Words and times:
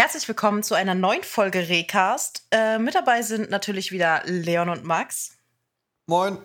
Herzlich 0.00 0.26
willkommen 0.28 0.62
zu 0.62 0.74
einer 0.74 0.94
neuen 0.94 1.22
Folge 1.22 1.68
Recast. 1.68 2.46
Äh, 2.50 2.78
mit 2.78 2.94
dabei 2.94 3.20
sind 3.20 3.50
natürlich 3.50 3.92
wieder 3.92 4.22
Leon 4.24 4.70
und 4.70 4.82
Max. 4.82 5.36
Moin. 6.06 6.38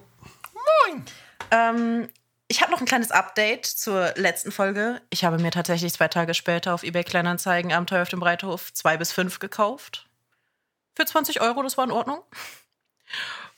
Moin. 0.54 1.06
Ähm, 1.52 2.10
ich 2.50 2.62
habe 2.62 2.74
noch 2.74 2.82
ein 2.82 2.86
kleines 2.86 3.12
Update 3.12 3.66
zur 3.66 4.12
letzten 4.18 4.52
Folge. 4.52 5.02
Ich 5.10 5.24
habe 5.24 5.38
mir 5.38 5.52
tatsächlich 5.52 5.94
zwei 5.94 6.10
Tage 6.10 6.34
später 6.34 6.74
auf 6.74 6.84
eBay 6.84 7.06
Kleinanzeigen 7.06 7.72
Abenteuer 7.72 8.02
auf 8.02 8.10
dem 8.10 8.20
Breithof 8.20 8.74
2 8.74 8.98
bis 8.98 9.14
5 9.14 9.40
gekauft. 9.40 10.10
Für 10.94 11.06
20 11.06 11.40
Euro, 11.40 11.64
das 11.64 11.78
war 11.78 11.86
in 11.86 11.92
Ordnung. 11.92 12.24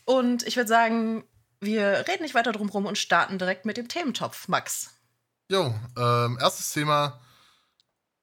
Und 0.06 0.46
ich 0.46 0.58
würde 0.58 0.70
sagen, 0.70 1.24
wir 1.60 2.06
reden 2.08 2.22
nicht 2.22 2.36
weiter 2.36 2.52
drum 2.52 2.70
rum 2.70 2.86
und 2.86 3.00
starten 3.00 3.40
direkt 3.40 3.66
mit 3.66 3.78
dem 3.78 3.88
Thementopf, 3.88 4.48
Max. 4.48 4.92
Jo, 5.50 5.74
ähm, 5.98 6.38
erstes 6.40 6.72
Thema 6.72 7.20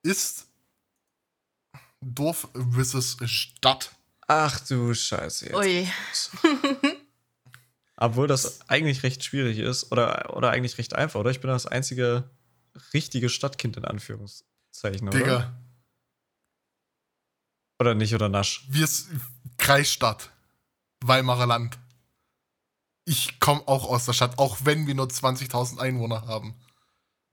ist 0.05 0.54
Dorf 2.05 2.49
versus 2.73 3.17
Stadt. 3.25 3.93
Ach 4.27 4.61
du 4.61 4.95
Scheiße. 4.95 5.47
Jetzt. 5.47 5.57
Ui. 5.57 5.89
Obwohl 7.97 8.27
das 8.27 8.69
eigentlich 8.69 9.03
recht 9.03 9.25
schwierig 9.25 9.59
ist 9.59 9.93
oder, 9.93 10.37
oder 10.37 10.51
eigentlich 10.51 10.79
recht 10.79 10.95
einfach, 10.95 11.21
oder? 11.21 11.31
Ich 11.31 11.41
bin 11.41 11.51
das 11.51 11.67
einzige 11.67 12.31
richtige 12.93 13.29
Stadtkind 13.29 13.77
in 13.77 13.85
Anführungszeichen, 13.85 15.09
oder? 15.09 15.19
Digga. 15.19 15.61
Oder 17.79 17.95
nicht, 17.95 18.15
oder 18.15 18.29
Nasch? 18.29 18.67
Wir 18.69 18.87
sind 18.87 19.21
Kreisstadt. 19.59 20.31
Weimarer 21.03 21.47
Land. 21.47 21.79
Ich 23.05 23.39
komme 23.41 23.63
auch 23.67 23.85
aus 23.85 24.07
der 24.07 24.15
Stadt, 24.15 24.39
auch 24.39 24.59
wenn 24.65 24.87
wir 24.87 24.95
nur 24.95 25.07
20.000 25.07 25.79
Einwohner 25.79 26.27
haben. 26.27 26.55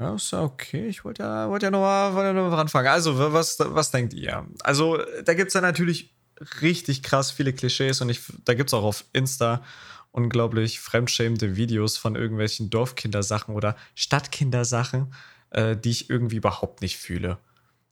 Ja, 0.02 0.16
ist 0.16 0.32
ja 0.32 0.42
okay. 0.42 0.88
Ich 0.88 1.06
wollte 1.06 1.22
ja, 1.22 1.48
wollt 1.48 1.62
ja 1.62 1.70
nochmal 1.70 2.16
wollt 2.16 2.26
ja 2.26 2.34
noch 2.34 2.50
mal 2.50 2.60
anfangen. 2.60 2.88
Also, 2.88 3.20
was, 3.34 3.60
was 3.60 3.92
denkt 3.92 4.16
ihr? 4.16 4.48
Also, 4.64 4.98
da 5.24 5.36
gibt 5.36 5.50
es 5.50 5.54
ja 5.54 5.62
natürlich 5.62 6.16
richtig 6.64 7.04
krass 7.04 7.30
viele 7.30 7.54
Klischees 7.54 8.02
und 8.02 8.10
ich, 8.10 8.22
da 8.44 8.56
gibt 8.56 8.72
es 8.72 8.74
auch 8.74 8.84
auf 8.84 9.06
Insta 9.14 9.64
unglaublich 10.10 10.80
fremdschämende 10.80 11.56
Videos 11.56 11.98
von 11.98 12.16
irgendwelchen 12.16 12.72
Dorfkindersachen 12.72 13.54
oder 13.54 13.76
Stadtkindersachen, 13.94 15.14
äh, 15.52 15.78
die 15.78 15.92
ich 15.92 16.10
irgendwie 16.10 16.38
überhaupt 16.38 16.82
nicht 16.82 16.98
fühle. 16.98 17.38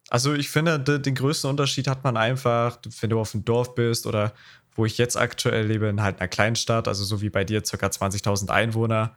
Also, 0.10 0.34
ich 0.34 0.50
finde, 0.50 0.80
den 0.80 1.14
größten 1.14 1.48
Unterschied 1.48 1.88
hat 1.88 2.04
man 2.04 2.18
einfach, 2.18 2.80
wenn 3.02 3.12
du 3.12 3.20
auf 3.20 3.34
dem 3.34 3.46
Dorf 3.46 3.76
bist 3.76 4.08
oder 4.08 4.34
wo 4.74 4.86
ich 4.86 4.98
jetzt 4.98 5.16
aktuell 5.16 5.68
lebe, 5.68 5.86
in 5.86 6.02
halt 6.02 6.20
einer 6.20 6.28
Kleinstadt, 6.28 6.88
also 6.88 7.04
so 7.04 7.22
wie 7.22 7.30
bei 7.30 7.44
dir, 7.44 7.64
circa 7.64 7.86
20.000 7.86 8.50
Einwohner. 8.50 9.14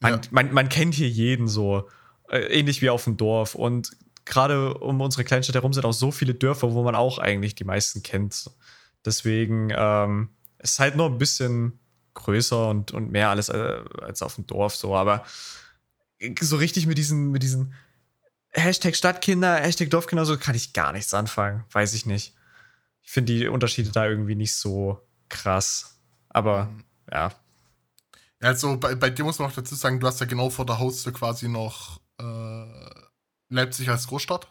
Man, 0.00 0.14
ja. 0.14 0.20
man, 0.30 0.54
man 0.54 0.70
kennt 0.70 0.94
hier 0.94 1.10
jeden 1.10 1.46
so. 1.46 1.90
Äh, 2.28 2.58
ähnlich 2.58 2.82
wie 2.82 2.90
auf 2.90 3.04
dem 3.04 3.16
Dorf. 3.16 3.54
Und 3.54 3.96
gerade 4.24 4.74
um 4.74 5.00
unsere 5.00 5.24
Kleinstadt 5.24 5.54
herum 5.54 5.72
sind 5.72 5.84
auch 5.84 5.92
so 5.92 6.10
viele 6.10 6.34
Dörfer, 6.34 6.72
wo 6.72 6.82
man 6.82 6.94
auch 6.94 7.18
eigentlich 7.18 7.54
die 7.54 7.64
meisten 7.64 8.02
kennt. 8.02 8.50
Deswegen 9.04 9.72
ähm, 9.74 10.30
es 10.58 10.72
ist 10.72 10.78
halt 10.80 10.96
nur 10.96 11.06
ein 11.06 11.18
bisschen 11.18 11.78
größer 12.14 12.68
und, 12.68 12.92
und 12.92 13.12
mehr 13.12 13.30
alles 13.30 13.48
äh, 13.48 13.80
als 14.00 14.22
auf 14.22 14.34
dem 14.34 14.46
Dorf 14.46 14.74
so. 14.74 14.96
Aber 14.96 15.24
so 16.40 16.56
richtig 16.56 16.86
mit 16.86 16.98
diesen, 16.98 17.30
mit 17.30 17.42
diesen 17.42 17.74
Hashtag 18.50 18.96
Stadtkinder, 18.96 19.56
Hashtag 19.56 19.90
Dorfkinder, 19.90 20.24
so 20.24 20.38
kann 20.38 20.54
ich 20.54 20.72
gar 20.72 20.92
nichts 20.92 21.12
anfangen. 21.14 21.64
Weiß 21.70 21.94
ich 21.94 22.06
nicht. 22.06 22.34
Ich 23.02 23.12
finde 23.12 23.34
die 23.34 23.48
Unterschiede 23.48 23.90
da 23.90 24.06
irgendwie 24.06 24.34
nicht 24.34 24.54
so 24.54 25.00
krass. 25.28 25.98
Aber 26.28 26.64
mhm. 26.64 26.84
ja. 27.12 27.32
Also 28.40 28.76
bei, 28.76 28.94
bei 28.94 29.10
dir 29.10 29.24
muss 29.24 29.38
man 29.38 29.50
auch 29.50 29.54
dazu 29.54 29.74
sagen, 29.74 30.00
du 30.00 30.06
hast 30.06 30.20
ja 30.20 30.26
genau 30.26 30.50
vor 30.50 30.66
der 30.66 30.78
Haustür 30.78 31.12
quasi 31.12 31.48
noch 31.48 32.00
Leipzig 33.48 33.88
als 33.88 34.06
Großstadt. 34.06 34.48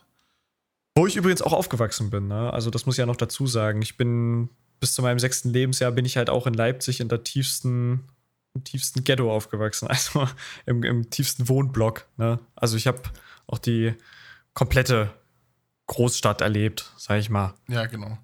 Wo 0.96 1.06
ich 1.08 1.16
übrigens 1.16 1.42
auch 1.42 1.54
aufgewachsen 1.54 2.10
bin, 2.10 2.28
ne? 2.28 2.54
Also 2.54 2.70
das 2.70 2.86
muss 2.86 2.96
ich 2.96 3.00
ja 3.00 3.06
noch 3.06 3.18
dazu 3.18 3.48
sagen. 3.48 3.82
Ich 3.82 3.98
bin 3.98 4.50
bis 4.80 4.94
zu 4.94 5.02
meinem 5.02 5.20
sechsten 5.20 5.50
Lebensjahr 5.50 5.92
bin 5.92 6.06
ich 6.06 6.18
halt 6.18 6.30
auch 6.30 6.48
in 6.48 6.54
Leipzig 6.54 7.00
in 7.00 7.10
der 7.10 7.24
tiefsten, 7.24 8.08
im 8.54 8.64
tiefsten 8.64 9.04
Ghetto 9.04 9.32
aufgewachsen, 9.34 9.88
also 9.90 10.28
im, 10.66 10.84
im 10.84 11.10
tiefsten 11.10 11.50
Wohnblock. 11.50 12.08
Ne? 12.18 12.40
Also 12.56 12.78
ich 12.78 12.88
habe 12.88 13.02
auch 13.48 13.60
die 13.60 13.94
komplette 14.54 15.12
Großstadt 15.88 16.42
erlebt, 16.42 16.94
sag 16.98 17.20
ich 17.20 17.30
mal. 17.30 17.54
Ja, 17.68 17.86
genau. 17.86 18.18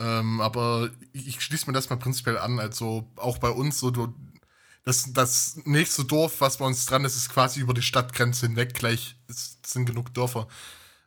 Ähm, 0.00 0.40
aber 0.40 0.90
ich 1.12 1.40
schließe 1.40 1.66
mir 1.66 1.72
das 1.72 1.90
mal 1.90 1.96
prinzipiell 1.96 2.38
an. 2.38 2.58
Also 2.58 3.08
auch 3.16 3.38
bei 3.38 3.50
uns, 3.50 3.78
so 3.78 3.90
du, 3.90 4.14
das, 4.88 5.12
das 5.12 5.60
nächste 5.66 6.06
Dorf, 6.06 6.40
was 6.40 6.56
bei 6.56 6.64
uns 6.64 6.86
dran 6.86 7.04
ist, 7.04 7.14
ist 7.14 7.28
quasi 7.28 7.60
über 7.60 7.74
die 7.74 7.82
Stadtgrenze 7.82 8.46
hinweg. 8.46 8.72
Gleich 8.72 9.16
ist, 9.26 9.66
sind 9.66 9.84
genug 9.84 10.14
Dörfer. 10.14 10.48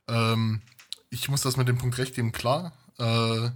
Ähm, 0.07 0.61
ich 1.09 1.29
muss 1.29 1.41
das 1.41 1.57
mit 1.57 1.67
dem 1.67 1.79
Punkt 1.79 1.97
recht 1.97 2.13
geben, 2.13 2.31
klar. 2.31 2.73
Äh, 2.99 3.49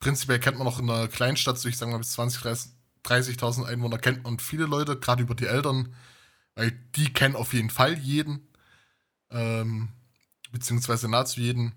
prinzipiell 0.00 0.38
kennt 0.38 0.58
man 0.58 0.66
noch 0.66 0.78
in 0.78 0.90
einer 0.90 1.08
Kleinstadt, 1.08 1.58
so 1.58 1.66
ich 1.66 1.78
sage 1.78 1.92
mal 1.92 1.96
bis 1.96 2.18
20.000, 2.18 2.68
30.000 3.04 3.64
Einwohner, 3.64 3.96
kennt 3.96 4.24
man 4.24 4.38
viele 4.38 4.66
Leute, 4.66 4.98
gerade 4.98 5.22
über 5.22 5.34
die 5.34 5.46
Eltern, 5.46 5.94
weil 6.54 6.72
die 6.94 7.10
kennen 7.10 7.36
auf 7.36 7.54
jeden 7.54 7.70
Fall 7.70 7.96
jeden. 7.96 8.48
Ähm, 9.30 9.88
beziehungsweise 10.52 11.08
nahezu 11.08 11.40
jeden. 11.40 11.72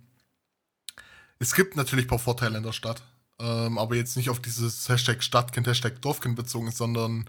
Es 1.40 1.56
gibt 1.56 1.78
natürlich 1.78 2.04
ein 2.06 2.10
paar 2.10 2.20
Vorteile 2.20 2.58
in 2.58 2.64
der 2.64 2.74
Stadt 2.74 3.02
ähm, 3.42 3.80
aber 3.80 3.96
jetzt 3.96 4.16
nicht 4.18 4.30
auf 4.30 4.40
dieses 4.40 4.88
Hashtag 4.88 5.24
Stadtkind, 5.24 5.66
Hashtag 5.66 6.02
Dorfkind 6.02 6.36
bezogen, 6.36 6.72
sondern 6.72 7.28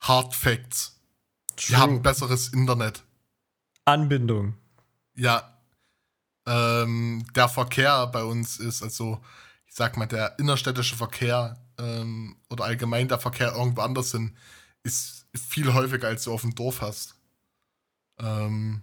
Hard 0.00 0.34
Facts. 0.34 1.00
True. 1.56 1.70
Wir 1.70 1.78
haben 1.78 2.02
besseres 2.02 2.48
Internet. 2.48 3.02
Anbindung. 3.86 4.54
Ja. 5.14 5.58
Ähm, 6.46 7.26
der 7.34 7.48
Verkehr 7.48 8.06
bei 8.08 8.22
uns 8.22 8.58
ist, 8.58 8.82
also, 8.82 9.20
ich 9.66 9.74
sag 9.74 9.96
mal, 9.96 10.06
der 10.06 10.38
innerstädtische 10.38 10.96
Verkehr 10.96 11.58
ähm, 11.78 12.36
oder 12.50 12.64
allgemein 12.64 13.08
der 13.08 13.18
Verkehr 13.18 13.54
irgendwo 13.54 13.80
anders 13.80 14.12
hin, 14.12 14.36
ist 14.82 15.26
viel 15.34 15.72
häufiger, 15.72 16.08
als 16.08 16.24
du 16.24 16.32
auf 16.32 16.42
dem 16.42 16.54
Dorf 16.54 16.82
hast. 16.82 17.14
Ähm, 18.18 18.82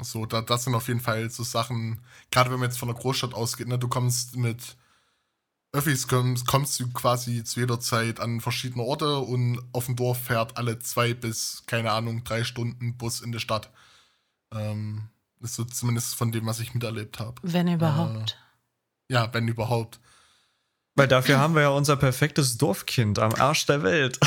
so, 0.00 0.26
da, 0.26 0.42
das 0.42 0.64
sind 0.64 0.74
auf 0.74 0.88
jeden 0.88 1.00
Fall 1.00 1.30
so 1.30 1.42
Sachen, 1.42 2.00
gerade 2.30 2.50
wenn 2.50 2.60
man 2.60 2.68
jetzt 2.68 2.78
von 2.78 2.88
der 2.88 2.96
Großstadt 2.96 3.34
ausgeht, 3.34 3.68
ne, 3.68 3.78
du 3.78 3.88
kommst 3.88 4.36
mit 4.36 4.76
Öffis 5.72 6.08
kommst, 6.08 6.46
kommst 6.46 6.80
du 6.80 6.90
quasi 6.92 7.44
zu 7.44 7.60
jeder 7.60 7.78
Zeit 7.78 8.20
an 8.20 8.40
verschiedene 8.40 8.82
Orte 8.82 9.18
und 9.18 9.60
auf 9.72 9.86
dem 9.86 9.96
Dorf 9.96 10.24
fährt 10.24 10.56
alle 10.56 10.78
zwei 10.78 11.12
bis, 11.12 11.64
keine 11.66 11.92
Ahnung, 11.92 12.24
drei 12.24 12.44
Stunden 12.44 12.96
Bus 12.96 13.20
in 13.20 13.32
die 13.32 13.40
Stadt. 13.40 13.70
Ähm, 14.52 15.10
das 15.40 15.50
ist 15.50 15.56
so 15.56 15.64
zumindest 15.64 16.14
von 16.14 16.32
dem, 16.32 16.46
was 16.46 16.60
ich 16.60 16.74
miterlebt 16.74 17.20
habe. 17.20 17.34
Wenn 17.42 17.68
überhaupt. 17.68 18.38
Äh, 19.08 19.14
ja, 19.14 19.32
wenn 19.32 19.46
überhaupt. 19.46 20.00
Weil 20.98 21.06
dafür 21.06 21.38
haben 21.38 21.54
wir 21.54 21.62
ja 21.62 21.68
unser 21.68 21.94
perfektes 21.96 22.58
Dorfkind 22.58 23.20
am 23.20 23.32
Arsch 23.34 23.66
der 23.66 23.84
Welt. 23.84 24.18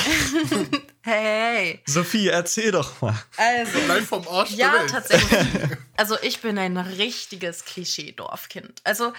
hey. 1.01 1.81
Sophie, 1.85 2.29
erzähl 2.29 2.71
doch 2.71 3.01
mal. 3.01 3.21
Also, 3.35 3.77
Live 3.89 4.07
vom 4.07 4.25
Arsch 4.25 4.51
ja, 4.51 4.71
der 4.71 4.79
Welt. 4.79 4.89
tatsächlich. 4.89 5.77
Also 5.97 6.15
ich 6.23 6.41
bin 6.41 6.57
ein 6.57 6.77
richtiges 6.77 7.63
Klischee-Dorfkind. 7.63 8.81
Also 8.85 9.13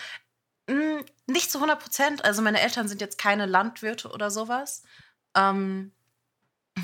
hm, 0.73 1.05
nicht 1.27 1.51
zu 1.51 1.59
100 1.59 1.81
Prozent. 1.81 2.25
Also 2.25 2.43
meine 2.43 2.61
Eltern 2.61 2.89
sind 2.89 3.01
jetzt 3.01 3.19
keine 3.19 3.47
Landwirte 3.47 4.09
oder 4.11 4.31
sowas. 4.31 4.83
Ähm, 5.37 5.93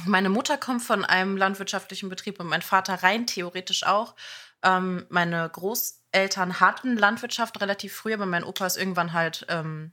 meine 0.04 0.28
Mutter 0.28 0.58
kommt 0.58 0.82
von 0.82 1.04
einem 1.04 1.36
landwirtschaftlichen 1.36 2.08
Betrieb 2.08 2.40
und 2.40 2.46
mein 2.46 2.62
Vater 2.62 3.02
rein 3.02 3.26
theoretisch 3.26 3.84
auch. 3.84 4.14
Ähm, 4.62 5.06
meine 5.08 5.48
Großeltern 5.48 6.60
hatten 6.60 6.96
Landwirtschaft 6.96 7.60
relativ 7.60 7.94
früh, 7.94 8.12
aber 8.12 8.26
mein 8.26 8.44
Opa 8.44 8.66
ist 8.66 8.76
irgendwann 8.76 9.12
halt 9.12 9.46
ähm, 9.48 9.92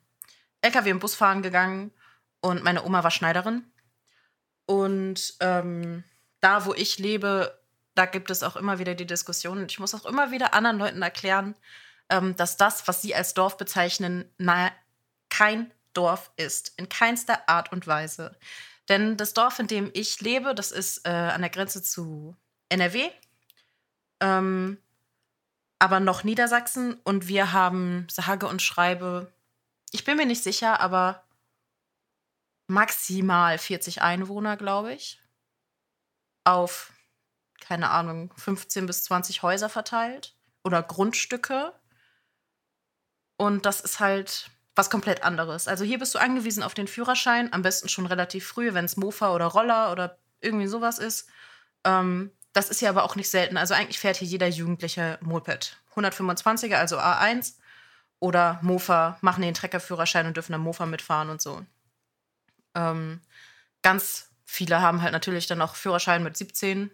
LKW 0.62 0.91
und 0.91 1.00
Bus 1.00 1.16
fahren 1.16 1.41
gegangen 1.41 1.91
und 2.41 2.63
meine 2.63 2.83
Oma 2.83 3.03
war 3.03 3.12
Schneiderin. 3.12 3.63
Und 4.66 5.35
ähm, 5.39 6.03
da, 6.41 6.66
wo 6.66 6.73
ich 6.73 6.97
lebe, 6.97 7.59
da 7.94 8.06
gibt 8.06 8.31
es 8.31 8.44
auch 8.44 8.56
immer 8.56 8.79
wieder 8.79 8.95
die 8.95 9.06
Diskussion. 9.06 9.66
Ich 9.69 9.79
muss 9.79 9.95
auch 9.95 10.06
immer 10.06 10.31
wieder 10.31 10.53
anderen 10.53 10.77
Leuten 10.77 11.01
erklären, 11.01 11.56
dass 12.08 12.57
das, 12.57 12.88
was 12.88 13.02
sie 13.02 13.16
als 13.16 13.34
Dorf 13.34 13.57
bezeichnen, 13.57 14.30
na, 14.38 14.72
kein 15.30 15.72
Dorf 15.94 16.31
ist. 16.38 16.74
In 16.78 16.90
keinster 16.90 17.50
Art 17.50 17.72
und 17.72 17.88
Weise. 17.88 18.38
Denn 18.90 19.18
das 19.18 19.34
Dorf, 19.34 19.60
in 19.60 19.68
dem 19.68 19.90
ich 19.94 20.22
lebe, 20.22 20.54
das 20.54 20.72
ist 20.72 21.06
äh, 21.06 21.10
an 21.10 21.42
der 21.42 21.50
Grenze 21.50 21.81
zu 21.81 22.36
NRW, 22.69 23.10
ähm, 24.22 24.78
aber 25.80 26.00
noch 26.00 26.24
Niedersachsen. 26.24 26.94
Und 27.04 27.28
wir 27.28 27.52
haben, 27.52 28.08
sage 28.12 28.48
und 28.48 28.62
schreibe, 28.62 29.34
ich 29.92 30.04
bin 30.04 30.18
mir 30.18 30.25
nicht 30.25 30.44
sicher, 30.44 30.80
aber 30.80 31.24
maximal 32.68 33.58
40 33.58 34.01
Einwohner, 34.01 34.58
glaube 34.58 34.94
ich. 34.94 35.22
Auf, 36.44 36.92
keine 37.60 37.90
Ahnung, 37.90 38.31
15 38.38 38.86
bis 38.86 39.04
20 39.06 39.42
Häuser 39.42 39.69
verteilt 39.69 40.36
oder 40.63 40.84
Grundstücke. 40.84 41.74
Und 43.38 43.66
das 43.66 43.82
ist 43.82 44.00
halt 44.00 44.50
was 44.76 44.90
komplett 44.90 45.24
anderes. 45.24 45.68
Also 45.68 45.86
hier 45.86 46.00
bist 46.00 46.14
du 46.16 46.20
angewiesen 46.20 46.64
auf 46.64 46.74
den 46.74 46.88
Führerschein, 46.88 47.52
am 47.54 47.62
besten 47.62 47.90
schon 47.90 48.06
relativ 48.06 48.46
früh, 48.48 48.74
wenn 48.74 48.86
es 48.86 48.98
Mofa 48.98 49.34
oder 49.34 49.46
Roller 49.46 49.92
oder 49.92 50.18
irgendwie 50.42 50.68
sowas 50.68 51.00
ist. 51.00 51.28
Ähm, 51.86 52.32
Das 52.54 52.70
ist 52.70 52.82
ja 52.82 52.90
aber 52.90 53.04
auch 53.04 53.16
nicht 53.18 53.30
selten. 53.30 53.58
Also 53.58 53.74
eigentlich 53.74 54.00
fährt 54.00 54.18
hier 54.18 54.28
jeder 54.28 54.48
Jugendliche 54.48 55.18
Moped. 55.22 55.78
125er, 55.96 56.76
also 56.76 56.98
A1 56.98 57.56
oder 58.20 58.60
Mofa, 58.62 59.18
machen 59.22 59.42
den 59.44 59.54
Treckerführerschein 59.54 60.26
und 60.28 60.38
dürfen 60.38 60.54
am 60.54 60.62
Mofa 60.62 60.86
mitfahren 60.86 61.30
und 61.30 61.42
so. 61.42 61.66
Ähm, 62.76 63.22
ganz 63.82 64.30
viele 64.46 64.82
haben 64.82 65.02
halt 65.02 65.12
natürlich 65.12 65.48
dann 65.48 65.62
auch 65.62 65.76
Führerschein 65.76 66.24
mit 66.24 66.38
17 66.38 66.92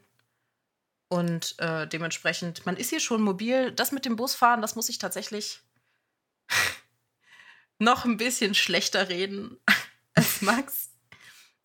und 1.10 1.60
äh, 1.60 1.88
dementsprechend, 1.88 2.66
man 2.66 2.78
ist 2.78 2.90
hier 2.90 3.00
schon 3.00 3.22
mobil. 3.22 3.72
Das 3.72 3.92
mit 3.92 4.06
dem 4.06 4.16
Busfahren, 4.16 4.62
das 4.62 4.76
muss 4.76 4.90
ich 4.90 4.98
tatsächlich 4.98 5.62
noch 7.80 8.06
ein 8.06 8.18
bisschen 8.18 8.54
schlechter 8.54 9.10
reden 9.10 9.58
als 10.14 10.42
Max. 10.42 10.90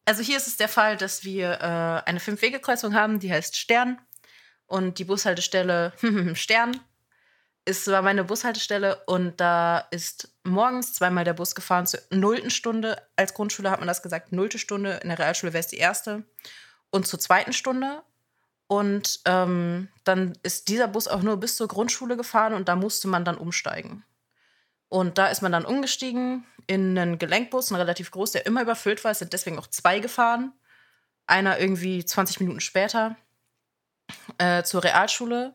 Also 0.05 0.23
hier 0.23 0.37
ist 0.37 0.47
es 0.47 0.57
der 0.57 0.69
Fall, 0.69 0.97
dass 0.97 1.25
wir 1.25 1.53
äh, 1.61 2.09
eine 2.09 2.21
Fünf-Wege-Kreuzung 2.21 2.95
haben, 2.95 3.19
die 3.19 3.33
heißt 3.33 3.57
Stern. 3.57 3.99
Und 4.67 4.99
die 4.99 5.05
Bushaltestelle 5.05 5.93
Stern 6.35 6.81
ist 7.67 7.89
war 7.89 8.01
meine 8.01 8.25
Bushaltestelle 8.25 9.03
und 9.07 9.41
da 9.41 9.81
ist 9.91 10.29
morgens 10.45 10.95
zweimal 10.95 11.25
der 11.25 11.35
Bus 11.35 11.55
gefahren 11.55 11.87
zur 11.87 12.01
nullten 12.11 12.51
Stunde. 12.51 13.03
Als 13.17 13.35
Grundschule 13.35 13.71
hat 13.71 13.81
man 13.81 13.89
das 13.89 14.03
gesagt, 14.03 14.33
nullte 14.33 14.59
Stunde. 14.59 15.01
In 15.03 15.09
der 15.09 15.19
Realschule 15.19 15.53
wäre 15.53 15.61
es 15.61 15.67
die 15.67 15.77
erste. 15.77 16.23
Und 16.91 17.09
zur 17.09 17.19
zweiten 17.19 17.53
Stunde. 17.53 18.03
Und 18.69 19.21
ähm, 19.25 19.89
dann 20.05 20.39
ist 20.45 20.69
dieser 20.69 20.89
Bus 20.89 21.09
auch 21.09 21.23
nur 21.23 21.37
bis 21.39 21.57
zur 21.57 21.69
Grundschule 21.69 22.17
gefahren 22.17 22.55
und 22.55 22.69
da 22.69 22.77
musste 22.77 23.09
man 23.09 23.25
dann 23.25 23.37
umsteigen. 23.37 24.05
Und 24.89 25.19
da 25.19 25.27
ist 25.29 25.43
man 25.43 25.53
dann 25.53 25.65
umgestiegen 25.65 26.45
in 26.67 26.99
einen 26.99 27.19
Gelenkbus, 27.19 27.71
ein 27.71 27.77
relativ 27.77 28.11
groß, 28.11 28.33
der 28.33 28.47
immer 28.47 28.63
überfüllt 28.63 29.03
war. 29.05 29.11
Es 29.11 29.19
sind 29.19 29.33
deswegen 29.33 29.59
auch 29.59 29.67
zwei 29.67 29.99
gefahren. 30.01 30.53
Einer 31.27 31.59
irgendwie 31.59 32.05
20 32.05 32.41
Minuten 32.41 32.61
später 32.61 33.17
äh, 34.39 34.63
zur 34.63 34.85
Realschule. 34.85 35.55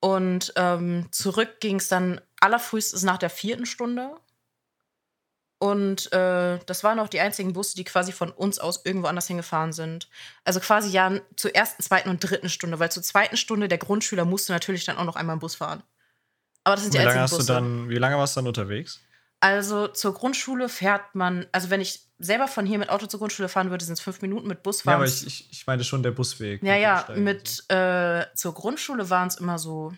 Und 0.00 0.52
ähm, 0.56 1.08
zurück 1.10 1.60
ging 1.60 1.76
es 1.76 1.88
dann 1.88 2.20
allerfrühestens 2.40 3.02
nach 3.02 3.18
der 3.18 3.30
vierten 3.30 3.66
Stunde. 3.66 4.14
Und 5.58 6.12
äh, 6.12 6.58
das 6.66 6.84
waren 6.84 7.00
auch 7.00 7.08
die 7.08 7.20
einzigen 7.20 7.54
Busse, 7.54 7.76
die 7.76 7.84
quasi 7.84 8.12
von 8.12 8.30
uns 8.30 8.58
aus 8.58 8.84
irgendwo 8.84 9.08
anders 9.08 9.26
hingefahren 9.26 9.72
sind. 9.72 10.08
Also 10.44 10.60
quasi 10.60 10.90
ja 10.90 11.18
zur 11.36 11.54
ersten, 11.54 11.82
zweiten 11.82 12.10
und 12.10 12.20
dritten 12.20 12.50
Stunde, 12.50 12.78
weil 12.78 12.90
zur 12.90 13.02
zweiten 13.02 13.38
Stunde 13.38 13.66
der 13.66 13.78
Grundschüler 13.78 14.26
musste 14.26 14.52
natürlich 14.52 14.84
dann 14.84 14.98
auch 14.98 15.04
noch 15.04 15.16
einmal 15.16 15.34
im 15.34 15.40
Bus 15.40 15.54
fahren. 15.54 15.82
Aber 16.66 16.74
das 16.74 16.82
sind 16.84 16.94
wie 16.94 16.98
die 16.98 17.04
lange 17.04 17.20
hast 17.20 17.38
du 17.38 17.44
dann, 17.44 17.88
Wie 17.88 17.94
lange 17.94 18.16
warst 18.18 18.34
du 18.34 18.40
dann 18.40 18.48
unterwegs? 18.48 19.00
Also 19.38 19.86
zur 19.86 20.14
Grundschule 20.14 20.68
fährt 20.68 21.14
man, 21.14 21.46
also 21.52 21.70
wenn 21.70 21.80
ich 21.80 22.00
selber 22.18 22.48
von 22.48 22.66
hier 22.66 22.78
mit 22.78 22.88
Auto 22.88 23.06
zur 23.06 23.20
Grundschule 23.20 23.48
fahren 23.48 23.70
würde, 23.70 23.84
sind 23.84 23.92
es 23.92 24.00
fünf 24.00 24.20
Minuten 24.20 24.48
mit 24.48 24.64
Bus 24.64 24.80
Ja, 24.80 24.84
fahren. 24.84 24.94
aber 24.96 25.04
ich, 25.06 25.24
ich, 25.24 25.48
ich 25.52 25.66
meine 25.68 25.84
schon 25.84 26.02
der 26.02 26.10
Busweg. 26.10 26.64
ja, 26.64 26.74
mit 26.74 26.82
ja, 26.82 27.14
mit 27.16 27.70
äh, 27.70 28.34
zur 28.34 28.52
Grundschule 28.52 29.08
waren 29.10 29.28
es 29.28 29.36
immer 29.36 29.60
so 29.60 29.92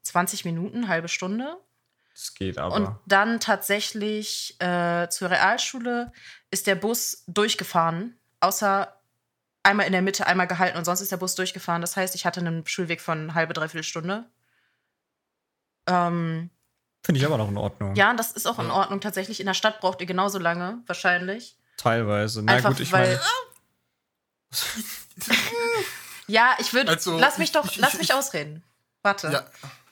20 0.00 0.46
Minuten, 0.46 0.88
halbe 0.88 1.08
Stunde. 1.08 1.56
so. 1.58 2.12
Das 2.14 2.34
geht 2.34 2.56
aber. 2.56 2.74
Und 2.74 2.96
dann 3.06 3.38
tatsächlich 3.38 4.56
äh, 4.60 5.08
zur 5.10 5.28
Realschule 5.30 6.10
ist 6.50 6.66
der 6.66 6.76
Bus 6.76 7.24
durchgefahren, 7.26 8.16
außer 8.40 8.96
einmal 9.62 9.84
in 9.86 9.92
der 9.92 10.00
Mitte, 10.02 10.26
einmal 10.26 10.46
gehalten 10.46 10.78
und 10.78 10.86
sonst 10.86 11.02
ist 11.02 11.12
der 11.12 11.18
Bus 11.18 11.34
durchgefahren. 11.34 11.82
Das 11.82 11.96
heißt, 11.96 12.14
ich 12.14 12.24
hatte 12.24 12.40
einen 12.40 12.66
Schulweg 12.66 13.02
von 13.02 13.34
halbe, 13.34 13.52
dreiviertel 13.52 13.84
Stunde. 13.84 14.24
Ähm, 15.86 16.50
Finde 17.04 17.18
ich 17.20 17.26
aber 17.26 17.36
noch 17.38 17.48
in 17.48 17.56
Ordnung. 17.58 17.94
ja, 17.96 18.14
das 18.14 18.32
ist 18.32 18.46
auch 18.46 18.58
in. 18.58 18.70
Ordnung. 18.70 19.00
Tatsächlich 19.00 19.40
in 19.40 19.46
der 19.46 19.54
Stadt 19.54 19.80
braucht 19.80 20.00
ihr 20.00 20.06
genauso 20.06 20.38
lange, 20.38 20.78
wahrscheinlich. 20.86 21.56
Teilweise. 21.76 22.42
Na 22.42 22.52
Einfach 22.52 22.70
gut, 22.70 22.80
ich 22.80 22.92
weil. 22.92 23.06
meine. 23.16 23.20
Ja, 26.28 26.54
ich 26.60 26.72
würde. 26.72 26.90
Also, 26.92 27.18
lass 27.18 27.38
mich 27.38 27.48
ich- 27.48 27.52
doch, 27.52 27.64
ich- 27.66 27.76
lass 27.76 27.94
ich- 27.94 27.98
mich 28.00 28.14
ausreden. 28.14 28.62
Warte. 29.02 29.30
Ja, 29.32 29.44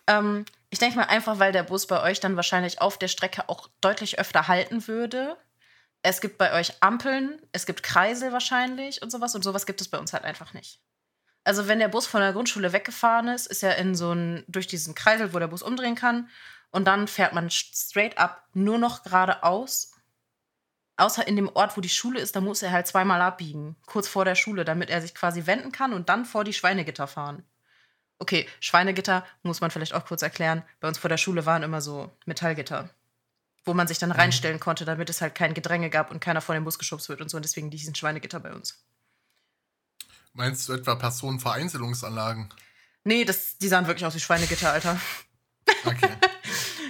Ähm, 0.06 0.44
ich 0.70 0.78
denke 0.78 0.96
mal 0.96 1.04
einfach, 1.04 1.38
weil 1.38 1.52
der 1.52 1.62
Bus 1.64 1.86
bei 1.86 2.00
euch 2.02 2.20
dann 2.20 2.36
wahrscheinlich 2.36 2.80
auf 2.80 2.98
der 2.98 3.08
Strecke 3.08 3.48
auch 3.48 3.68
deutlich 3.80 4.18
öfter 4.18 4.48
halten 4.48 4.86
würde. 4.88 5.36
Es 6.02 6.20
gibt 6.20 6.38
bei 6.38 6.52
euch 6.58 6.74
Ampeln, 6.80 7.40
es 7.52 7.66
gibt 7.66 7.82
Kreisel 7.82 8.32
wahrscheinlich 8.32 9.02
und 9.02 9.10
sowas 9.10 9.34
und 9.34 9.42
sowas 9.42 9.66
gibt 9.66 9.80
es 9.80 9.88
bei 9.88 9.98
uns 9.98 10.12
halt 10.12 10.24
einfach 10.24 10.54
nicht. 10.54 10.80
Also 11.44 11.68
wenn 11.68 11.78
der 11.78 11.88
Bus 11.88 12.06
von 12.06 12.20
der 12.20 12.32
Grundschule 12.32 12.72
weggefahren 12.72 13.28
ist, 13.28 13.46
ist 13.46 13.62
er 13.62 13.76
in 13.76 13.94
so 13.94 14.12
ein 14.12 14.44
durch 14.46 14.66
diesen 14.66 14.94
Kreisel, 14.94 15.32
wo 15.32 15.38
der 15.38 15.48
Bus 15.48 15.62
umdrehen 15.62 15.94
kann 15.94 16.28
und 16.70 16.84
dann 16.84 17.08
fährt 17.08 17.32
man 17.32 17.50
straight 17.50 18.18
up 18.18 18.46
nur 18.52 18.78
noch 18.78 19.02
geradeaus. 19.02 19.92
Außer 20.96 21.26
in 21.26 21.36
dem 21.36 21.48
Ort, 21.48 21.76
wo 21.76 21.80
die 21.80 21.88
Schule 21.88 22.20
ist, 22.20 22.36
da 22.36 22.40
muss 22.40 22.62
er 22.62 22.72
halt 22.72 22.86
zweimal 22.86 23.22
abbiegen, 23.22 23.76
kurz 23.86 24.06
vor 24.06 24.26
der 24.26 24.34
Schule, 24.34 24.64
damit 24.66 24.90
er 24.90 25.00
sich 25.00 25.14
quasi 25.14 25.46
wenden 25.46 25.72
kann 25.72 25.94
und 25.94 26.10
dann 26.10 26.26
vor 26.26 26.44
die 26.44 26.52
Schweinegitter 26.52 27.06
fahren. 27.06 27.42
Okay, 28.18 28.46
Schweinegitter 28.60 29.24
muss 29.42 29.62
man 29.62 29.70
vielleicht 29.70 29.94
auch 29.94 30.04
kurz 30.04 30.20
erklären. 30.20 30.62
Bei 30.78 30.88
uns 30.88 30.98
vor 30.98 31.08
der 31.08 31.16
Schule 31.16 31.46
waren 31.46 31.62
immer 31.62 31.80
so 31.80 32.12
Metallgitter, 32.26 32.90
wo 33.64 33.72
man 33.72 33.88
sich 33.88 33.98
dann 33.98 34.12
reinstellen 34.12 34.60
konnte, 34.60 34.84
damit 34.84 35.08
es 35.08 35.22
halt 35.22 35.34
kein 35.34 35.54
Gedränge 35.54 35.88
gab 35.88 36.10
und 36.10 36.20
keiner 36.20 36.42
vor 36.42 36.54
den 36.54 36.64
Bus 36.64 36.78
geschubst 36.78 37.08
wird 37.08 37.22
und 37.22 37.30
so. 37.30 37.38
Und 37.38 37.44
deswegen 37.44 37.70
diesen 37.70 37.94
Schweinegitter 37.94 38.38
bei 38.38 38.52
uns. 38.52 38.84
Meinst 40.32 40.68
du 40.68 40.72
etwa 40.72 40.94
Personenvereinzelungsanlagen? 40.94 42.48
Nee, 43.04 43.24
das, 43.24 43.58
die 43.58 43.68
sahen 43.68 43.86
wirklich 43.86 44.04
aus 44.04 44.14
wie 44.14 44.20
Schweinegitter, 44.20 44.72
Alter. 44.72 45.00
Okay. 45.84 46.10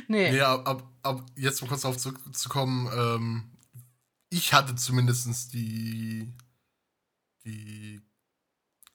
Nee. 0.09 0.33
nee, 0.33 0.41
ab, 0.41 0.67
ab, 0.67 0.83
ab 1.05 1.25
jetzt 1.37 1.63
mal 1.63 1.69
kurz 1.69 1.83
darauf 1.83 1.97
zurückzukommen, 1.97 2.91
ähm, 2.93 3.51
ich 4.29 4.53
hatte 4.53 4.75
zumindest 4.75 5.53
die, 5.53 6.33
die 7.45 8.01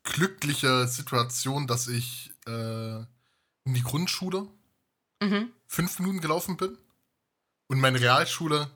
glückliche 0.03 0.89
Situation, 0.89 1.67
dass 1.67 1.87
ich 1.87 2.33
äh, 2.47 2.97
in 2.97 3.73
die 3.73 3.83
Grundschule 3.83 4.45
Mhm. 5.21 5.53
fünf 5.67 5.99
Minuten 5.99 6.19
gelaufen 6.19 6.57
bin 6.57 6.77
und 7.67 7.79
meine 7.79 8.01
Realschule, 8.01 8.69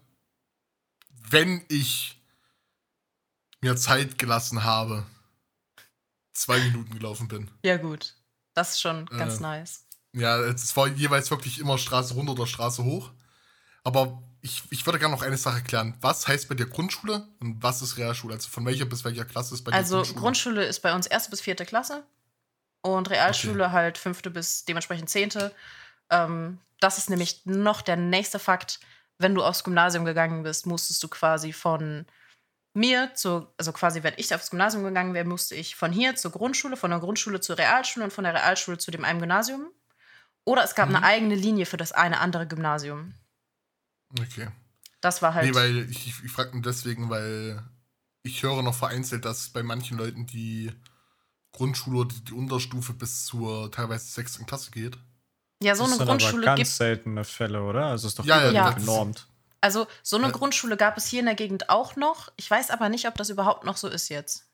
wenn 1.09 1.65
ich 1.67 2.21
mir 3.59 3.75
Zeit 3.75 4.17
gelassen 4.17 4.63
habe, 4.63 5.05
zwei 6.39 6.59
Minuten 6.59 6.93
gelaufen 6.93 7.27
bin. 7.27 7.49
Ja, 7.63 7.77
gut. 7.77 8.15
Das 8.53 8.71
ist 8.71 8.81
schon 8.81 9.05
ganz 9.07 9.39
Äh, 9.39 9.41
nice. 9.41 9.85
Ja, 10.13 10.39
es 10.39 10.75
war 10.75 10.87
jeweils 10.87 11.29
wirklich 11.29 11.59
immer 11.59 11.77
Straße 11.77 12.13
runter 12.13 12.31
oder 12.33 12.47
Straße 12.47 12.83
hoch. 12.83 13.11
Aber 13.83 14.21
ich, 14.41 14.63
ich 14.71 14.85
würde 14.85 14.99
gerne 14.99 15.13
noch 15.13 15.21
eine 15.21 15.37
Sache 15.37 15.61
klären. 15.61 15.95
Was 16.01 16.27
heißt 16.27 16.49
bei 16.49 16.55
dir 16.55 16.65
Grundschule 16.65 17.27
und 17.39 17.61
was 17.61 17.81
ist 17.81 17.97
Realschule? 17.97 18.33
Also 18.33 18.49
von 18.49 18.65
welcher 18.65 18.85
bis 18.85 19.03
welcher 19.05 19.25
Klasse 19.25 19.53
ist 19.53 19.63
bei 19.63 19.71
dir 19.71 19.77
Also 19.77 19.97
Grundschule? 19.97 20.19
Grundschule 20.19 20.65
ist 20.65 20.79
bei 20.81 20.93
uns 20.93 21.07
erste 21.07 21.29
bis 21.29 21.41
vierte 21.41 21.65
Klasse 21.65 22.03
und 22.81 23.09
Realschule 23.09 23.71
halt 23.71 23.97
fünfte 23.97 24.29
bis 24.29 24.65
dementsprechend 24.65 25.09
zehnte. 25.09 25.53
Ähm, 26.09 26.59
das 26.79 26.97
ist 26.97 27.09
nämlich 27.09 27.45
noch 27.45 27.81
der 27.81 27.97
nächste 27.97 28.39
Fakt. 28.39 28.79
Wenn 29.17 29.35
du 29.35 29.43
aufs 29.43 29.63
Gymnasium 29.63 30.05
gegangen 30.05 30.43
bist, 30.43 30.65
musstest 30.65 31.03
du 31.03 31.09
quasi 31.09 31.51
von 31.51 32.05
mir 32.73 33.13
zu, 33.15 33.47
also 33.57 33.71
quasi, 33.73 34.03
wenn 34.03 34.13
ich 34.17 34.33
aufs 34.33 34.51
Gymnasium 34.51 34.83
gegangen 34.83 35.13
wäre, 35.13 35.25
musste 35.25 35.55
ich 35.55 35.75
von 35.75 35.91
hier 35.91 36.15
zur 36.15 36.31
Grundschule, 36.31 36.77
von 36.77 36.91
der 36.91 36.99
Grundschule 36.99 37.39
zur 37.41 37.57
Realschule 37.57 38.05
und 38.05 38.11
von 38.13 38.23
der 38.23 38.33
Realschule 38.33 38.77
zu 38.77 38.91
dem 38.91 39.03
einen 39.05 39.19
Gymnasium. 39.19 39.67
Oder 40.45 40.63
es 40.63 40.75
gab 40.75 40.89
Mhm. 40.89 40.95
eine 40.97 41.05
eigene 41.05 41.35
Linie 41.35 41.65
für 41.65 41.77
das 41.77 41.91
eine 41.91 42.19
andere 42.19 42.47
Gymnasium. 42.47 43.13
Okay. 44.19 44.47
Das 45.01 45.21
war 45.21 45.33
halt. 45.33 45.47
Nee, 45.47 45.55
weil 45.55 45.89
ich, 45.89 46.07
ich, 46.07 46.23
ich 46.23 46.31
frage 46.31 46.51
nur 46.53 46.61
deswegen, 46.61 47.09
weil 47.09 47.63
ich 48.23 48.43
höre 48.43 48.61
noch 48.63 48.75
vereinzelt, 48.75 49.25
dass 49.25 49.49
bei 49.49 49.63
manchen 49.63 49.97
Leuten 49.97 50.25
die 50.25 50.71
Grundschule 51.51 51.99
oder 51.99 52.15
die 52.27 52.33
Unterstufe 52.33 52.93
bis 52.93 53.25
zur 53.25 53.71
teilweise 53.71 54.05
sechsten 54.11 54.45
Klasse 54.45 54.71
geht. 54.71 54.97
ja, 55.61 55.75
so 55.75 55.83
das 55.83 55.91
eine 55.91 55.97
sind 55.99 56.01
aber 56.09 56.17
Grundschule 56.17 56.45
ganz 56.45 56.57
gibt 56.57 56.69
seltene 56.69 57.23
Fälle, 57.23 57.61
oder? 57.63 57.85
Also 57.87 58.07
ist 58.07 58.19
doch 58.19 58.25
Ja, 58.25 58.51
ja, 58.51 58.71
das- 58.71 58.75
genormt. 58.75 59.27
Also 59.61 59.87
so 60.03 60.15
eine 60.17 60.27
Ja. 60.27 60.31
Grundschule 60.31 60.77
gab 60.77 60.97
es 60.97 61.07
hier 61.07 61.19
in 61.19 61.25
der 61.25 61.35
Gegend 61.35 61.69
auch 61.69 61.95
noch. 61.95 62.31
Ich 62.37 62.49
weiß 62.49 62.69
aber 62.71 62.89
nicht, 62.89 63.07
ob 63.07 63.15
das 63.15 63.29
überhaupt 63.29 63.65
noch 63.65 63.77
so 63.77 63.87
ist 63.87 64.09
jetzt. 64.09 64.45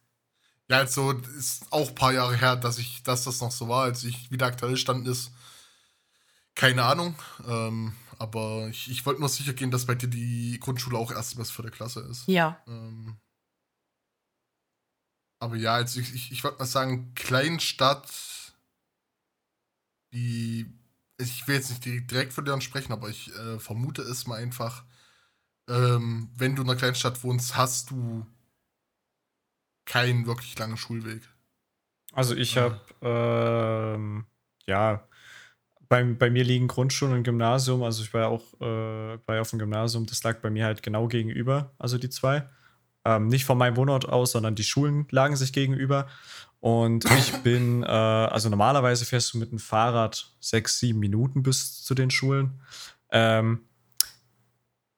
Ja, 0.67 0.77
also 0.79 1.11
ist 1.11 1.71
auch 1.71 1.89
ein 1.89 1.95
paar 1.95 2.11
Jahre 2.13 2.35
her, 2.35 2.55
dass 2.55 2.79
ich, 2.79 3.03
dass 3.03 3.23
das 3.23 3.39
noch 3.39 3.51
so 3.51 3.69
war, 3.69 3.83
als 3.83 4.03
ich 4.03 4.31
wie 4.31 4.37
der 4.37 4.47
aktuelle 4.47 4.77
Stand 4.77 5.07
ist. 5.07 5.31
Keine 6.55 6.83
Ahnung. 6.83 7.15
Ähm, 7.47 7.95
aber 8.17 8.67
ich, 8.69 8.89
ich 8.89 9.05
wollte 9.05 9.19
nur 9.19 9.29
sicher 9.29 9.53
gehen, 9.53 9.71
dass 9.71 9.85
bei 9.85 9.93
dir 9.93 10.07
die 10.07 10.59
Grundschule 10.59 10.97
auch 10.97 11.11
erste 11.11 11.35
bis 11.35 11.51
vierte 11.51 11.69
Klasse 11.69 11.99
ist. 11.99 12.27
Ja. 12.27 12.59
Ähm, 12.65 13.17
aber 15.39 15.55
ja, 15.57 15.75
also 15.75 15.99
ich, 15.99 16.15
ich, 16.15 16.31
ich 16.31 16.43
würde 16.43 16.57
mal 16.57 16.65
sagen, 16.65 17.13
Kleinstadt, 17.13 18.09
die, 20.13 20.65
ich 21.17 21.47
will 21.47 21.55
jetzt 21.55 21.69
nicht 21.69 21.85
di- 21.85 22.07
direkt 22.07 22.33
von 22.33 22.45
deren 22.45 22.61
sprechen, 22.61 22.93
aber 22.93 23.09
ich 23.09 23.31
äh, 23.35 23.59
vermute 23.59 24.01
es 24.01 24.25
mal 24.25 24.41
einfach, 24.41 24.83
ähm, 25.69 26.29
wenn 26.35 26.55
du 26.55 26.61
in 26.61 26.69
einer 26.69 26.77
Kleinstadt 26.77 27.23
wohnst, 27.23 27.55
hast 27.55 27.91
du 27.91 28.25
keinen 29.85 30.25
wirklich 30.25 30.57
langen 30.57 30.77
Schulweg. 30.77 31.21
Also 32.13 32.35
ich 32.35 32.57
habe, 32.57 32.79
ähm, 33.01 34.25
ja, 34.65 35.07
bei, 35.89 36.03
bei 36.03 36.29
mir 36.29 36.43
liegen 36.43 36.67
Grundschulen 36.67 37.13
und 37.13 37.23
Gymnasium, 37.23 37.83
also 37.83 38.03
ich 38.03 38.13
war 38.13 38.21
ja 38.21 38.27
auch 38.27 38.53
äh, 38.59 39.19
war 39.25 39.35
ja 39.35 39.41
auf 39.41 39.49
dem 39.49 39.59
Gymnasium, 39.59 40.05
das 40.05 40.23
lag 40.23 40.39
bei 40.39 40.49
mir 40.49 40.65
halt 40.65 40.81
genau 40.81 41.07
gegenüber, 41.07 41.73
also 41.77 41.97
die 41.97 42.09
zwei. 42.09 42.47
Ähm, 43.03 43.27
nicht 43.27 43.45
von 43.45 43.57
meinem 43.57 43.75
Wohnort 43.75 44.09
aus, 44.09 44.31
sondern 44.31 44.55
die 44.55 44.63
Schulen 44.63 45.07
lagen 45.11 45.35
sich 45.35 45.53
gegenüber. 45.53 46.07
Und 46.59 47.05
ich 47.05 47.33
bin, 47.43 47.83
äh, 47.83 47.85
also 47.85 48.49
normalerweise 48.49 49.05
fährst 49.05 49.33
du 49.33 49.37
mit 49.37 49.51
dem 49.51 49.59
Fahrrad 49.59 50.31
sechs, 50.39 50.79
sieben 50.79 50.99
Minuten 50.99 51.43
bis 51.43 51.83
zu 51.83 51.93
den 51.93 52.09
Schulen. 52.09 52.59
Ähm, 53.11 53.61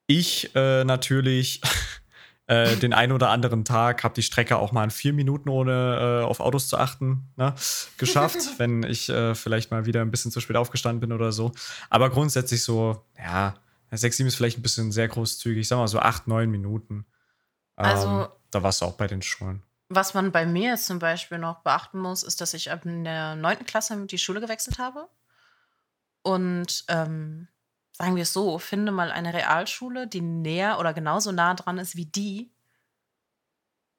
ich 0.07 0.55
äh, 0.55 0.83
natürlich 0.83 1.61
äh, 2.47 2.75
den 2.77 2.93
einen 2.93 3.11
oder 3.11 3.29
anderen 3.29 3.65
Tag 3.65 4.03
habe 4.03 4.15
die 4.15 4.23
Strecke 4.23 4.57
auch 4.57 4.71
mal 4.71 4.85
in 4.85 4.89
vier 4.89 5.13
Minuten 5.13 5.49
ohne 5.49 6.21
äh, 6.21 6.25
auf 6.25 6.39
Autos 6.39 6.69
zu 6.69 6.77
achten 6.77 7.29
ne, 7.35 7.53
geschafft, 7.97 8.39
wenn 8.57 8.83
ich 8.83 9.09
äh, 9.09 9.35
vielleicht 9.35 9.69
mal 9.69 9.85
wieder 9.85 10.01
ein 10.01 10.11
bisschen 10.11 10.31
zu 10.31 10.39
spät 10.39 10.55
aufgestanden 10.55 11.01
bin 11.01 11.11
oder 11.11 11.31
so. 11.31 11.51
Aber 11.89 12.09
grundsätzlich 12.09 12.63
so, 12.63 13.05
ja, 13.17 13.55
sechs, 13.91 14.17
sieben 14.17 14.27
ist 14.27 14.35
vielleicht 14.35 14.57
ein 14.57 14.63
bisschen 14.63 14.91
sehr 14.91 15.07
großzügig. 15.07 15.61
Ich 15.61 15.67
sag 15.67 15.77
mal 15.77 15.87
so 15.87 15.99
acht, 15.99 16.27
neun 16.27 16.49
Minuten. 16.49 17.05
Ähm, 17.77 17.85
also 17.85 18.27
da 18.49 18.63
warst 18.63 18.81
du 18.81 18.85
auch 18.85 18.93
bei 18.93 19.07
den 19.07 19.21
Schulen. 19.21 19.61
Was 19.89 20.13
man 20.13 20.31
bei 20.31 20.45
mir 20.45 20.71
jetzt 20.71 20.85
zum 20.85 20.99
Beispiel 20.99 21.37
noch 21.37 21.59
beachten 21.59 21.99
muss, 21.99 22.23
ist, 22.23 22.41
dass 22.41 22.53
ich 22.53 22.71
ab 22.71 22.85
in 22.85 23.03
der 23.05 23.35
neunten 23.35 23.65
Klasse 23.65 24.05
die 24.05 24.17
Schule 24.17 24.41
gewechselt 24.41 24.79
habe. 24.79 25.07
Und 26.23 26.83
ähm, 26.89 27.47
sagen 27.97 28.15
wir 28.15 28.23
es 28.23 28.33
so, 28.33 28.59
finde 28.59 28.91
mal 28.91 29.11
eine 29.11 29.33
Realschule, 29.33 30.07
die 30.07 30.21
näher 30.21 30.77
oder 30.79 30.93
genauso 30.93 31.31
nah 31.31 31.55
dran 31.55 31.79
ist 31.79 31.95
wie 31.95 32.05
die. 32.05 32.51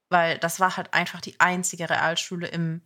Weil 0.08 0.38
das 0.38 0.60
war 0.60 0.76
halt 0.76 0.94
einfach 0.94 1.20
die 1.20 1.38
einzige 1.40 1.90
Realschule 1.90 2.46
im 2.46 2.82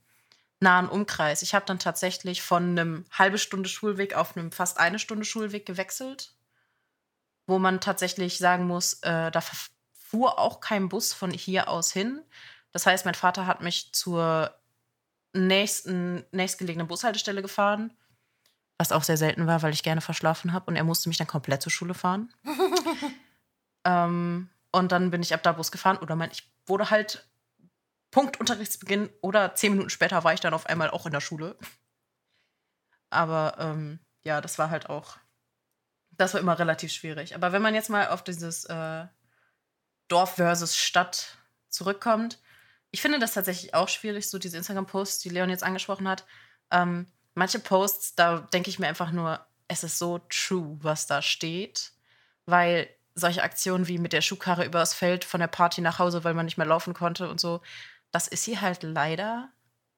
nahen 0.61 0.89
Umkreis. 0.89 1.43
Ich 1.43 1.55
habe 1.55 1.67
dann 1.67 1.79
tatsächlich 1.79 2.41
von 2.41 2.71
einem 2.71 3.05
halbe 3.13 3.37
Stunde 3.37 3.69
Schulweg 3.69 4.15
auf 4.15 4.37
einem 4.37 4.53
fast 4.53 4.79
eine 4.79 4.99
Stunde 4.99 5.27
Schulweg 5.27 5.67
gewechselt, 5.67 6.35
wo 7.47 7.59
man 7.59 7.81
tatsächlich 7.81 8.39
sagen 8.39 8.67
muss, 8.67 8.95
äh, 9.03 9.31
da 9.31 9.43
fuhr 9.93 10.39
auch 10.39 10.61
kein 10.61 10.89
Bus 10.89 11.13
von 11.13 11.31
hier 11.31 11.69
aus 11.69 11.93
hin. 11.93 12.23
Das 12.71 12.87
heißt, 12.87 13.05
mein 13.05 13.15
Vater 13.15 13.47
hat 13.47 13.61
mich 13.61 13.93
zur 13.93 14.55
nächsten, 15.35 16.25
nächstgelegenen 16.33 16.89
Bushaltestelle 16.89 17.43
gefahren, 17.43 17.93
was 18.83 18.91
auch 18.91 19.05
sehr 19.05 19.17
selten 19.17 19.47
war, 19.47 19.63
weil 19.63 19.73
ich 19.73 19.85
gerne 19.85 20.01
verschlafen 20.01 20.53
habe 20.53 20.67
und 20.67 20.75
er 20.75 20.83
musste 20.83 21.09
mich 21.09 21.17
dann 21.17 21.29
komplett 21.29 21.63
zur 21.63 21.71
Schule 21.71 21.95
fahren. 21.95 22.35
ähm, 23.85 24.51
und 24.73 24.91
dann 24.91 25.13
bin 25.13 25.23
ich 25.23 25.33
ab 25.33 25.45
da 25.45 25.53
Bus 25.53 25.71
gefahren 25.71 25.99
oder 25.99 26.17
mein, 26.17 26.33
ich 26.33 26.51
wurde 26.67 26.91
halt 26.91 27.29
Punkt 28.11 28.41
Unterrichtsbeginn 28.41 29.09
oder 29.21 29.55
zehn 29.55 29.71
Minuten 29.73 29.89
später 29.89 30.25
war 30.25 30.35
ich 30.35 30.41
dann 30.41 30.53
auf 30.53 30.67
einmal 30.67 30.91
auch 30.91 31.07
in 31.07 31.13
der 31.13 31.21
Schule. 31.21 31.57
Aber 33.09 33.55
ähm, 33.61 34.01
ja, 34.25 34.41
das 34.41 34.59
war 34.59 34.69
halt 34.69 34.91
auch, 34.91 35.17
das 36.11 36.35
war 36.35 36.41
immer 36.41 36.59
relativ 36.59 36.93
schwierig. 36.93 37.37
Aber 37.37 37.53
wenn 37.53 37.63
man 37.63 37.77
jetzt 37.77 37.89
mal 37.89 38.09
auf 38.09 38.25
dieses 38.25 38.65
äh, 38.65 39.07
Dorf 40.09 40.35
versus 40.35 40.77
Stadt 40.77 41.39
zurückkommt, 41.69 42.41
ich 42.91 43.01
finde 43.01 43.21
das 43.21 43.35
tatsächlich 43.35 43.75
auch 43.75 43.89
schwierig, 43.89 44.29
so 44.29 44.39
diese 44.39 44.57
Instagram-Posts, 44.57 45.21
die 45.21 45.29
Leon 45.29 45.51
jetzt 45.51 45.63
angesprochen 45.63 46.09
hat. 46.09 46.27
Ähm, 46.73 47.07
manche 47.35 47.59
Posts, 47.59 48.15
da 48.15 48.41
denke 48.53 48.71
ich 48.71 48.79
mir 48.79 48.89
einfach 48.89 49.13
nur, 49.13 49.41
es 49.69 49.85
ist 49.85 49.99
so 49.99 50.21
true, 50.29 50.79
was 50.83 51.07
da 51.07 51.23
steht. 51.23 51.93
Weil 52.47 52.89
solche 53.15 53.43
Aktionen 53.43 53.89
wie 53.89 53.99
mit 53.99 54.13
der 54.13 54.21
Schuhkarre 54.21 54.65
übers 54.65 54.95
Feld 54.95 55.25
von 55.25 55.41
der 55.41 55.47
Party 55.47 55.81
nach 55.81 55.99
Hause, 55.99 56.25
weil 56.25 56.35
man 56.35 56.47
nicht 56.47 56.59
mehr 56.59 56.67
laufen 56.67 56.95
konnte 56.95 57.29
und 57.29 57.41
so, 57.41 57.61
das 58.11 58.29
ist 58.29 58.45
hier 58.45 58.61
halt 58.61 58.83
leider 58.83 59.51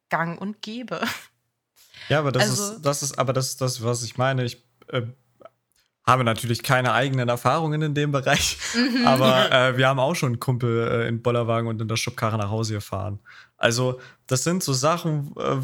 gang 0.08 0.40
und 0.40 0.62
gäbe. 0.62 1.00
Ja, 2.08 2.18
aber 2.18 2.32
das 2.32 2.42
also, 2.42 2.74
ist, 2.74 2.82
das 2.82 3.02
ist, 3.02 3.18
aber 3.18 3.32
das 3.32 3.48
ist 3.50 3.60
das, 3.60 3.82
was 3.82 4.02
ich 4.02 4.18
meine. 4.18 4.44
Ich 4.44 4.62
äh, 4.88 5.02
habe 6.06 6.23
natürlich 6.23 6.62
keine 6.62 6.92
eigenen 6.92 7.28
Erfahrungen 7.28 7.80
in 7.80 7.94
dem 7.94 8.12
Bereich, 8.12 8.58
mhm. 8.75 9.06
aber 9.06 9.50
äh, 9.52 9.76
wir 9.76 9.88
haben 9.88 9.99
auch 9.99 10.14
schon 10.14 10.32
einen 10.32 10.40
Kumpel 10.40 10.87
äh, 10.87 11.08
in 11.08 11.23
Bollerwagen 11.23 11.68
und 11.68 11.80
in 11.80 11.88
der 11.88 11.96
Schubkarre 11.96 12.37
nach 12.37 12.50
Hause 12.50 12.75
gefahren. 12.75 13.20
Also, 13.56 14.00
das 14.26 14.44
sind 14.44 14.62
so 14.62 14.75
Sachen, 14.75 15.34
äh, 15.38 15.56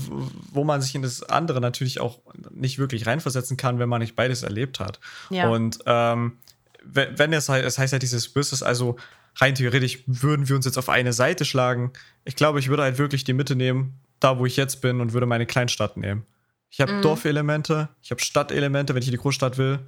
wo 0.53 0.65
man 0.65 0.81
sich 0.81 0.95
in 0.95 1.03
das 1.03 1.23
andere 1.23 1.61
natürlich 1.61 2.01
auch 2.01 2.21
nicht 2.51 2.79
wirklich 2.79 3.07
reinversetzen 3.07 3.57
kann, 3.57 3.79
wenn 3.79 3.89
man 3.89 4.01
nicht 4.01 4.17
beides 4.17 4.43
erlebt 4.43 4.81
hat. 4.81 5.01
Ja. 5.29 5.51
Und 5.51 5.79
ähm, 5.85 6.39
wenn 6.83 7.33
es 7.35 7.49
heißt, 7.51 7.67
es 7.67 7.79
heißt 7.79 7.93
ja 7.93 7.99
dieses 7.99 8.29
Böses, 8.31 8.63
also 8.63 8.97
rein 9.37 9.55
theoretisch 9.55 10.03
würden 10.07 10.49
wir 10.49 10.57
uns 10.57 10.65
jetzt 10.65 10.79
auf 10.79 10.89
eine 10.89 11.13
Seite 11.13 11.45
schlagen. 11.45 11.93
Ich 12.25 12.37
glaube, 12.37 12.59
ich 12.59 12.69
würde 12.69 12.85
halt 12.85 12.97
wirklich 12.97 13.25
die 13.25 13.35
Mitte 13.35 13.55
nehmen, 13.55 14.01
da 14.19 14.39
wo 14.39 14.47
ich 14.47 14.57
jetzt 14.57 14.81
bin, 14.81 15.03
und 15.03 15.13
würde 15.13 15.27
meine 15.27 15.45
Kleinstadt 15.45 15.99
nehmen. 15.99 16.25
Ich 16.71 16.81
habe 16.81 16.95
mhm. 16.95 17.03
Dorfelemente, 17.03 17.91
ich 18.03 18.11
habe 18.11 18.23
Stadtelemente, 18.23 18.95
wenn 18.95 19.03
ich 19.03 19.09
in 19.09 19.13
die 19.13 19.19
Großstadt 19.19 19.59
will 19.59 19.81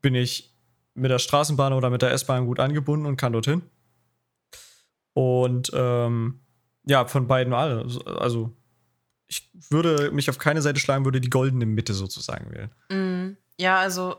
bin 0.00 0.14
ich 0.14 0.54
mit 0.94 1.10
der 1.10 1.18
Straßenbahn 1.18 1.72
oder 1.72 1.90
mit 1.90 2.02
der 2.02 2.12
S-Bahn 2.12 2.46
gut 2.46 2.60
angebunden 2.60 3.06
und 3.06 3.16
kann 3.16 3.32
dorthin. 3.32 3.62
Und 5.12 5.70
ähm, 5.74 6.40
ja, 6.84 7.04
von 7.06 7.26
beiden 7.26 7.52
alle. 7.52 7.86
Also 8.06 8.56
ich 9.26 9.50
würde 9.70 10.10
mich 10.10 10.28
auf 10.28 10.38
keine 10.38 10.62
Seite 10.62 10.80
schlagen, 10.80 11.04
würde 11.04 11.20
die 11.20 11.30
goldene 11.30 11.66
Mitte 11.66 11.94
sozusagen 11.94 12.50
wählen. 12.50 12.70
Mm, 12.90 13.36
ja, 13.58 13.78
also 13.78 14.16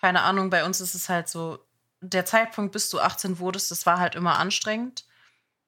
keine 0.00 0.22
Ahnung, 0.22 0.50
bei 0.50 0.64
uns 0.64 0.80
ist 0.80 0.94
es 0.94 1.08
halt 1.08 1.28
so, 1.28 1.58
der 2.00 2.24
Zeitpunkt, 2.24 2.72
bis 2.72 2.90
du 2.90 3.00
18 3.00 3.38
wurdest, 3.38 3.70
das 3.70 3.86
war 3.86 3.98
halt 3.98 4.14
immer 4.14 4.38
anstrengend. 4.38 5.04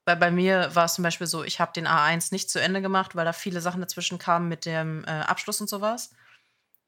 Weil 0.04 0.16
bei 0.16 0.30
mir 0.30 0.74
war 0.74 0.86
es 0.86 0.94
zum 0.94 1.04
Beispiel 1.04 1.26
so, 1.26 1.44
ich 1.44 1.60
habe 1.60 1.72
den 1.72 1.86
A1 1.86 2.32
nicht 2.32 2.50
zu 2.50 2.60
Ende 2.60 2.80
gemacht, 2.80 3.14
weil 3.14 3.24
da 3.24 3.32
viele 3.32 3.60
Sachen 3.60 3.80
dazwischen 3.80 4.18
kamen 4.18 4.48
mit 4.48 4.64
dem 4.64 5.04
äh, 5.04 5.10
Abschluss 5.10 5.60
und 5.60 5.68
sowas. 5.68 6.10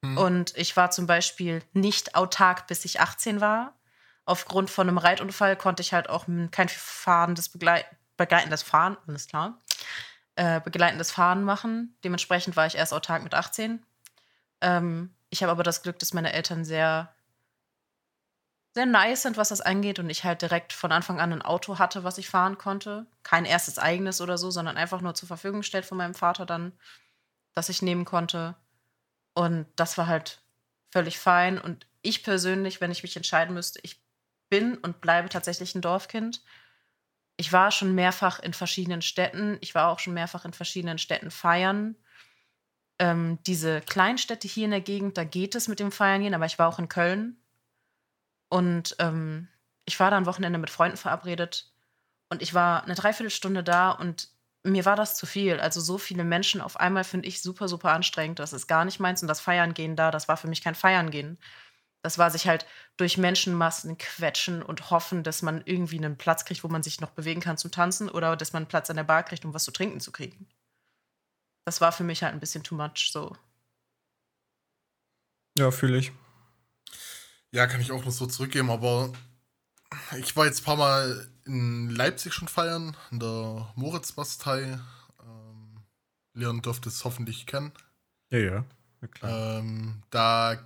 Mhm. 0.02 0.18
Und 0.18 0.56
ich 0.56 0.76
war 0.76 0.90
zum 0.90 1.06
Beispiel 1.06 1.62
nicht 1.72 2.14
autark, 2.14 2.66
bis 2.66 2.84
ich 2.84 3.00
18 3.00 3.40
war. 3.40 3.74
Aufgrund 4.24 4.70
von 4.70 4.88
einem 4.88 4.98
Reitunfall 4.98 5.56
konnte 5.56 5.82
ich 5.82 5.92
halt 5.92 6.08
auch 6.08 6.26
kein 6.50 6.68
fahrendes 6.68 7.48
Begleit 7.48 7.86
begleitendes 8.16 8.62
Fahren, 8.62 8.96
alles 9.06 9.26
klar, 9.26 9.60
äh, 10.36 10.60
begleitendes 10.60 11.10
Fahren 11.10 11.44
machen. 11.44 11.96
Dementsprechend 12.04 12.56
war 12.56 12.66
ich 12.66 12.76
erst 12.76 12.92
autark 12.92 13.22
mit 13.22 13.34
18. 13.34 13.84
Ähm, 14.60 15.14
ich 15.30 15.42
habe 15.42 15.52
aber 15.52 15.62
das 15.62 15.82
Glück, 15.82 15.98
dass 15.98 16.14
meine 16.14 16.32
Eltern 16.32 16.64
sehr, 16.64 17.14
sehr 18.74 18.86
nice 18.86 19.22
sind, 19.22 19.36
was 19.36 19.48
das 19.48 19.60
angeht 19.60 19.98
und 19.98 20.08
ich 20.08 20.24
halt 20.24 20.42
direkt 20.42 20.72
von 20.72 20.92
Anfang 20.92 21.20
an 21.20 21.32
ein 21.32 21.42
Auto 21.42 21.78
hatte, 21.78 22.04
was 22.04 22.18
ich 22.18 22.28
fahren 22.28 22.58
konnte. 22.58 23.06
Kein 23.22 23.44
erstes 23.44 23.78
eigenes 23.78 24.20
oder 24.20 24.38
so, 24.38 24.50
sondern 24.50 24.76
einfach 24.76 25.00
nur 25.00 25.14
zur 25.14 25.28
Verfügung 25.28 25.60
gestellt 25.60 25.84
von 25.84 25.98
meinem 25.98 26.14
Vater 26.14 26.46
dann, 26.46 26.72
das 27.54 27.68
ich 27.68 27.82
nehmen 27.82 28.04
konnte. 28.04 28.54
Und 29.34 29.66
das 29.76 29.98
war 29.98 30.06
halt 30.06 30.42
völlig 30.90 31.18
fein. 31.18 31.58
Und 31.58 31.86
ich 32.02 32.22
persönlich, 32.22 32.80
wenn 32.80 32.90
ich 32.90 33.02
mich 33.02 33.16
entscheiden 33.16 33.54
müsste, 33.54 33.80
ich 33.82 34.02
bin 34.50 34.76
und 34.76 35.00
bleibe 35.00 35.28
tatsächlich 35.28 35.74
ein 35.74 35.80
Dorfkind. 35.80 36.42
Ich 37.36 37.52
war 37.52 37.70
schon 37.70 37.94
mehrfach 37.94 38.38
in 38.40 38.52
verschiedenen 38.52 39.02
Städten. 39.02 39.56
Ich 39.60 39.74
war 39.74 39.88
auch 39.88 39.98
schon 39.98 40.14
mehrfach 40.14 40.44
in 40.44 40.52
verschiedenen 40.52 40.98
Städten 40.98 41.30
feiern. 41.30 41.96
Ähm, 42.98 43.38
diese 43.46 43.80
Kleinstädte 43.80 44.46
hier 44.46 44.66
in 44.66 44.70
der 44.70 44.82
Gegend, 44.82 45.16
da 45.16 45.24
geht 45.24 45.54
es 45.54 45.68
mit 45.68 45.80
dem 45.80 45.90
Feiern 45.90 46.22
gehen, 46.22 46.34
aber 46.34 46.46
ich 46.46 46.58
war 46.58 46.68
auch 46.68 46.78
in 46.78 46.88
Köln. 46.88 47.42
Und 48.50 48.94
ähm, 48.98 49.48
ich 49.86 49.98
war 49.98 50.10
da 50.10 50.18
ein 50.18 50.26
Wochenende 50.26 50.58
mit 50.58 50.70
Freunden 50.70 50.98
verabredet. 50.98 51.72
Und 52.28 52.42
ich 52.42 52.54
war 52.54 52.84
eine 52.84 52.94
Dreiviertelstunde 52.94 53.64
da 53.64 53.90
und 53.90 54.28
mir 54.64 54.84
war 54.84 54.96
das 54.96 55.16
zu 55.16 55.26
viel. 55.26 55.60
Also 55.60 55.80
so 55.80 55.98
viele 55.98 56.24
Menschen 56.24 56.60
auf 56.60 56.78
einmal 56.78 57.04
finde 57.04 57.28
ich 57.28 57.42
super, 57.42 57.68
super 57.68 57.92
anstrengend. 57.92 58.38
Das 58.38 58.52
ist 58.52 58.66
gar 58.66 58.84
nicht 58.84 59.00
meins. 59.00 59.22
Und 59.22 59.28
das 59.28 59.40
Feiern 59.40 59.74
gehen 59.74 59.96
da, 59.96 60.10
das 60.10 60.28
war 60.28 60.36
für 60.36 60.48
mich 60.48 60.62
kein 60.62 60.74
Feiern 60.74 61.10
gehen. 61.10 61.38
Das 62.02 62.18
war 62.18 62.30
sich 62.30 62.48
halt 62.48 62.66
durch 62.96 63.16
Menschenmassen 63.16 63.96
quetschen 63.96 64.62
und 64.62 64.90
hoffen, 64.90 65.22
dass 65.22 65.42
man 65.42 65.62
irgendwie 65.64 65.98
einen 65.98 66.18
Platz 66.18 66.44
kriegt, 66.44 66.64
wo 66.64 66.68
man 66.68 66.82
sich 66.82 67.00
noch 67.00 67.10
bewegen 67.10 67.40
kann 67.40 67.58
zum 67.58 67.70
Tanzen 67.70 68.08
oder 68.08 68.36
dass 68.36 68.52
man 68.52 68.62
einen 68.62 68.68
Platz 68.68 68.90
an 68.90 68.96
der 68.96 69.04
Bar 69.04 69.22
kriegt, 69.22 69.44
um 69.44 69.54
was 69.54 69.64
zu 69.64 69.70
trinken 69.70 70.00
zu 70.00 70.10
kriegen. 70.10 70.48
Das 71.64 71.80
war 71.80 71.92
für 71.92 72.02
mich 72.02 72.24
halt 72.24 72.34
ein 72.34 72.40
bisschen 72.40 72.64
too 72.64 72.74
much 72.74 73.10
so. 73.12 73.36
Ja, 75.56 75.70
fühle 75.70 75.98
ich. 75.98 76.12
Ja, 77.52 77.66
kann 77.66 77.80
ich 77.80 77.92
auch 77.92 78.04
noch 78.04 78.10
so 78.10 78.26
zurückgeben, 78.26 78.70
aber 78.70 79.12
ich 80.18 80.34
war 80.34 80.46
jetzt 80.46 80.62
ein 80.62 80.64
paar 80.64 80.76
Mal 80.76 81.31
in 81.44 81.90
Leipzig 81.90 82.32
schon 82.32 82.48
feiern, 82.48 82.96
in 83.10 83.20
der 83.20 83.72
Moritzbastei. 83.76 84.80
Ähm, 85.20 85.82
Leon 86.34 86.62
dürfte 86.62 86.88
es 86.88 87.04
hoffentlich 87.04 87.46
kennen. 87.46 87.72
Ja, 88.30 88.38
ja, 88.38 88.64
ja 89.00 89.08
klar. 89.08 89.58
Ähm, 89.58 90.02
da, 90.10 90.58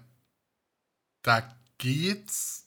da 1.22 1.56
geht's 1.78 2.66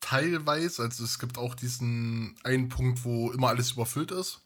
teilweise, 0.00 0.82
also 0.82 1.02
es 1.02 1.18
gibt 1.18 1.38
auch 1.38 1.54
diesen 1.54 2.36
einen 2.44 2.68
Punkt, 2.68 3.04
wo 3.04 3.30
immer 3.30 3.48
alles 3.48 3.72
überfüllt 3.72 4.10
ist. 4.10 4.42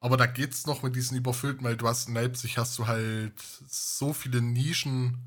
Aber 0.00 0.16
da 0.16 0.24
geht's 0.24 0.66
noch 0.66 0.82
mit 0.82 0.96
diesen 0.96 1.18
überfüllten, 1.18 1.62
weil 1.62 1.76
du 1.76 1.86
hast 1.86 2.08
in 2.08 2.14
Leipzig 2.14 2.56
hast 2.56 2.78
du 2.78 2.86
halt 2.86 3.38
so 3.68 4.14
viele 4.14 4.40
Nischen, 4.40 5.18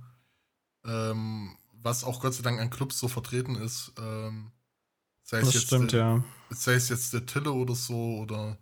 ähm, 0.83 1.55
was 1.73 2.03
auch 2.03 2.21
Gott 2.21 2.33
sei 2.33 2.41
Dank 2.41 2.59
an 2.59 2.71
Clubs 2.71 2.97
so 2.97 3.07
vertreten 3.07 3.55
ist. 3.55 3.91
Ähm, 3.99 4.51
Sei 5.23 5.39
das 5.39 5.55
stimmt, 5.55 5.93
der, 5.93 5.99
ja. 5.99 6.23
Sei 6.49 6.73
es 6.73 6.89
jetzt 6.89 7.13
der 7.13 7.25
Tille 7.25 7.51
oder 7.51 7.75
so 7.75 8.19
oder 8.19 8.57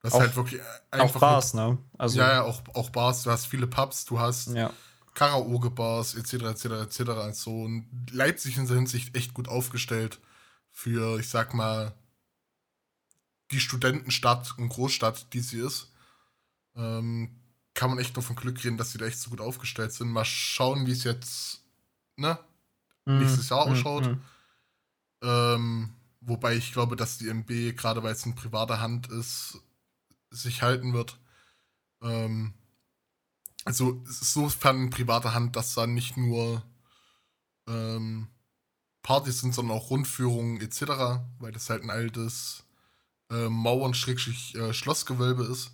das 0.00 0.12
auch, 0.12 0.20
halt 0.20 0.36
wirklich 0.36 0.60
einfach. 0.90 1.16
Auch 1.16 1.20
Bars, 1.20 1.54
ne? 1.54 1.78
Also, 1.96 2.18
ja, 2.18 2.32
ja, 2.32 2.42
auch, 2.42 2.62
auch 2.74 2.90
Bars. 2.90 3.22
Du 3.22 3.30
hast 3.30 3.46
viele 3.46 3.66
Pubs, 3.66 4.04
du 4.04 4.20
hast 4.20 4.48
ja. 4.48 4.70
Karaoke-Bars, 5.14 6.14
etc., 6.14 6.34
etc., 6.44 6.64
etc. 6.82 7.00
Also, 7.10 7.50
und 7.62 7.88
Leipzig 8.10 8.58
in 8.58 8.66
der 8.66 8.76
Hinsicht 8.76 9.16
echt 9.16 9.32
gut 9.32 9.48
aufgestellt 9.48 10.20
für, 10.70 11.18
ich 11.18 11.28
sag 11.28 11.54
mal, 11.54 11.94
die 13.50 13.60
Studentenstadt 13.60 14.54
und 14.58 14.68
Großstadt, 14.68 15.32
die 15.32 15.40
sie 15.40 15.60
ist. 15.60 15.90
Ähm, 16.76 17.40
kann 17.72 17.90
man 17.90 17.98
echt 17.98 18.14
nur 18.16 18.22
von 18.22 18.36
Glück 18.36 18.62
reden, 18.62 18.76
dass 18.76 18.92
sie 18.92 18.98
da 18.98 19.06
echt 19.06 19.18
so 19.18 19.30
gut 19.30 19.40
aufgestellt 19.40 19.92
sind. 19.92 20.08
Mal 20.10 20.24
schauen, 20.24 20.86
wie 20.86 20.92
es 20.92 21.04
jetzt 21.04 21.62
ne, 22.16 22.38
nächstes 23.06 23.48
Jahr 23.48 23.66
Mhm, 23.66 23.72
ausschaut. 23.72 24.06
mhm. 24.06 24.22
Ähm, 25.22 25.93
wobei 26.26 26.56
ich 26.56 26.72
glaube, 26.72 26.96
dass 26.96 27.18
die 27.18 27.28
MB, 27.28 27.76
gerade 27.76 28.02
weil 28.02 28.12
es 28.12 28.26
in 28.26 28.34
privater 28.34 28.80
Hand 28.80 29.08
ist, 29.08 29.58
sich 30.30 30.62
halten 30.62 30.92
wird. 30.92 31.18
Ähm, 32.02 32.54
also 33.64 34.02
sofern 34.04 34.84
in 34.84 34.90
privater 34.90 35.34
Hand, 35.34 35.56
dass 35.56 35.74
da 35.74 35.86
nicht 35.86 36.16
nur 36.16 36.62
ähm, 37.66 38.28
Partys 39.02 39.40
sind, 39.40 39.54
sondern 39.54 39.76
auch 39.76 39.90
Rundführungen 39.90 40.60
etc., 40.60 41.22
weil 41.38 41.52
das 41.52 41.70
halt 41.70 41.82
ein 41.82 41.90
altes 41.90 42.64
äh, 43.30 43.48
Mauern-Schlossgewölbe 43.48 45.44
ist. 45.44 45.72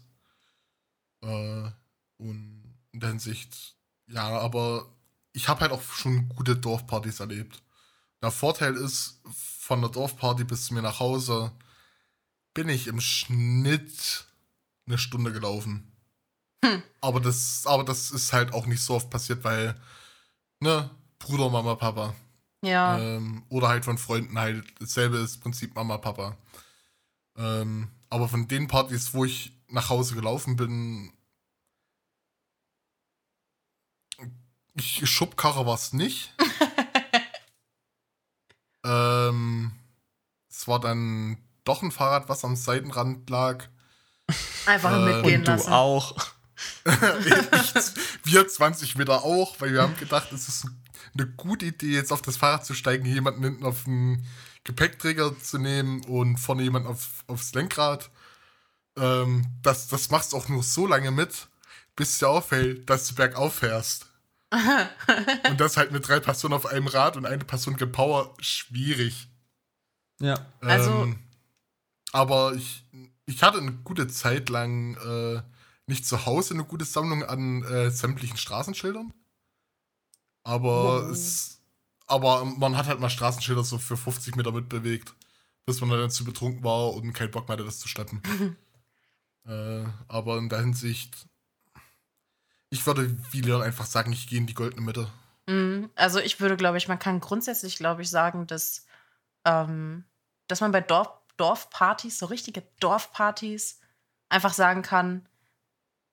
Äh, 1.22 1.70
und 2.18 2.76
in 2.92 3.00
der 3.00 3.10
Hinsicht, 3.10 3.76
ja, 4.06 4.28
aber 4.38 4.86
ich 5.32 5.48
habe 5.48 5.60
halt 5.60 5.72
auch 5.72 5.82
schon 5.82 6.28
gute 6.30 6.56
Dorfpartys 6.56 7.20
erlebt. 7.20 7.62
Der 8.22 8.30
Vorteil 8.30 8.76
ist, 8.76 9.20
von 9.32 9.80
der 9.80 9.90
Dorfparty 9.90 10.44
bis 10.44 10.66
zu 10.66 10.74
mir 10.74 10.82
nach 10.82 11.00
Hause 11.00 11.52
bin 12.54 12.68
ich 12.68 12.86
im 12.86 13.00
Schnitt 13.00 14.26
eine 14.86 14.98
Stunde 14.98 15.32
gelaufen. 15.32 15.92
Hm. 16.64 16.82
Aber 17.00 17.20
das, 17.20 17.66
aber 17.66 17.84
das 17.84 18.10
ist 18.10 18.32
halt 18.32 18.52
auch 18.52 18.66
nicht 18.66 18.82
so 18.82 18.94
oft 18.94 19.10
passiert, 19.10 19.44
weil, 19.44 19.80
ne, 20.58 20.90
Bruder, 21.18 21.48
Mama, 21.48 21.76
Papa. 21.76 22.14
Ja. 22.62 22.98
Ähm, 22.98 23.44
oder 23.48 23.68
halt 23.68 23.84
von 23.84 23.96
Freunden 23.96 24.38
halt 24.38 24.64
dasselbe 24.80 25.18
ist 25.18 25.40
Prinzip 25.40 25.74
Mama, 25.74 25.98
Papa. 25.98 26.36
Ähm, 27.36 27.88
aber 28.10 28.28
von 28.28 28.48
den 28.48 28.66
Partys, 28.66 29.14
wo 29.14 29.24
ich 29.24 29.52
nach 29.68 29.88
Hause 29.88 30.14
gelaufen 30.14 30.56
bin, 30.56 31.12
ich 34.74 35.08
Schubkarre 35.08 35.64
war 35.64 35.74
es 35.74 35.92
nicht. 35.92 36.34
ähm, 38.84 39.72
es 40.48 40.66
war 40.68 40.80
dann 40.80 41.38
doch 41.64 41.82
ein 41.82 41.90
Fahrrad, 41.92 42.28
was 42.28 42.44
am 42.44 42.56
Seitenrand 42.56 43.28
lag. 43.30 43.66
Einfach 44.66 44.92
äh, 44.92 45.04
mitgehen 45.14 45.40
Und 45.40 45.48
du 45.48 45.52
lassen. 45.52 45.72
auch. 45.72 46.16
ich, 46.84 48.24
wir 48.24 48.48
20 48.48 48.96
Meter 48.96 49.24
auch, 49.24 49.60
weil 49.60 49.72
wir 49.72 49.82
haben 49.82 49.96
gedacht, 49.96 50.32
es 50.32 50.48
ist 50.48 50.66
eine 51.14 51.26
gute 51.26 51.66
Idee, 51.66 51.94
jetzt 51.94 52.12
auf 52.12 52.22
das 52.22 52.36
Fahrrad 52.36 52.64
zu 52.64 52.74
steigen, 52.74 53.04
jemanden 53.06 53.42
hinten 53.42 53.64
auf 53.64 53.84
den 53.84 54.24
Gepäckträger 54.64 55.38
zu 55.38 55.58
nehmen 55.58 56.04
und 56.04 56.36
vorne 56.36 56.62
jemanden 56.62 56.88
auf, 56.88 57.24
aufs 57.26 57.54
Lenkrad. 57.54 58.10
Ähm, 58.96 59.46
das, 59.62 59.88
das 59.88 60.10
machst 60.10 60.32
du 60.32 60.36
auch 60.36 60.48
nur 60.48 60.62
so 60.62 60.86
lange 60.86 61.10
mit, 61.10 61.48
bis 61.96 62.18
dir 62.18 62.28
auffällt, 62.28 62.88
dass 62.88 63.08
du 63.08 63.14
bergauf 63.14 63.56
fährst. 63.56 64.09
Und 65.48 65.60
das 65.60 65.76
halt 65.76 65.92
mit 65.92 66.06
drei 66.08 66.20
Personen 66.20 66.54
auf 66.54 66.66
einem 66.66 66.86
Rad 66.88 67.16
und 67.16 67.26
eine 67.26 67.44
Person 67.44 67.76
gibt 67.76 67.92
Power 67.92 68.34
schwierig. 68.40 69.28
Ja. 70.20 70.46
Also- 70.60 71.02
Ähm, 71.04 71.18
aber 72.12 72.54
ich, 72.54 72.84
ich 73.26 73.42
hatte 73.42 73.58
eine 73.58 73.72
gute 73.72 74.08
Zeit 74.08 74.48
lang 74.48 74.96
äh, 74.96 75.42
nicht 75.86 76.04
zu 76.06 76.26
Hause 76.26 76.54
eine 76.54 76.64
gute 76.64 76.84
Sammlung 76.84 77.22
an 77.24 77.62
äh, 77.64 77.90
sämtlichen 77.90 78.36
Straßenschildern. 78.36 79.12
Aber 80.42 81.04
Wow. 81.04 81.10
es, 81.12 81.60
aber 82.06 82.44
man 82.44 82.76
hat 82.76 82.86
halt 82.86 82.98
mal 82.98 83.10
Straßenschilder 83.10 83.62
so 83.62 83.78
für 83.78 83.96
50 83.96 84.34
Meter 84.36 84.50
mitbewegt, 84.52 85.14
bis 85.66 85.80
man 85.80 85.90
dann 85.90 86.10
zu 86.10 86.24
betrunken 86.24 86.64
war 86.64 86.92
und 86.94 87.12
keinen 87.12 87.30
Bock 87.30 87.46
mehr 87.46 87.54
hatte, 87.56 87.64
das 87.64 87.78
zu 87.78 87.86
schleppen. 87.88 88.20
äh, 89.46 89.84
aber 90.08 90.38
in 90.38 90.48
der 90.48 90.60
Hinsicht, 90.60 91.26
ich 92.70 92.86
würde 92.86 93.14
wie 93.32 93.40
Leon 93.42 93.62
einfach 93.62 93.84
sagen, 93.86 94.12
ich 94.12 94.28
gehe 94.28 94.38
in 94.38 94.46
die 94.46 94.54
goldene 94.54 94.82
Mitte. 94.82 95.08
Mhm. 95.46 95.90
Also 95.96 96.18
ich 96.20 96.40
würde, 96.40 96.56
glaube 96.56 96.78
ich, 96.78 96.88
man 96.88 96.98
kann 96.98 97.20
grundsätzlich, 97.20 97.76
glaube 97.76 98.02
ich, 98.02 98.10
sagen, 98.10 98.46
dass, 98.46 98.86
ähm, 99.44 100.04
dass 100.48 100.60
man 100.60 100.70
bei 100.72 100.80
Dorf, 100.80 101.10
Dorfpartys, 101.36 102.18
so 102.18 102.26
richtige 102.26 102.62
Dorfpartys, 102.80 103.80
einfach 104.28 104.52
sagen 104.52 104.82
kann, 104.82 105.26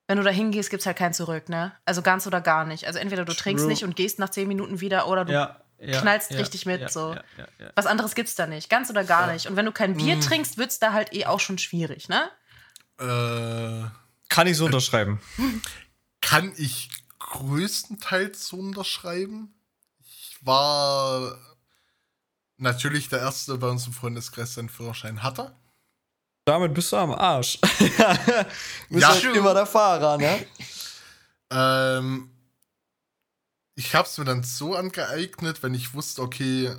wenn 0.07 0.17
du 0.17 0.23
da 0.23 0.29
hingehst, 0.31 0.69
gibt 0.69 0.79
es 0.81 0.87
halt 0.87 0.97
kein 0.97 1.13
Zurück, 1.13 1.49
ne? 1.49 1.73
Also 1.85 2.01
ganz 2.01 2.25
oder 2.25 2.39
gar 2.41 2.65
nicht. 2.65 2.87
Also 2.87 2.97
entweder 2.97 3.25
du 3.25 3.33
trinkst 3.33 3.63
True. 3.63 3.69
nicht 3.71 3.83
und 3.83 3.95
gehst 3.95 4.19
nach 4.19 4.29
zehn 4.29 4.47
Minuten 4.47 4.79
wieder 4.79 5.07
oder 5.07 5.25
du 5.25 5.33
Ja. 5.33 5.61
ja 5.79 5.99
knallst 6.01 6.31
ja, 6.31 6.37
richtig 6.39 6.65
mit, 6.65 6.79
ja, 6.81 6.89
so. 6.89 7.13
Ja, 7.13 7.23
ja, 7.37 7.47
ja. 7.59 7.71
Was 7.75 7.85
anderes 7.85 8.15
gibt's 8.15 8.33
da 8.35 8.47
nicht. 8.47 8.69
Ganz 8.69 8.89
oder 8.89 9.03
gar 9.03 9.27
Ja. 9.27 9.33
nicht. 9.33 9.47
Und 9.47 9.57
wenn 9.57 9.65
du 9.65 9.71
kein 9.73 9.95
Bier 9.97 10.15
Mm. 10.15 10.21
trinkst, 10.21 10.57
wird's 10.57 10.79
da 10.79 10.93
halt 10.93 11.13
eh 11.13 11.25
auch 11.25 11.41
schon 11.41 11.57
schwierig, 11.57 12.07
ne? 12.09 12.29
Äh, 12.99 13.89
Kann 14.29 14.47
ich 14.47 14.57
so 14.57 14.65
unterschreiben. 14.65 15.19
kann 16.27 16.51
ich 16.57 16.89
größtenteils 17.19 18.47
so 18.49 18.57
unterschreiben. 18.57 19.53
Ich 20.03 20.37
war 20.41 21.37
natürlich 22.57 23.07
der 23.07 23.19
Erste 23.19 23.57
bei 23.57 23.69
uns 23.69 23.87
im 23.87 23.93
Freundeskreis, 23.93 24.53
der 24.55 24.63
einen 24.63 24.69
Führerschein 24.69 25.23
hatte. 25.23 25.55
Damit 26.43 26.73
bist 26.73 26.91
du 26.91 26.97
am 26.97 27.11
Arsch. 27.13 27.59
bist 27.79 27.97
Ja. 29.01 29.09
halt 29.09 29.23
immer 29.23 29.53
der 29.53 29.65
Fahrer, 29.65 30.17
ne? 30.17 30.45
Ähm, 31.49 32.29
ich 33.75 33.95
habe 33.95 34.05
es 34.05 34.17
mir 34.17 34.25
dann 34.25 34.43
so 34.43 34.75
angeeignet, 34.75 35.63
wenn 35.63 35.73
ich 35.73 35.93
wusste, 35.93 36.21
okay, 36.21 36.75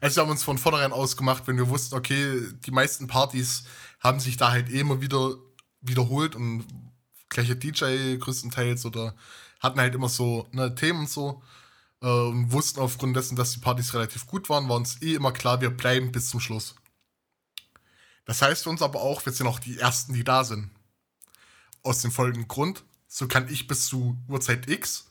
also 0.00 0.16
wir 0.16 0.22
haben 0.22 0.30
uns 0.30 0.42
von 0.42 0.58
vornherein 0.58 0.92
ausgemacht, 0.92 1.46
wenn 1.46 1.58
wir 1.58 1.68
wussten, 1.68 1.94
okay, 1.94 2.42
die 2.66 2.72
meisten 2.72 3.06
Partys 3.06 3.64
haben 4.00 4.18
sich 4.18 4.36
da 4.36 4.50
halt 4.50 4.68
eh 4.68 4.80
immer 4.80 5.00
wieder 5.00 5.36
wiederholt 5.80 6.34
und 6.34 6.64
gleiche 7.30 7.56
DJ 7.56 8.16
größtenteils 8.16 8.84
oder 8.84 9.14
hatten 9.60 9.80
halt 9.80 9.94
immer 9.94 10.08
so 10.08 10.48
ne, 10.52 10.74
Themen 10.74 11.00
und 11.00 11.10
so 11.10 11.42
äh, 12.02 12.06
und 12.06 12.52
wussten 12.52 12.80
aufgrund 12.80 13.16
dessen, 13.16 13.36
dass 13.36 13.52
die 13.52 13.60
Partys 13.60 13.94
relativ 13.94 14.26
gut 14.26 14.48
waren, 14.48 14.68
war 14.68 14.76
uns 14.76 15.00
eh 15.02 15.14
immer 15.14 15.32
klar, 15.32 15.60
wir 15.60 15.70
bleiben 15.70 16.12
bis 16.12 16.28
zum 16.28 16.40
Schluss. 16.40 16.74
Das 18.26 18.42
heißt 18.42 18.64
für 18.64 18.70
uns 18.70 18.82
aber 18.82 19.00
auch, 19.00 19.24
wir 19.24 19.32
sind 19.32 19.46
auch 19.46 19.58
die 19.58 19.78
Ersten, 19.78 20.12
die 20.12 20.24
da 20.24 20.44
sind. 20.44 20.70
Aus 21.82 22.02
dem 22.02 22.12
folgenden 22.12 22.48
Grund, 22.48 22.84
so 23.08 23.26
kann 23.26 23.48
ich 23.48 23.66
bis 23.66 23.86
zu 23.86 24.18
Uhrzeit 24.28 24.68
X 24.68 25.10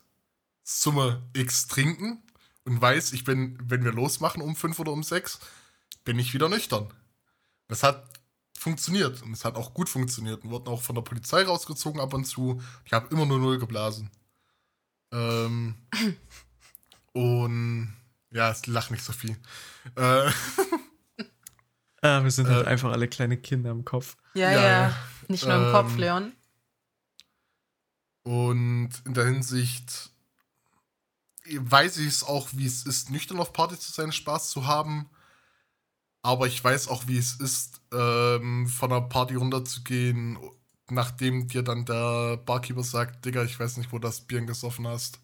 Summe 0.63 1.23
X 1.33 1.67
trinken 1.67 2.21
und 2.63 2.79
weiß, 2.79 3.13
ich 3.13 3.23
bin, 3.23 3.57
wenn 3.63 3.83
wir 3.83 3.91
losmachen 3.91 4.41
um 4.41 4.55
5 4.55 4.77
oder 4.77 4.91
um 4.91 5.01
6, 5.01 5.39
bin 6.05 6.19
ich 6.19 6.35
wieder 6.35 6.47
nüchtern. 6.47 6.93
Das 7.67 7.81
hat 7.81 8.18
funktioniert 8.59 9.21
und 9.21 9.31
es 9.33 9.45
hat 9.45 9.55
auch 9.55 9.73
gut 9.73 9.89
funktioniert 9.89 10.43
und 10.43 10.51
wurden 10.51 10.67
auch 10.67 10.81
von 10.81 10.95
der 10.95 11.01
Polizei 11.01 11.43
rausgezogen 11.43 12.01
ab 12.01 12.13
und 12.13 12.25
zu. 12.25 12.61
Ich 12.85 12.93
habe 12.93 13.07
immer 13.13 13.25
nur 13.25 13.39
Null 13.39 13.57
geblasen. 13.59 14.11
Ähm, 15.11 15.75
und 17.13 17.93
ja, 18.31 18.51
es 18.51 18.67
lacht 18.67 18.91
nicht 18.91 19.03
so 19.03 19.13
viel. 19.13 19.37
Äh, 19.95 20.29
Ah, 22.01 22.23
wir 22.23 22.31
sind 22.31 22.47
halt 22.47 22.65
Äh, 22.65 22.69
einfach 22.69 22.93
alle 22.93 23.09
kleine 23.09 23.35
Kinder 23.35 23.71
im 23.71 23.83
Kopf. 23.83 24.15
Ja, 24.33 24.51
Ja, 24.51 24.61
ja. 24.83 24.95
Nicht 25.27 25.45
nur 25.45 25.53
im 25.55 25.65
Ähm, 25.65 25.71
Kopf, 25.73 25.97
Leon. 25.97 26.31
Und 28.23 28.89
in 29.05 29.13
der 29.13 29.25
Hinsicht 29.25 30.09
weiß 31.51 31.97
ich 31.97 32.07
es 32.07 32.23
auch, 32.23 32.47
wie 32.53 32.65
es 32.65 32.85
ist, 32.85 33.09
nüchtern 33.09 33.39
auf 33.39 33.51
Party 33.51 33.77
zu 33.77 33.91
sein, 33.91 34.11
Spaß 34.13 34.49
zu 34.51 34.65
haben. 34.67 35.09
Aber 36.21 36.47
ich 36.47 36.63
weiß 36.63 36.89
auch, 36.89 37.07
wie 37.07 37.17
es 37.17 37.39
ist, 37.39 37.81
ähm, 37.93 38.67
von 38.67 38.89
der 38.89 39.01
Party 39.01 39.35
runterzugehen, 39.35 40.37
nachdem 40.89 41.47
dir 41.47 41.63
dann 41.63 41.85
der 41.85 42.37
Barkeeper 42.37 42.83
sagt, 42.83 43.25
Digga, 43.25 43.43
ich 43.43 43.59
weiß 43.59 43.77
nicht, 43.77 43.91
wo 43.91 43.99
das 43.99 44.21
Bier 44.21 44.41
gesoffen 44.41 44.87
hast. 44.87 45.19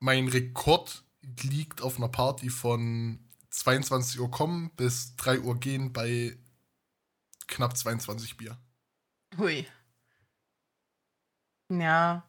Mein 0.00 0.28
Rekord 0.28 1.04
liegt 1.42 1.82
auf 1.82 1.98
einer 1.98 2.08
Party 2.08 2.50
von 2.50 3.20
22 3.50 4.20
Uhr 4.20 4.30
kommen 4.30 4.70
bis 4.76 5.16
3 5.16 5.40
Uhr 5.40 5.58
gehen 5.58 5.92
bei 5.92 6.38
knapp 7.46 7.76
22 7.76 8.36
Bier. 8.36 8.56
Hui. 9.36 9.66
Ja. 11.68 12.28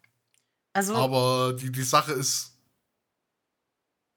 Also, 0.74 0.96
Aber 0.96 1.54
die, 1.54 1.72
die 1.72 1.84
Sache 1.84 2.14
ist, 2.14 2.51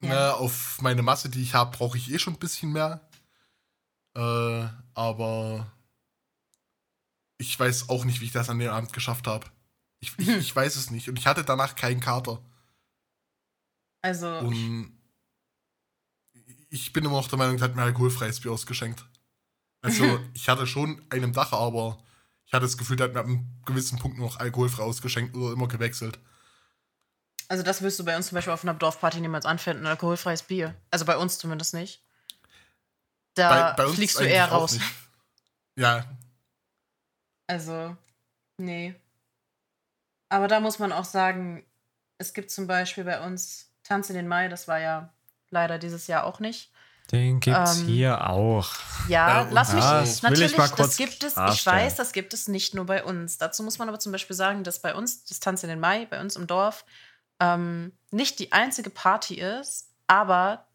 Ja. 0.01 0.09
ne, 0.09 0.33
auf 0.35 0.81
meine 0.81 1.01
Masse, 1.01 1.29
die 1.29 1.41
ich 1.41 1.53
habe, 1.53 1.75
brauche 1.75 1.97
ich 1.97 2.11
eh 2.11 2.19
schon 2.19 2.33
ein 2.33 2.39
bisschen 2.39 2.71
mehr. 2.71 3.07
Äh, 4.15 4.67
aber 4.93 5.71
ich 7.37 7.59
weiß 7.59 7.89
auch 7.89 8.05
nicht, 8.05 8.21
wie 8.21 8.25
ich 8.25 8.31
das 8.31 8.49
an 8.49 8.59
dem 8.59 8.71
Abend 8.71 8.93
geschafft 8.93 9.27
habe. 9.27 9.47
Ich, 9.99 10.13
ich, 10.17 10.27
ich 10.27 10.55
weiß 10.55 10.75
es 10.75 10.91
nicht. 10.91 11.09
Und 11.09 11.17
ich 11.19 11.27
hatte 11.27 11.43
danach 11.43 11.75
keinen 11.75 11.99
Kater. 11.99 12.41
also 14.01 14.39
Und 14.39 14.95
ich 16.69 16.93
bin 16.93 17.05
immer 17.05 17.15
noch 17.15 17.27
der 17.27 17.37
Meinung, 17.37 17.57
er 17.57 17.63
hat 17.63 17.75
mir 17.75 17.83
alkoholfreies 17.83 18.41
Bier 18.41 18.51
ausgeschenkt. 18.51 19.05
Also, 19.81 20.19
ich 20.33 20.49
hatte 20.49 20.67
schon 20.67 21.01
einen 21.09 21.31
Dach, 21.31 21.53
aber 21.53 22.03
ich 22.45 22.53
hatte 22.53 22.65
das 22.65 22.77
Gefühl, 22.77 22.97
der 22.97 23.07
hat 23.07 23.13
mir 23.13 23.19
ab 23.21 23.25
einem 23.25 23.47
gewissen 23.65 23.97
Punkt 23.99 24.17
nur 24.17 24.27
noch 24.27 24.39
alkoholfrei 24.39 24.83
ausgeschenkt 24.83 25.35
oder 25.35 25.53
immer 25.53 25.67
gewechselt. 25.67 26.19
Also 27.47 27.63
das 27.63 27.81
wirst 27.81 27.99
du 27.99 28.05
bei 28.05 28.15
uns 28.15 28.27
zum 28.27 28.35
Beispiel 28.35 28.53
auf 28.53 28.63
einer 28.63 28.73
Dorfparty 28.73 29.21
niemals 29.21 29.45
anfinden, 29.45 29.83
ein 29.85 29.91
alkoholfreies 29.91 30.43
Bier. 30.43 30.73
Also 30.91 31.05
bei 31.05 31.17
uns 31.17 31.37
zumindest 31.37 31.73
nicht. 31.73 32.01
Da 33.35 33.75
fliegst 33.93 34.19
du 34.19 34.23
eher 34.23 34.45
raus. 34.47 34.79
Ja, 35.75 36.05
Also 37.47 37.95
Nee. 38.57 38.95
Aber 40.29 40.47
da 40.47 40.59
muss 40.59 40.79
man 40.79 40.91
auch 40.91 41.05
sagen, 41.05 41.65
es 42.17 42.33
gibt 42.33 42.49
zum 42.49 42.67
Beispiel 42.67 43.03
bei 43.03 43.19
uns 43.21 43.69
Tanz 43.83 44.09
in 44.09 44.15
den 44.15 44.27
Mai, 44.27 44.47
das 44.47 44.67
war 44.67 44.79
ja 44.79 45.13
leider 45.49 45.77
dieses 45.77 46.07
Jahr 46.07 46.23
auch 46.23 46.39
nicht. 46.39 46.71
Den 47.11 47.39
gibt's 47.39 47.79
Ähm, 47.81 47.85
hier 47.85 48.27
auch. 48.29 48.69
Ja, 49.07 49.43
Ja, 49.43 49.47
lass 49.51 49.73
mich 49.73 49.83
ja, 49.83 49.99
das 49.99 50.23
will 50.23 50.29
natürlich, 50.31 50.51
ich 50.53 50.57
mal 50.57 50.67
das 50.69 50.75
kurz 50.75 50.97
gibt 50.97 51.23
es, 51.23 51.33
ich 51.33 51.35
klarstellen. 51.35 51.77
weiß, 51.79 51.95
das 51.95 52.13
gibt 52.13 52.33
es 52.33 52.47
nicht 52.47 52.73
nur 52.73 52.85
bei 52.85 53.03
uns. 53.03 53.37
Dazu 53.37 53.61
muss 53.61 53.77
man 53.77 53.87
aber 53.89 53.99
zum 53.99 54.11
Beispiel 54.11 54.35
sagen, 54.35 54.63
dass 54.63 54.79
bei 54.81 54.95
uns 54.95 55.23
das 55.25 55.39
Tanz 55.39 55.61
in 55.61 55.69
den 55.69 55.79
Mai, 55.79 56.07
bei 56.07 56.19
uns 56.19 56.35
im 56.35 56.47
Dorf, 56.47 56.83
ähm, 57.39 57.93
nicht 58.11 58.39
die 58.39 58.51
einzige 58.51 58.89
Party 58.89 59.35
ist, 59.35 59.93
aber 60.07 60.67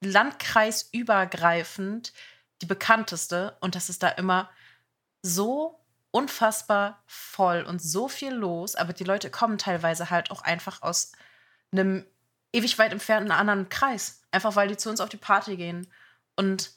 landkreisübergreifend 0.00 2.12
die 2.60 2.66
bekannteste. 2.66 3.56
Und 3.60 3.74
das 3.74 3.88
ist 3.88 4.02
da 4.02 4.08
immer 4.08 4.50
so 5.22 5.80
unfassbar 6.10 7.02
voll 7.06 7.62
und 7.62 7.80
so 7.80 8.08
viel 8.08 8.34
los, 8.34 8.74
aber 8.74 8.92
die 8.92 9.04
Leute 9.04 9.30
kommen 9.30 9.56
teilweise 9.58 10.10
halt 10.10 10.30
auch 10.30 10.42
einfach 10.42 10.82
aus 10.82 11.12
einem 11.72 12.04
ewig 12.52 12.78
weit 12.78 12.92
entfernten 12.92 13.32
anderen 13.32 13.70
Kreis, 13.70 14.20
einfach 14.30 14.54
weil 14.56 14.68
die 14.68 14.76
zu 14.76 14.90
uns 14.90 15.00
auf 15.00 15.08
die 15.08 15.16
Party 15.16 15.56
gehen. 15.56 15.90
Und 16.36 16.72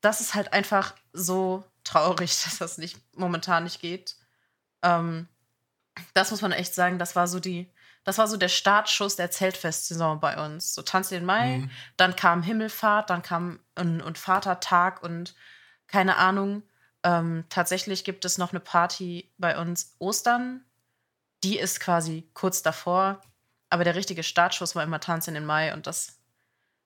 das 0.00 0.20
ist 0.20 0.34
halt 0.34 0.52
einfach 0.52 0.94
so 1.12 1.64
traurig, 1.84 2.40
dass 2.44 2.58
das 2.58 2.78
nicht 2.78 3.00
momentan 3.16 3.64
nicht 3.64 3.80
geht. 3.80 4.16
Ähm, 4.82 5.26
das 6.14 6.30
muss 6.30 6.42
man 6.42 6.52
echt 6.52 6.74
sagen, 6.74 7.00
das 7.00 7.16
war 7.16 7.26
so 7.26 7.40
die, 7.40 7.68
das 8.08 8.18
war 8.18 8.26
so 8.26 8.36
der 8.36 8.48
Startschuss 8.48 9.16
der 9.16 9.30
Zeltfestsaison 9.30 10.18
bei 10.18 10.44
uns. 10.44 10.74
So 10.74 10.82
Tanz 10.82 11.10
den 11.10 11.24
Mai, 11.24 11.58
Mhm. 11.58 11.70
dann 11.96 12.16
kam 12.16 12.42
Himmelfahrt, 12.42 13.10
dann 13.10 13.22
kam 13.22 13.60
und, 13.76 14.00
und 14.00 14.18
Vatertag 14.18 15.02
und 15.02 15.34
keine 15.86 16.16
Ahnung. 16.16 16.62
Ähm, 17.02 17.44
tatsächlich 17.48 18.04
gibt 18.04 18.24
es 18.24 18.38
noch 18.38 18.52
eine 18.52 18.60
Party 18.60 19.30
bei 19.38 19.58
uns 19.58 19.94
Ostern. 19.98 20.64
Die 21.44 21.58
ist 21.58 21.80
quasi 21.80 22.28
kurz 22.34 22.62
davor. 22.62 23.20
Aber 23.70 23.84
der 23.84 23.94
richtige 23.94 24.22
Startschuss 24.22 24.74
war 24.74 24.82
immer 24.82 24.98
Tanz 25.00 25.28
in 25.28 25.34
den 25.34 25.44
Mai 25.44 25.74
und 25.74 25.86
das. 25.86 26.18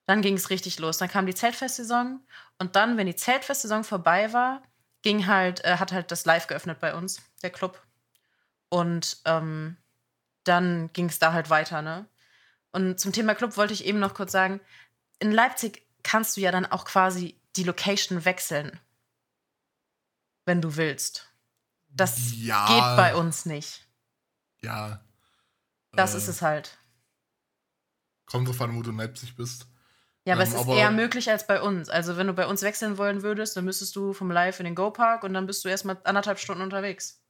Dann 0.05 0.21
ging 0.21 0.35
es 0.35 0.49
richtig 0.49 0.77
los. 0.79 0.97
Dann 0.97 1.07
kam 1.09 1.25
die 1.25 1.33
Zeltfestsaison 1.33 2.19
und 2.59 2.75
dann, 2.75 2.97
wenn 2.97 3.07
die 3.07 3.15
Zeltfestsaison 3.15 3.85
vorbei 3.85 4.33
war, 4.33 4.61
ging 5.01 5.27
halt, 5.27 5.63
äh, 5.63 5.77
hat 5.77 5.93
halt 5.93 6.11
das 6.11 6.25
Live 6.25 6.47
geöffnet 6.47 6.79
bei 6.81 6.93
uns, 6.93 7.21
der 7.41 7.49
Club. 7.51 7.81
Und 8.69 9.17
ähm, 9.25 9.77
dann 10.43 10.91
ging 10.93 11.07
es 11.09 11.19
da 11.19 11.33
halt 11.33 11.49
weiter, 11.49 11.81
ne? 11.81 12.05
Und 12.71 12.99
zum 12.99 13.11
Thema 13.13 13.35
Club 13.35 13.55
wollte 13.57 13.73
ich 13.73 13.85
eben 13.85 13.99
noch 13.99 14.13
kurz 14.13 14.31
sagen, 14.31 14.59
in 15.19 15.31
Leipzig 15.31 15.85
kannst 16.03 16.35
du 16.37 16.41
ja 16.41 16.51
dann 16.51 16.65
auch 16.65 16.85
quasi 16.85 17.39
die 17.55 17.63
Location 17.63 18.25
wechseln, 18.25 18.79
wenn 20.45 20.61
du 20.61 20.75
willst. 20.75 21.29
Das 21.89 22.33
Ja. 22.35 22.65
geht 22.67 22.97
bei 22.97 23.15
uns 23.15 23.45
nicht. 23.45 23.85
Ja. 24.61 25.01
Das 25.91 26.13
Äh, 26.13 26.17
ist 26.17 26.27
es 26.27 26.41
halt. 26.41 26.77
Kommt 28.25 28.47
drauf 28.47 28.59
an, 28.61 28.75
wo 28.75 28.81
du 28.81 28.89
in 28.89 28.97
Leipzig 28.97 29.35
bist. 29.35 29.67
Ja, 30.25 30.33
aber 30.33 30.43
ähm, 30.43 30.47
es 30.49 30.53
ist 30.55 30.61
aber- 30.61 30.75
eher 30.75 30.89
möglich 30.91 31.29
als 31.29 31.45
bei 31.45 31.61
uns. 31.61 31.89
Also, 31.89 32.17
wenn 32.17 32.27
du 32.27 32.33
bei 32.33 32.47
uns 32.47 32.61
wechseln 32.63 32.97
wollen 32.97 33.21
würdest, 33.21 33.55
dann 33.55 33.65
müsstest 33.65 33.95
du 33.95 34.13
vom 34.13 34.31
Live 34.31 34.59
in 34.59 34.63
den 34.65 34.73
Go-Park 34.75 35.23
und 35.23 35.33
dann 35.33 35.45
bist 35.45 35.63
du 35.63 35.69
erstmal 35.69 35.99
anderthalb 36.05 36.39
Stunden 36.39 36.63
unterwegs. 36.63 37.21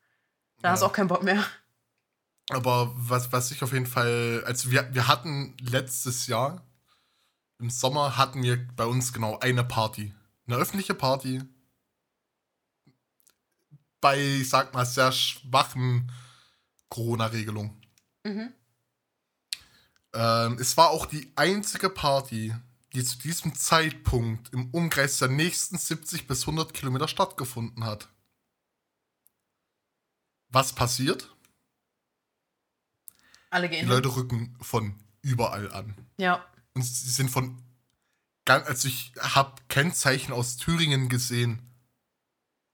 Da 0.62 0.69
hast 0.71 0.80
du 0.82 0.86
Ja. 0.86 0.89
auch 0.89 0.93
keinen 0.95 1.08
Bock 1.08 1.23
mehr. 1.23 1.43
Aber 2.50 2.92
was, 2.96 3.32
was 3.32 3.52
ich 3.52 3.64
auf 3.64 3.74
jeden 3.74 3.86
Fall, 3.86 4.44
also 4.46 4.72
wir, 4.72 4.94
wir 4.94 5.08
hatten 5.08 5.56
letztes 5.60 6.28
Jahr, 6.28 6.66
im 7.60 7.70
Sommer 7.70 8.18
hatten 8.18 8.44
wir 8.44 8.68
bei 8.76 8.86
uns 8.86 9.14
genau 9.14 9.40
eine 9.40 9.64
Party. 9.64 10.14
Eine 10.46 10.58
öffentliche 10.58 10.94
Party. 10.94 11.42
Bei, 14.02 14.20
ich 14.20 14.50
sag 14.50 14.74
mal, 14.74 14.86
sehr 14.86 15.14
schwachen 15.14 16.12
Corona-Regelungen. 16.90 17.82
Mhm. 18.26 18.54
Ähm, 20.14 20.58
es 20.60 20.76
war 20.76 20.90
auch 20.90 21.06
die 21.06 21.32
einzige 21.36 21.90
Party, 21.90 22.54
die 22.94 23.04
zu 23.04 23.18
diesem 23.18 23.56
Zeitpunkt 23.56 24.54
im 24.54 24.70
Umkreis 24.72 25.18
der 25.18 25.30
nächsten 25.30 25.78
70 25.78 26.28
bis 26.28 26.42
100 26.42 26.74
Kilometer 26.74 27.08
stattgefunden 27.08 27.86
hat. 27.86 28.10
Was 30.50 30.74
passiert? 30.74 31.33
Alle 33.54 33.70
Die 33.70 33.78
gehen. 33.78 33.88
Leute 33.88 34.16
rücken 34.16 34.56
von 34.62 34.96
überall 35.22 35.72
an. 35.72 35.96
Ja. 36.18 36.44
Und 36.74 36.84
sie 36.84 37.10
sind 37.10 37.30
von. 37.30 37.62
Ganz, 38.46 38.68
also 38.68 38.88
ich 38.88 39.13
habe 39.20 39.54
Kennzeichen 39.70 40.34
aus 40.34 40.58
Thüringen 40.58 41.08
gesehen. 41.08 41.60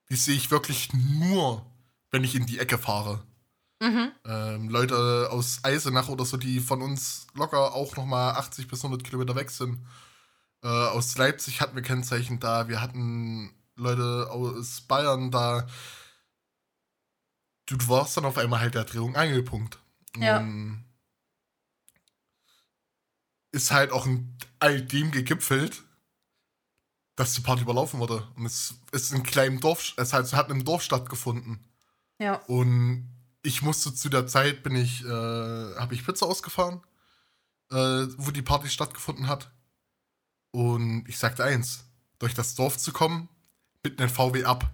Die 0.08 0.16
sehe 0.16 0.34
ich 0.34 0.50
wirklich 0.50 0.92
nur, 0.92 1.64
wenn 2.10 2.24
ich 2.24 2.34
in 2.34 2.46
die 2.46 2.58
Ecke 2.58 2.78
fahre. 2.78 3.22
Mhm. 3.80 4.10
Ähm, 4.24 4.68
Leute 4.68 5.28
aus 5.30 5.60
Eisenach 5.62 6.08
oder 6.08 6.24
so, 6.24 6.36
die 6.36 6.60
von 6.60 6.82
uns 6.82 7.26
locker 7.34 7.74
auch 7.74 7.96
nochmal 7.96 8.34
80 8.34 8.66
bis 8.66 8.84
100 8.84 9.04
Kilometer 9.04 9.36
weg 9.36 9.50
sind. 9.50 9.78
Äh, 10.62 10.68
aus 10.68 11.16
Leipzig 11.16 11.60
hatten 11.60 11.76
wir 11.76 11.82
Kennzeichen 11.82 12.40
da. 12.40 12.68
Wir 12.68 12.80
hatten 12.80 13.54
Leute 13.76 14.28
aus 14.30 14.82
Bayern 14.82 15.30
da. 15.30 15.66
Du, 17.66 17.76
du 17.76 17.88
warst 17.88 18.16
dann 18.16 18.24
auf 18.24 18.38
einmal 18.38 18.60
halt 18.60 18.74
der 18.74 18.84
Drehung 18.84 19.14
Angelpunkt. 19.14 19.78
Ja. 20.16 20.38
Und 20.38 20.84
ist 23.52 23.70
halt 23.70 23.92
auch 23.92 24.06
in 24.06 24.36
all 24.58 24.80
dem 24.82 25.10
gegipfelt, 25.10 25.82
dass 27.16 27.34
die 27.34 27.40
Party 27.40 27.62
überlaufen 27.62 28.00
wurde. 28.00 28.26
Und 28.36 28.46
es 28.46 28.74
ist 28.92 29.10
in 29.10 29.16
einem 29.16 29.26
kleinen 29.26 29.60
Dorf, 29.60 29.94
es 29.96 30.12
hat, 30.12 30.24
es 30.24 30.32
hat 30.32 30.48
in 30.48 30.54
einem 30.54 30.64
Dorf 30.64 30.82
stattgefunden. 30.82 31.64
Ja. 32.18 32.36
Und 32.46 33.08
ich 33.42 33.62
musste 33.62 33.94
zu 33.94 34.08
der 34.08 34.26
Zeit, 34.26 34.62
bin 34.62 34.76
ich, 34.76 35.04
äh, 35.04 35.08
habe 35.08 35.94
ich 35.94 36.04
Pizza 36.04 36.26
ausgefahren, 36.26 36.80
äh, 37.70 38.06
wo 38.16 38.30
die 38.30 38.42
Party 38.42 38.68
stattgefunden 38.68 39.26
hat. 39.26 39.50
Und 40.52 41.04
ich 41.08 41.18
sagte 41.18 41.44
eins, 41.44 41.84
durch 42.18 42.34
das 42.34 42.54
Dorf 42.54 42.76
zu 42.78 42.92
kommen, 42.92 43.28
mit 43.82 44.00
einem 44.00 44.10
VW 44.10 44.44
ab, 44.44 44.70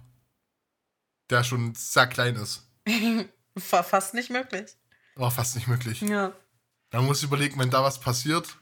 der 1.29 1.43
schon 1.43 1.73
sehr 1.75 2.07
klein 2.07 2.35
ist. 2.35 2.67
War 3.71 3.83
fast 3.83 4.13
nicht 4.13 4.29
möglich. 4.29 4.75
War 5.17 5.31
fast 5.31 5.55
nicht 5.55 5.67
möglich. 5.67 6.01
Ja. 6.01 6.33
Da 6.89 7.01
muss 7.01 7.19
ich 7.19 7.23
überlegen, 7.25 7.59
wenn 7.59 7.69
da 7.69 7.83
was 7.83 7.99
passiert 7.99 8.57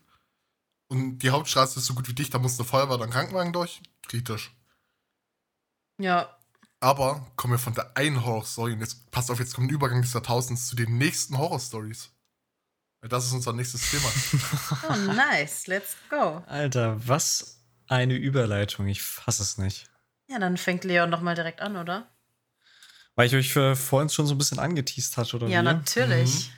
und 0.87 1.19
die 1.19 1.29
Hauptstraße 1.29 1.79
ist 1.79 1.85
so 1.85 1.93
gut 1.93 2.07
wie 2.07 2.13
dicht, 2.13 2.33
da 2.33 2.39
muss 2.39 2.59
eine 2.59 2.67
Feuerwehr 2.67 2.95
oder 2.95 3.05
ein 3.05 3.11
Krankenwagen 3.11 3.53
durch. 3.53 3.81
Kritisch. 4.07 4.51
Ja. 5.99 6.37
Aber 6.79 7.25
kommen 7.35 7.53
wir 7.53 7.59
von 7.59 7.73
der 7.73 7.95
einen 7.97 8.23
Horror-Story 8.23 8.73
und 8.73 8.81
jetzt 8.81 9.09
passt 9.11 9.31
auf, 9.31 9.39
jetzt 9.39 9.53
kommt 9.55 9.67
ein 9.69 9.73
Übergang 9.73 10.01
des 10.01 10.13
Jahrtausends 10.13 10.67
zu 10.67 10.75
den 10.75 10.97
nächsten 10.97 11.37
Horror-Stories. 11.37 12.11
Weil 13.01 13.09
Das 13.09 13.25
ist 13.25 13.33
unser 13.33 13.53
nächstes 13.53 13.89
Thema. 13.89 14.09
Oh, 14.89 15.13
nice. 15.13 15.67
Let's 15.67 15.95
go. 16.09 16.43
Alter, 16.47 17.07
was 17.07 17.63
eine 17.87 18.15
Überleitung. 18.15 18.87
Ich 18.87 19.03
fasse 19.03 19.43
es 19.43 19.57
nicht. 19.57 19.89
Ja, 20.27 20.39
dann 20.39 20.57
fängt 20.57 20.83
Leon 20.83 21.11
doch 21.11 21.21
mal 21.21 21.35
direkt 21.35 21.61
an, 21.61 21.77
oder? 21.77 22.07
Weil 23.15 23.27
ich 23.27 23.35
euch 23.35 23.55
äh, 23.55 23.75
vorhin 23.75 24.09
schon 24.09 24.27
so 24.27 24.35
ein 24.35 24.37
bisschen 24.37 24.59
angeteased 24.59 25.17
hatte, 25.17 25.37
oder 25.37 25.47
Ja, 25.47 25.61
wie? 25.61 25.65
natürlich. 25.65 26.51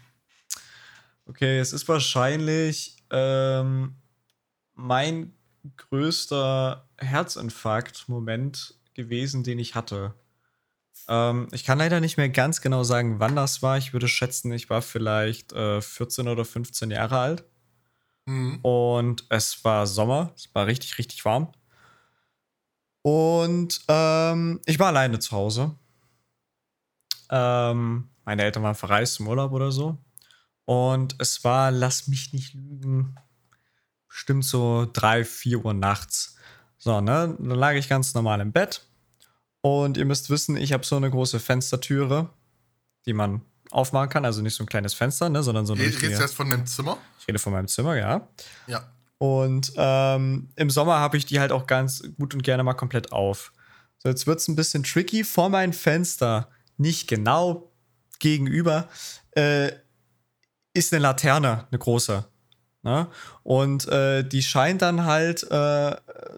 Okay, 1.25 1.59
es 1.59 1.73
ist 1.73 1.87
wahrscheinlich 1.87 2.97
ähm, 3.11 3.95
mein 4.73 5.33
größter 5.75 6.87
Herzinfarkt-Moment 6.97 8.75
gewesen, 8.93 9.43
den 9.43 9.59
ich 9.59 9.75
hatte. 9.75 10.13
Ähm, 11.07 11.47
ich 11.51 11.63
kann 11.63 11.77
leider 11.77 11.99
nicht 11.99 12.17
mehr 12.17 12.29
ganz 12.29 12.61
genau 12.61 12.83
sagen, 12.83 13.19
wann 13.19 13.35
das 13.35 13.61
war. 13.61 13.77
Ich 13.77 13.93
würde 13.93 14.07
schätzen, 14.07 14.51
ich 14.51 14.69
war 14.69 14.81
vielleicht 14.81 15.53
äh, 15.53 15.81
14 15.81 16.27
oder 16.27 16.45
15 16.45 16.91
Jahre 16.91 17.19
alt. 17.19 17.43
Mhm. 18.25 18.59
Und 18.61 19.25
es 19.29 19.63
war 19.63 19.87
Sommer. 19.87 20.33
Es 20.35 20.53
war 20.53 20.67
richtig, 20.67 20.97
richtig 20.97 21.23
warm. 21.25 21.51
Und 23.01 23.81
ähm, 23.87 24.59
ich 24.65 24.79
war 24.79 24.87
alleine 24.87 25.19
zu 25.19 25.31
Hause. 25.31 25.75
Ähm, 27.29 28.09
meine 28.25 28.43
Eltern 28.43 28.63
waren 28.63 28.75
verreist 28.75 29.19
im 29.19 29.27
Urlaub 29.27 29.51
oder 29.51 29.71
so. 29.71 29.97
Und 30.65 31.15
es 31.19 31.43
war, 31.43 31.71
lass 31.71 32.07
mich 32.07 32.33
nicht 32.33 32.53
lügen, 32.53 33.15
bestimmt 34.07 34.43
so 34.43 34.87
3, 34.91 35.23
4 35.23 35.63
Uhr 35.63 35.73
nachts. 35.73 36.35
So, 36.77 37.01
ne? 37.01 37.35
Dann 37.39 37.57
lag 37.57 37.73
ich 37.73 37.87
ganz 37.87 38.13
normal 38.13 38.41
im 38.41 38.51
Bett. 38.51 38.85
Und 39.61 39.97
ihr 39.97 40.05
müsst 40.05 40.29
wissen, 40.29 40.57
ich 40.57 40.73
habe 40.73 40.85
so 40.85 40.95
eine 40.95 41.09
große 41.09 41.39
Fenstertüre, 41.39 42.29
die 43.05 43.13
man 43.13 43.41
aufmachen 43.71 44.09
kann. 44.09 44.25
Also 44.25 44.41
nicht 44.41 44.55
so 44.55 44.63
ein 44.63 44.67
kleines 44.67 44.93
Fenster, 44.93 45.29
ne? 45.29 45.43
sondern 45.43 45.65
so 45.65 45.73
eine 45.73 45.83
Redest 45.83 46.01
du 46.01 46.07
jetzt 46.07 46.35
von 46.35 46.49
dem 46.49 46.65
Zimmer? 46.65 46.97
Ich 47.19 47.27
rede 47.27 47.39
von 47.39 47.53
meinem 47.53 47.67
Zimmer, 47.67 47.95
ja. 47.95 48.27
Ja. 48.67 48.91
Und 49.17 49.73
ähm, 49.75 50.49
im 50.55 50.69
Sommer 50.69 50.99
habe 50.99 51.17
ich 51.17 51.25
die 51.25 51.39
halt 51.39 51.51
auch 51.51 51.65
ganz 51.65 52.03
gut 52.17 52.33
und 52.33 52.43
gerne 52.43 52.63
mal 52.63 52.73
komplett 52.73 53.11
auf. 53.11 53.51
So, 53.97 54.09
jetzt 54.09 54.27
wird 54.27 54.39
es 54.39 54.47
ein 54.47 54.55
bisschen 54.55 54.83
tricky. 54.83 55.23
Vor 55.23 55.49
meinem 55.49 55.73
Fenster, 55.73 56.49
nicht 56.77 57.07
genau 57.07 57.71
gegenüber, 58.19 58.87
äh, 59.31 59.71
ist 60.73 60.93
eine 60.93 61.01
Laterne, 61.01 61.67
eine 61.69 61.79
große. 61.79 62.25
Ne? 62.83 63.07
Und 63.43 63.87
äh, 63.89 64.23
die 64.23 64.43
scheint 64.43 64.81
dann 64.81 65.05
halt 65.05 65.43
äh, 65.51 65.95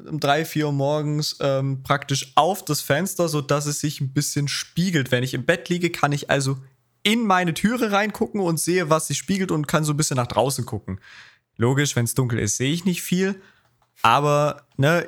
um 0.07 0.19
drei, 0.19 0.45
vier 0.45 0.67
Uhr 0.67 0.73
morgens 0.73 1.37
ähm, 1.41 1.83
praktisch 1.83 2.31
auf 2.35 2.65
das 2.65 2.81
Fenster, 2.81 3.29
sodass 3.29 3.65
es 3.65 3.81
sich 3.81 4.01
ein 4.01 4.13
bisschen 4.13 4.47
spiegelt. 4.47 5.11
Wenn 5.11 5.23
ich 5.23 5.33
im 5.33 5.45
Bett 5.45 5.69
liege, 5.69 5.89
kann 5.89 6.11
ich 6.11 6.29
also 6.29 6.57
in 7.03 7.25
meine 7.25 7.53
Türe 7.53 7.91
reingucken 7.91 8.41
und 8.41 8.59
sehe, 8.59 8.89
was 8.89 9.07
sich 9.07 9.17
spiegelt 9.17 9.51
und 9.51 9.67
kann 9.67 9.83
so 9.83 9.93
ein 9.93 9.97
bisschen 9.97 10.17
nach 10.17 10.27
draußen 10.27 10.65
gucken. 10.65 10.99
Logisch, 11.55 11.95
wenn 11.95 12.05
es 12.05 12.15
dunkel 12.15 12.39
ist, 12.39 12.57
sehe 12.57 12.73
ich 12.73 12.85
nicht 12.85 13.01
viel. 13.01 13.41
Aber, 14.01 14.65
ne, 14.77 15.07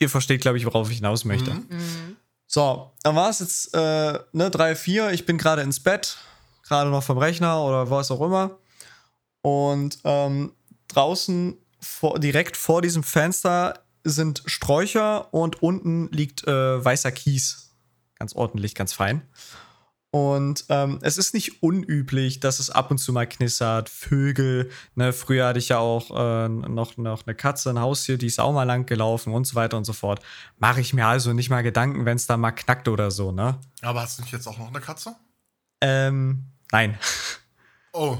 ihr 0.00 0.08
versteht, 0.08 0.40
glaube 0.40 0.58
ich, 0.58 0.66
worauf 0.66 0.90
ich 0.90 0.96
hinaus 0.96 1.24
möchte. 1.24 1.54
Mhm. 1.54 2.16
So, 2.54 2.92
dann 3.02 3.16
war 3.16 3.30
es 3.30 3.40
jetzt, 3.40 3.74
äh, 3.74 4.16
ne, 4.30 4.48
drei, 4.48 4.76
vier. 4.76 5.10
Ich 5.10 5.26
bin 5.26 5.38
gerade 5.38 5.62
ins 5.62 5.80
Bett, 5.80 6.18
gerade 6.62 6.88
noch 6.88 7.02
vom 7.02 7.18
Rechner 7.18 7.60
oder 7.64 7.90
was 7.90 8.12
auch 8.12 8.20
immer. 8.20 8.58
Und 9.42 9.98
ähm, 10.04 10.52
draußen 10.86 11.58
vor, 11.80 12.20
direkt 12.20 12.56
vor 12.56 12.80
diesem 12.80 13.02
Fenster 13.02 13.80
sind 14.04 14.44
Sträucher 14.46 15.34
und 15.34 15.64
unten 15.64 16.08
liegt 16.12 16.46
äh, 16.46 16.84
weißer 16.84 17.10
Kies. 17.10 17.72
Ganz 18.20 18.36
ordentlich, 18.36 18.76
ganz 18.76 18.92
fein. 18.92 19.22
Und 20.14 20.66
ähm, 20.68 21.00
es 21.02 21.18
ist 21.18 21.34
nicht 21.34 21.60
unüblich, 21.60 22.38
dass 22.38 22.60
es 22.60 22.70
ab 22.70 22.92
und 22.92 22.98
zu 22.98 23.12
mal 23.12 23.26
knistert. 23.26 23.88
Vögel, 23.88 24.70
ne, 24.94 25.12
früher 25.12 25.48
hatte 25.48 25.58
ich 25.58 25.70
ja 25.70 25.78
auch 25.78 26.08
äh, 26.12 26.48
noch, 26.48 26.96
noch 26.96 27.26
eine 27.26 27.34
Katze, 27.34 27.70
ein 27.70 27.80
Haustier, 27.80 28.16
die 28.16 28.28
ist 28.28 28.38
auch 28.38 28.52
mal 28.52 28.62
lang 28.62 28.86
gelaufen 28.86 29.34
und 29.34 29.44
so 29.44 29.56
weiter 29.56 29.76
und 29.76 29.84
so 29.84 29.92
fort. 29.92 30.20
Mache 30.56 30.80
ich 30.80 30.94
mir 30.94 31.08
also 31.08 31.32
nicht 31.32 31.50
mal 31.50 31.64
Gedanken, 31.64 32.04
wenn 32.04 32.14
es 32.14 32.28
da 32.28 32.36
mal 32.36 32.52
knackt 32.52 32.86
oder 32.86 33.10
so, 33.10 33.32
ne? 33.32 33.58
Aber 33.82 34.02
hast 34.02 34.18
du 34.18 34.22
nicht 34.22 34.30
jetzt 34.30 34.46
auch 34.46 34.56
noch 34.56 34.68
eine 34.68 34.80
Katze? 34.80 35.16
Ähm, 35.80 36.44
nein. 36.70 36.96
Oh. 37.96 38.18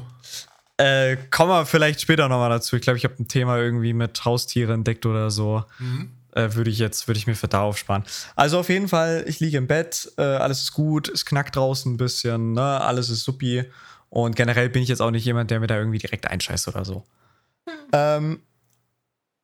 Äh, 0.77 1.17
kommen 1.33 1.51
wir 1.51 1.67
vielleicht 1.67 2.01
später 2.01 2.29
nochmal 2.29 2.49
dazu. 2.51 2.77
Ich 2.77 2.83
glaube, 2.83 2.97
ich 2.97 3.03
habe 3.03 3.17
ein 3.19 3.27
Thema 3.27 3.59
irgendwie 3.59 3.93
mit 3.93 4.25
Haustiere 4.25 4.73
entdeckt 4.73 5.05
oder 5.05 5.33
so. 5.33 5.65
Mhm. 5.81 6.13
Äh, 6.35 6.55
würde 6.55 6.71
ich 6.71 6.79
jetzt, 6.79 7.07
würde 7.07 7.19
ich 7.19 7.27
mir 7.27 7.37
für 7.37 7.49
da 7.49 7.63
aufsparen. 7.63 8.05
Also 8.35 8.59
auf 8.59 8.69
jeden 8.69 8.89
Fall, 8.89 9.25
ich 9.29 9.39
liege 9.41 9.57
im 9.57 9.69
Bett, 9.69 10.13
äh, 10.19 10.23
alles 10.23 10.63
ist 10.63 10.73
gut, 10.73 11.09
es 11.09 11.25
knackt 11.25 11.55
draußen 11.55 11.93
ein 11.93 11.97
bisschen, 11.97 12.53
ne? 12.53 12.81
alles 12.81 13.09
ist 13.09 13.23
suppi. 13.23 13.65
Und 14.11 14.37
generell 14.37 14.69
bin 14.69 14.83
ich 14.83 14.89
jetzt 14.89 15.01
auch 15.01 15.11
nicht 15.11 15.25
jemand, 15.25 15.51
der 15.51 15.61
mir 15.61 15.67
da 15.67 15.77
irgendwie 15.77 15.99
direkt 15.99 16.29
einscheißt 16.29 16.69
oder 16.69 16.85
so. 16.85 17.05
Ähm, 17.93 18.43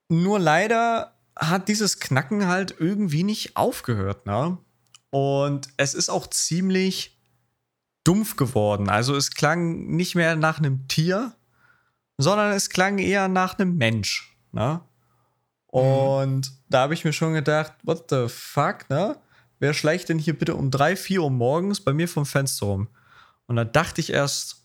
nur 0.09 0.39
leider 0.39 1.15
hat 1.37 1.69
dieses 1.69 2.01
Knacken 2.01 2.47
halt 2.47 2.75
irgendwie 2.79 3.23
nicht 3.23 3.57
aufgehört, 3.57 4.27
ne? 4.27 4.59
Und 5.11 5.69
es 5.77 5.95
ist 5.95 6.09
auch 6.09 6.29
ziemlich 6.29 7.19
dumpf 8.05 8.37
geworden. 8.37 8.89
Also 8.89 9.17
es 9.17 9.31
klang 9.31 9.87
nicht 9.87 10.15
mehr 10.15 10.37
nach 10.37 10.59
einem 10.59 10.87
Tier, 10.89 11.35
sondern 12.19 12.53
es 12.53 12.71
klang 12.71 12.99
eher 12.99 13.29
nach 13.29 13.59
einem 13.59 13.77
Mensch. 13.77 14.37
Ne? 14.53 14.81
Und 15.71 16.53
da 16.69 16.81
habe 16.83 16.95
ich 16.95 17.05
mir 17.05 17.13
schon 17.13 17.33
gedacht, 17.35 17.73
what 17.85 18.07
the 18.11 18.27
fuck, 18.29 18.89
ne? 18.91 19.17
Wer 19.61 19.75
schleicht 19.75 20.09
denn 20.09 20.19
hier 20.19 20.37
bitte 20.39 20.55
um 20.57 20.71
3, 20.71 20.97
4 20.97 21.23
Uhr 21.23 21.31
morgens 21.31 21.81
bei 21.81 21.93
mir 21.93 22.09
vom 22.09 22.27
Fenster 22.27 22.67
rum? 22.67 22.89
Und 23.47 23.57
da 23.57 23.65
dachte 23.65 24.01
ich 24.01 24.11
erst, 24.13 24.65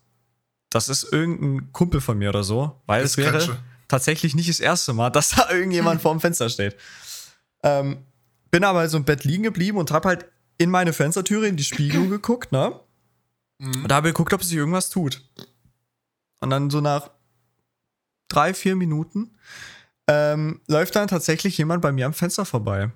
das 0.69 0.89
ist 0.89 1.03
irgendein 1.11 1.71
Kumpel 1.73 2.01
von 2.01 2.17
mir 2.17 2.29
oder 2.29 2.43
so, 2.43 2.81
weil 2.85 3.01
Das 3.01 3.11
es 3.11 3.17
wäre 3.17 3.37
könnte. 3.37 3.57
tatsächlich 3.87 4.35
nicht 4.35 4.49
das 4.49 4.59
erste 4.59 4.93
Mal, 4.93 5.09
dass 5.11 5.29
da 5.31 5.49
irgendjemand 5.49 6.01
vorm 6.01 6.19
Fenster 6.19 6.49
steht. 6.49 6.75
Ähm, 7.63 7.97
bin 8.51 8.63
aber 8.63 8.87
so 8.89 8.97
im 8.97 9.05
Bett 9.05 9.23
liegen 9.25 9.43
geblieben 9.43 9.77
und 9.77 9.91
habe 9.91 10.07
halt 10.07 10.25
in 10.57 10.69
meine 10.69 10.93
Fenstertüre 10.93 11.47
in 11.47 11.57
die 11.57 11.63
Spiegelung 11.63 12.09
geguckt, 12.09 12.51
ne? 12.51 12.79
Mhm. 13.59 13.83
Und 13.83 13.87
da 13.89 13.95
habe 13.95 14.07
ich 14.07 14.13
geguckt, 14.13 14.33
ob 14.33 14.43
sich 14.43 14.55
irgendwas 14.55 14.89
tut. 14.89 15.21
Und 16.39 16.49
dann 16.49 16.69
so 16.69 16.79
nach 16.81 17.11
drei, 18.29 18.53
vier 18.53 18.75
Minuten 18.75 19.35
ähm, 20.07 20.61
läuft 20.67 20.95
dann 20.95 21.07
tatsächlich 21.07 21.57
jemand 21.57 21.81
bei 21.81 21.91
mir 21.91 22.05
am 22.05 22.13
Fenster 22.13 22.45
vorbei. 22.45 22.91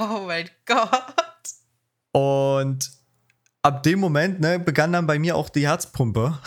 Oh 0.00 0.24
mein 0.26 0.48
Gott. 0.66 1.14
Und 2.12 2.90
ab 3.62 3.82
dem 3.82 4.00
Moment 4.00 4.40
ne, 4.40 4.58
begann 4.58 4.92
dann 4.92 5.06
bei 5.06 5.18
mir 5.18 5.36
auch 5.36 5.48
die 5.48 5.66
Herzpumpe. 5.66 6.38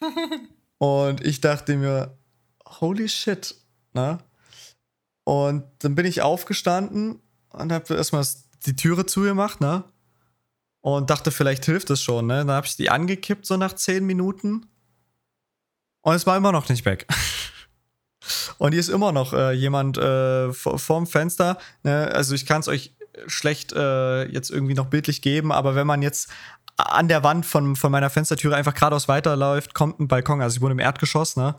und 0.78 1.24
ich 1.24 1.40
dachte 1.40 1.76
mir, 1.76 2.18
holy 2.80 3.08
shit. 3.08 3.54
Ne? 3.92 4.18
Und 5.24 5.64
dann 5.78 5.94
bin 5.94 6.06
ich 6.06 6.22
aufgestanden 6.22 7.20
und 7.50 7.72
habe 7.72 7.94
erstmal 7.94 8.26
die 8.66 8.76
Türe 8.76 9.06
zugemacht, 9.06 9.60
ne? 9.60 9.84
Und 10.80 11.08
dachte, 11.08 11.30
vielleicht 11.30 11.64
hilft 11.64 11.88
es 11.90 12.02
schon, 12.02 12.26
ne? 12.26 12.38
Dann 12.38 12.50
habe 12.50 12.66
ich 12.66 12.76
die 12.76 12.90
angekippt, 12.90 13.46
so 13.46 13.56
nach 13.56 13.72
zehn 13.74 14.04
Minuten. 14.04 14.66
Und 16.02 16.14
es 16.14 16.26
war 16.26 16.36
immer 16.36 16.52
noch 16.52 16.68
nicht 16.68 16.84
weg. 16.84 17.06
Und 18.58 18.72
hier 18.72 18.80
ist 18.80 18.88
immer 18.88 19.12
noch 19.12 19.32
äh, 19.32 19.52
jemand 19.52 19.98
äh, 19.98 20.52
vor, 20.52 20.78
vorm 20.78 21.06
Fenster. 21.06 21.58
Ne? 21.82 22.10
Also 22.12 22.34
ich 22.34 22.46
kann 22.46 22.60
es 22.60 22.68
euch 22.68 22.94
schlecht 23.26 23.72
äh, 23.72 24.24
jetzt 24.24 24.50
irgendwie 24.50 24.74
noch 24.74 24.86
bildlich 24.86 25.22
geben, 25.22 25.52
aber 25.52 25.74
wenn 25.74 25.86
man 25.86 26.02
jetzt 26.02 26.30
an 26.76 27.08
der 27.08 27.22
Wand 27.22 27.46
von, 27.46 27.76
von 27.76 27.92
meiner 27.92 28.10
Fenstertüre 28.10 28.56
einfach 28.56 28.74
geradeaus 28.74 29.06
weiterläuft, 29.08 29.74
kommt 29.74 30.00
ein 30.00 30.08
Balkon. 30.08 30.42
Also 30.42 30.56
ich 30.56 30.62
wohne 30.62 30.72
im 30.72 30.80
Erdgeschoss, 30.80 31.36
ne? 31.36 31.54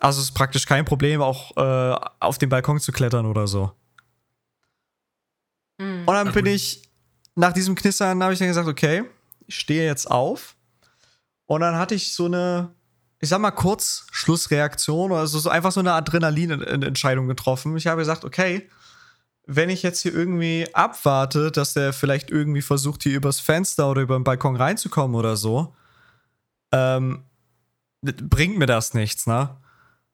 Also 0.00 0.20
es 0.20 0.28
ist 0.28 0.34
praktisch 0.34 0.66
kein 0.66 0.84
Problem, 0.84 1.22
auch 1.22 1.56
äh, 1.56 2.06
auf 2.20 2.38
den 2.38 2.48
Balkon 2.48 2.80
zu 2.80 2.92
klettern 2.92 3.26
oder 3.26 3.46
so. 3.46 3.72
Mhm. 5.78 6.06
Und 6.06 6.14
dann 6.14 6.32
bin 6.32 6.46
ich, 6.46 6.82
nach 7.34 7.52
diesem 7.52 7.74
Knistern 7.74 8.22
habe 8.22 8.32
ich 8.32 8.38
dann 8.38 8.48
gesagt, 8.48 8.68
okay, 8.68 9.04
ich 9.46 9.56
stehe 9.56 9.84
jetzt 9.84 10.10
auf. 10.10 10.56
Und 11.46 11.60
dann 11.60 11.76
hatte 11.76 11.94
ich 11.94 12.12
so 12.12 12.26
eine, 12.26 12.70
ich 13.24 13.30
sag 13.30 13.40
mal 13.40 13.50
kurz, 13.50 14.06
Schlussreaktion 14.12 15.10
oder 15.10 15.26
so, 15.26 15.38
so 15.38 15.50
einfach 15.50 15.72
so 15.72 15.80
eine 15.80 15.94
Adrenalin-Entscheidung 15.94 17.26
getroffen. 17.26 17.76
Ich 17.76 17.86
habe 17.86 18.00
gesagt, 18.00 18.24
okay, 18.24 18.68
wenn 19.46 19.70
ich 19.70 19.82
jetzt 19.82 20.00
hier 20.00 20.14
irgendwie 20.14 20.68
abwarte, 20.72 21.50
dass 21.50 21.74
der 21.74 21.92
vielleicht 21.92 22.30
irgendwie 22.30 22.62
versucht, 22.62 23.02
hier 23.02 23.16
übers 23.16 23.40
Fenster 23.40 23.90
oder 23.90 24.02
über 24.02 24.18
den 24.18 24.24
Balkon 24.24 24.56
reinzukommen 24.56 25.16
oder 25.16 25.36
so, 25.36 25.74
ähm, 26.72 27.24
bringt 28.02 28.58
mir 28.58 28.66
das 28.66 28.94
nichts, 28.94 29.26
ne? 29.26 29.56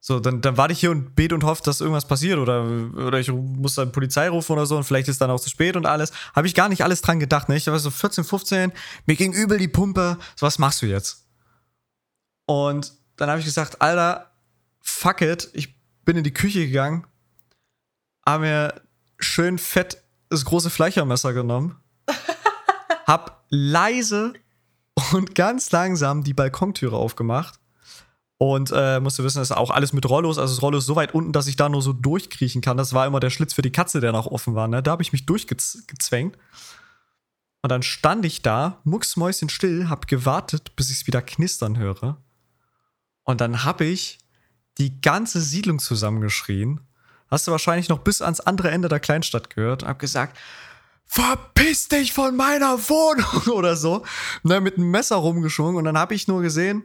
So, 0.03 0.19
dann, 0.19 0.41
dann 0.41 0.57
warte 0.57 0.73
ich 0.73 0.81
hier 0.81 0.93
und 0.93 1.15
bete 1.15 1.35
und 1.35 1.45
hoffe, 1.45 1.63
dass 1.63 1.81
irgendwas 1.81 2.07
passiert 2.07 2.39
oder, 2.39 2.65
oder 2.65 3.19
ich 3.19 3.31
muss 3.31 3.75
dann 3.75 3.93
Polizei 3.93 4.31
rufen 4.31 4.53
oder 4.53 4.65
so 4.65 4.77
und 4.77 4.85
vielleicht 4.85 5.09
ist 5.09 5.21
dann 5.21 5.31
auch 5.31 5.41
zu 5.41 5.51
spät 5.51 5.77
und 5.77 5.85
alles. 5.85 6.13
Habe 6.35 6.47
ich 6.47 6.55
gar 6.55 6.71
nicht 6.71 6.83
alles 6.83 7.03
dran 7.03 7.21
gedacht, 7.21 7.49
ne? 7.49 7.57
Ich 7.57 7.67
war 7.67 7.79
so 7.79 7.91
14, 7.91 8.25
15, 8.25 8.73
mir 9.07 9.17
ging 9.17 9.33
übel 9.33 9.59
die 9.59 9.69
Pumpe. 9.69 10.17
So, 10.37 10.47
was 10.47 10.59
machst 10.59 10.81
du 10.81 10.87
jetzt? 10.87 11.27
Und 12.47 13.00
dann 13.21 13.29
habe 13.29 13.41
ich 13.41 13.45
gesagt, 13.45 13.83
Alter, 13.83 14.31
fuck 14.81 15.21
it. 15.21 15.51
Ich 15.53 15.75
bin 16.05 16.17
in 16.17 16.25
die 16.25 16.33
Küche 16.33 16.67
gegangen, 16.67 17.07
habe 18.27 18.45
mir 18.45 18.83
schön 19.19 19.59
fett 19.59 20.03
das 20.31 20.45
große 20.45 20.71
Fleischermesser 20.71 21.33
genommen, 21.33 21.77
hab 23.07 23.45
leise 23.49 24.33
und 25.13 25.35
ganz 25.35 25.71
langsam 25.71 26.25
die 26.25 26.35
Balkontüre 26.35 26.97
aufgemacht 26.97 27.61
und 28.39 28.73
äh, 28.75 29.01
musste 29.01 29.23
wissen, 29.23 29.39
das 29.39 29.51
ist 29.51 29.57
auch 29.57 29.71
alles 29.71 29.93
mit 29.93 30.09
Rollos. 30.09 30.39
Also 30.39 30.55
das 30.55 30.63
Rollo 30.63 30.79
ist 30.79 30.87
so 30.87 30.97
weit 30.97 31.13
unten, 31.15 31.33
dass 31.33 31.47
ich 31.47 31.57
da 31.57 31.69
nur 31.69 31.83
so 31.83 31.93
durchkriechen 31.93 32.63
kann. 32.63 32.79
Das 32.79 32.95
war 32.95 33.07
immer 33.07 33.21
der 33.21 33.29
Schlitz 33.29 33.53
für 33.53 33.61
die 33.61 33.73
Katze, 33.73 34.01
der 34.01 34.13
noch 34.13 34.27
offen 34.27 34.55
war. 34.55 34.67
Ne? 34.67 34.83
Da 34.83 34.93
habe 34.93 35.03
ich 35.03 35.13
mich 35.13 35.27
durchgezwängt. 35.27 36.39
Und 37.63 37.71
dann 37.71 37.83
stand 37.83 38.25
ich 38.25 38.41
da, 38.41 38.81
mucksmäuschenstill, 38.85 39.91
hab 39.91 40.07
gewartet, 40.07 40.75
bis 40.75 40.89
ich 40.89 41.03
es 41.03 41.07
wieder 41.07 41.21
knistern 41.21 41.77
höre. 41.77 42.17
Und 43.31 43.41
dann 43.41 43.65
habe 43.65 43.85
ich 43.85 44.19
die 44.79 45.01
ganze 45.01 45.41
Siedlung 45.41 45.79
zusammengeschrien. 45.79 46.81
Hast 47.31 47.47
du 47.47 47.53
wahrscheinlich 47.53 47.89
noch 47.89 48.01
bis 48.01 48.23
ans 48.23 48.41
andere 48.41 48.71
Ende 48.71 48.89
der 48.89 49.01
Kleinstadt 49.01 49.51
gehört. 49.51 49.85
Hab 49.85 49.99
gesagt, 49.99 50.37
verpiss 51.07 51.89
dich 51.89 52.13
von 52.13 52.37
meiner 52.37 52.79
Wohnung 52.89 53.49
oder 53.57 53.77
so. 53.77 54.05
Ne, 54.43 54.61
mit 54.61 54.77
einem 54.77 54.91
Messer 54.91 55.17
rumgeschwungen. 55.17 55.77
Und 55.77 55.85
dann 55.85 55.97
habe 55.97 56.15
ich 56.15 56.29
nur 56.29 56.43
gesehen, 56.43 56.83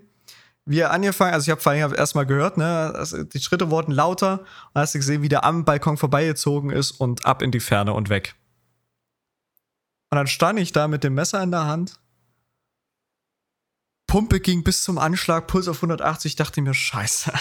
wie 0.65 0.79
er 0.79 0.91
angefangen, 0.91 1.33
also 1.33 1.45
ich 1.45 1.51
habe 1.51 1.61
vor 1.61 1.71
allem 1.71 1.93
erstmal 1.93 2.25
gehört, 2.25 2.57
ne, 2.57 3.27
die 3.33 3.39
Schritte 3.39 3.69
wurden 3.69 3.91
lauter 3.91 4.39
und 4.73 4.81
hast 4.81 4.95
du 4.95 4.99
gesehen, 4.99 5.21
wie 5.21 5.29
der 5.29 5.43
am 5.43 5.63
Balkon 5.63 5.97
vorbeigezogen 5.97 6.71
ist 6.71 6.91
und 6.91 7.25
ab 7.25 7.43
in 7.43 7.51
die 7.51 7.59
Ferne 7.59 7.93
und 7.93 8.09
weg. 8.09 8.35
Und 10.09 10.17
dann 10.17 10.27
stand 10.27 10.59
ich 10.59 10.71
da 10.71 10.87
mit 10.87 11.03
dem 11.03 11.13
Messer 11.13 11.41
in 11.43 11.51
der 11.51 11.65
Hand. 11.65 11.99
Pumpe 14.07 14.39
ging 14.39 14.63
bis 14.63 14.83
zum 14.83 14.97
Anschlag, 14.97 15.47
Puls 15.47 15.67
auf 15.67 15.77
180, 15.77 16.35
dachte 16.35 16.61
mir, 16.61 16.73
scheiße. 16.73 17.33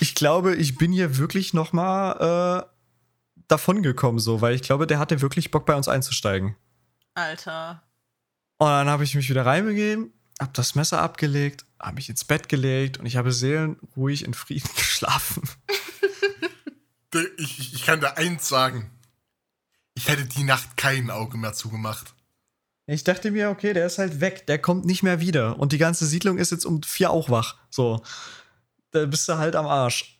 ich 0.00 0.14
glaube, 0.14 0.54
ich 0.56 0.78
bin 0.78 0.92
hier 0.92 1.18
wirklich 1.18 1.54
noch 1.54 1.72
mal 1.72 2.64
äh, 2.66 3.42
davon 3.48 3.82
gekommen, 3.82 4.18
so, 4.18 4.40
weil 4.40 4.54
ich 4.54 4.62
glaube, 4.62 4.86
der 4.86 4.98
hatte 4.98 5.20
wirklich 5.20 5.50
Bock 5.50 5.66
bei 5.66 5.74
uns 5.74 5.88
einzusteigen. 5.88 6.56
Alter. 7.14 7.82
Und 8.58 8.68
dann 8.68 8.88
habe 8.88 9.04
ich 9.04 9.14
mich 9.14 9.28
wieder 9.28 9.44
reinbegeben, 9.44 10.12
habe 10.40 10.52
das 10.54 10.74
Messer 10.74 11.02
abgelegt, 11.02 11.66
habe 11.80 11.96
mich 11.96 12.08
ins 12.08 12.24
Bett 12.24 12.48
gelegt 12.48 12.98
und 12.98 13.06
ich 13.06 13.16
habe 13.16 13.32
seelenruhig 13.32 14.24
in 14.24 14.34
Frieden 14.34 14.70
geschlafen. 14.76 15.42
Ich, 17.14 17.58
ich- 17.58 17.74
ich 17.74 17.84
kann 17.84 18.00
dir 18.00 18.16
eins 18.16 18.48
sagen. 18.48 18.90
Ich 19.94 20.08
hätte 20.08 20.24
die 20.24 20.44
Nacht 20.44 20.78
kein 20.78 21.10
Auge 21.10 21.36
mehr 21.36 21.52
zugemacht. 21.52 22.14
Ich 22.86 23.04
dachte 23.04 23.30
mir, 23.30 23.50
okay, 23.50 23.72
der 23.72 23.86
ist 23.86 23.98
halt 23.98 24.20
weg, 24.20 24.46
der 24.46 24.58
kommt 24.58 24.84
nicht 24.84 25.02
mehr 25.02 25.20
wieder. 25.20 25.58
Und 25.58 25.72
die 25.72 25.78
ganze 25.78 26.04
Siedlung 26.04 26.38
ist 26.38 26.50
jetzt 26.50 26.66
um 26.66 26.82
vier 26.82 27.10
auch 27.10 27.30
wach. 27.30 27.56
So. 27.70 28.02
da 28.90 29.06
bist 29.06 29.28
du 29.28 29.38
halt 29.38 29.56
am 29.56 29.66
Arsch. 29.66 30.18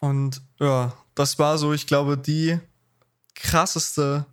Und 0.00 0.42
ja, 0.60 0.92
das 1.14 1.38
war 1.38 1.56
so, 1.58 1.72
ich 1.72 1.86
glaube, 1.86 2.18
die 2.18 2.58
krasseste 3.34 4.26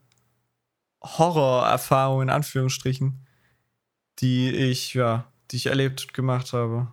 Horrorerfahrung 1.01 2.23
in 2.23 2.29
Anführungsstrichen, 2.29 3.25
die 4.19 4.49
ich, 4.51 4.93
ja, 4.93 5.25
die 5.49 5.55
ich 5.57 5.67
erlebt 5.67 6.03
und 6.03 6.13
gemacht 6.13 6.53
habe. 6.53 6.91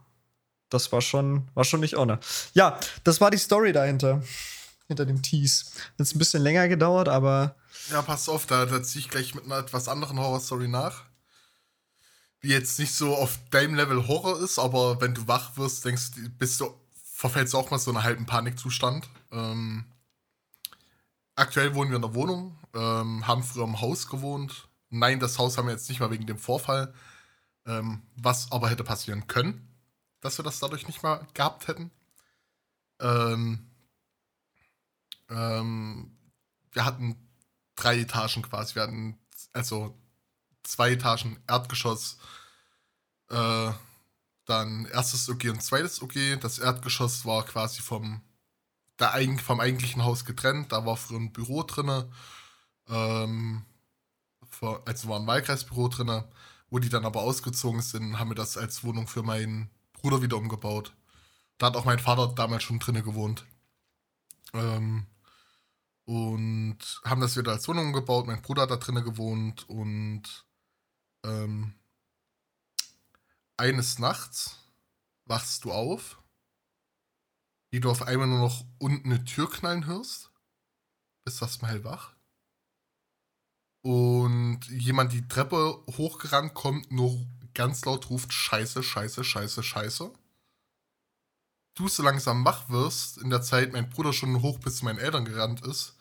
Das 0.71 0.93
war 0.93 1.01
schon, 1.01 1.49
war 1.55 1.65
schon 1.65 1.81
nicht 1.81 1.97
ohne. 1.97 2.19
Ja, 2.55 2.79
das 3.05 3.21
war 3.21 3.31
die 3.31 3.39
Story 3.39 3.73
dahinter. 3.73 4.23
Hinter 4.87 5.07
dem 5.07 5.23
Tease. 5.23 5.67
Jetzt 5.99 6.15
ein 6.15 6.19
bisschen 6.19 6.43
länger 6.43 6.69
gedauert, 6.69 7.09
aber. 7.09 7.57
Ja, 7.91 8.03
pass 8.03 8.29
auf, 8.29 8.45
da, 8.45 8.67
da 8.67 8.83
ziehe 8.83 9.01
ich 9.05 9.11
gleich 9.11 9.35
mit 9.35 9.45
einer 9.45 9.59
etwas 9.59 9.89
anderen 9.89 10.19
Horrorstory 10.19 10.69
nach. 10.69 11.05
Die 12.43 12.49
jetzt 12.49 12.79
nicht 12.79 12.95
so 12.95 13.17
auf 13.17 13.39
deinem 13.51 13.75
Level 13.75 14.07
Horror 14.07 14.41
ist, 14.41 14.59
aber 14.59 15.01
wenn 15.01 15.15
du 15.15 15.27
wach 15.27 15.57
wirst, 15.57 15.85
denkst 15.85 16.13
du, 16.13 16.29
bist 16.29 16.61
du, 16.61 16.73
verfällst 17.15 17.55
du 17.55 17.59
auch 17.59 17.71
mal 17.71 17.79
so 17.79 17.91
einen 17.91 18.03
halben 18.03 18.27
Panikzustand. 18.27 19.09
Ähm, 19.33 19.87
aktuell 21.35 21.75
wohnen 21.75 21.91
wir 21.91 21.97
in 21.97 22.03
der 22.03 22.15
Wohnung, 22.15 22.59
ähm, 22.75 23.27
haben 23.27 23.43
früher 23.43 23.65
im 23.65 23.81
Haus 23.81 24.07
gewohnt. 24.07 24.69
Nein, 24.91 25.19
das 25.19 25.39
Haus 25.39 25.57
haben 25.57 25.67
wir 25.67 25.73
jetzt 25.73 25.89
nicht 25.89 26.01
mal 26.01 26.11
wegen 26.11 26.27
dem 26.27 26.39
Vorfall. 26.39 26.93
Ähm, 27.67 28.03
was 28.17 28.53
aber 28.53 28.69
hätte 28.69 28.85
passieren 28.85 29.27
können, 29.27 29.67
dass 30.21 30.39
wir 30.39 30.43
das 30.43 30.61
dadurch 30.61 30.87
nicht 30.87 31.03
mal 31.03 31.27
gehabt 31.35 31.69
hätten. 31.69 31.91
Ähm, 33.01 33.71
ähm, 35.31 36.17
wir 36.73 36.85
hatten 36.85 37.28
drei 37.79 38.01
Etagen 38.01 38.43
quasi. 38.43 38.75
Wir 38.75 38.83
hatten 38.83 39.19
also 39.53 39.97
zwei 40.63 40.93
Etagen 40.93 41.39
Erdgeschoss, 41.47 42.19
äh, 43.31 43.73
dann 44.45 44.87
erstes 44.87 45.29
OG 45.29 45.51
und 45.51 45.63
zweites 45.63 46.03
OG. 46.03 46.41
Das 46.41 46.59
Erdgeschoss 46.59 47.25
war 47.25 47.45
quasi 47.45 47.83
vom, 47.83 48.23
der, 48.99 49.13
vom 49.39 49.61
eigentlichen 49.61 50.05
Haus 50.05 50.25
getrennt. 50.25 50.73
Da 50.73 50.85
war 50.87 50.97
früher 50.97 51.21
ein 51.21 51.33
Büro 51.33 51.63
drin. 51.63 52.05
Ähm, 52.89 53.65
also 54.61 55.09
war 55.09 55.21
ein 55.21 55.27
Wahlkreisbüro 55.27 55.89
drin. 55.89 56.25
Wo 56.71 56.79
die 56.79 56.89
dann 56.89 57.07
aber 57.07 57.23
ausgezogen 57.23 57.81
sind, 57.81 58.19
haben 58.19 58.31
wir 58.31 58.35
das 58.35 58.59
als 58.59 58.85
Wohnung 58.85 59.07
für 59.07 59.23
meinen 59.23 59.71
Bruder 59.95 60.21
wieder 60.23 60.37
umgebaut. 60.37 60.95
Da 61.57 61.67
hat 61.67 61.77
auch 61.77 61.85
mein 61.85 61.99
Vater 61.99 62.29
damals 62.29 62.63
schon 62.63 62.79
drinne 62.79 63.03
gewohnt. 63.03 63.47
Ähm, 64.53 65.07
und 66.09 67.03
haben 67.05 67.21
das 67.21 67.37
wieder 67.37 67.53
als 67.53 67.69
Wohnung 67.69 67.93
gebaut. 67.93 68.27
Mein 68.27 68.41
Bruder 68.41 68.63
hat 68.63 68.71
da 68.71 68.77
drinnen 68.77 69.05
gewohnt 69.05 69.69
und 69.69 70.47
ähm, 71.23 71.75
eines 73.59 73.99
Nachts 73.99 74.57
wachst 75.27 75.67
du 75.67 75.73
auf, 75.73 76.23
wie 77.71 77.81
du 77.81 77.91
auf 77.91 78.01
einmal 78.01 78.27
nur 78.27 78.39
noch 78.39 78.65
unten 78.79 79.13
eine 79.13 79.23
Tür 79.27 79.51
knallen 79.51 79.85
hörst. 79.85 80.31
Bist 81.27 81.43
erstmal 81.43 81.73
hellwach. 81.73 82.15
Und 83.83 84.61
jemand 84.71 85.13
die 85.13 85.29
Treppe 85.29 85.85
hochgerannt 85.91 86.55
kommt, 86.55 86.91
nur 86.91 87.21
ganz 87.53 87.85
laut 87.85 88.09
ruft: 88.09 88.33
Scheiße, 88.33 88.83
Scheiße, 88.83 89.25
Scheiße, 89.25 89.63
Scheiße. 89.63 90.11
Du 91.75 91.87
so 91.87 92.03
langsam 92.03 92.47
wach 92.47 92.71
wirst, 92.71 93.19
in 93.19 93.29
der 93.29 93.43
Zeit 93.43 93.75
mein 93.75 93.91
Bruder 93.91 94.15
schon 94.15 94.41
hoch 94.41 94.59
bis 94.59 94.79
zu 94.79 94.87
meinen 94.87 94.99
Eltern 94.99 95.27
gerannt 95.27 95.67
ist, 95.67 95.98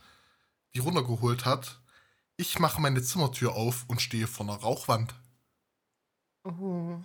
die 0.78 0.82
runtergeholt 0.82 1.44
hat. 1.46 1.82
Ich 2.38 2.60
mache 2.60 2.80
meine 2.80 3.02
Zimmertür 3.02 3.54
auf 3.54 3.86
und 3.88 4.00
stehe 4.00 4.28
vor 4.28 4.46
einer 4.46 4.58
Rauchwand. 4.58 5.16
Oh. 6.44 7.04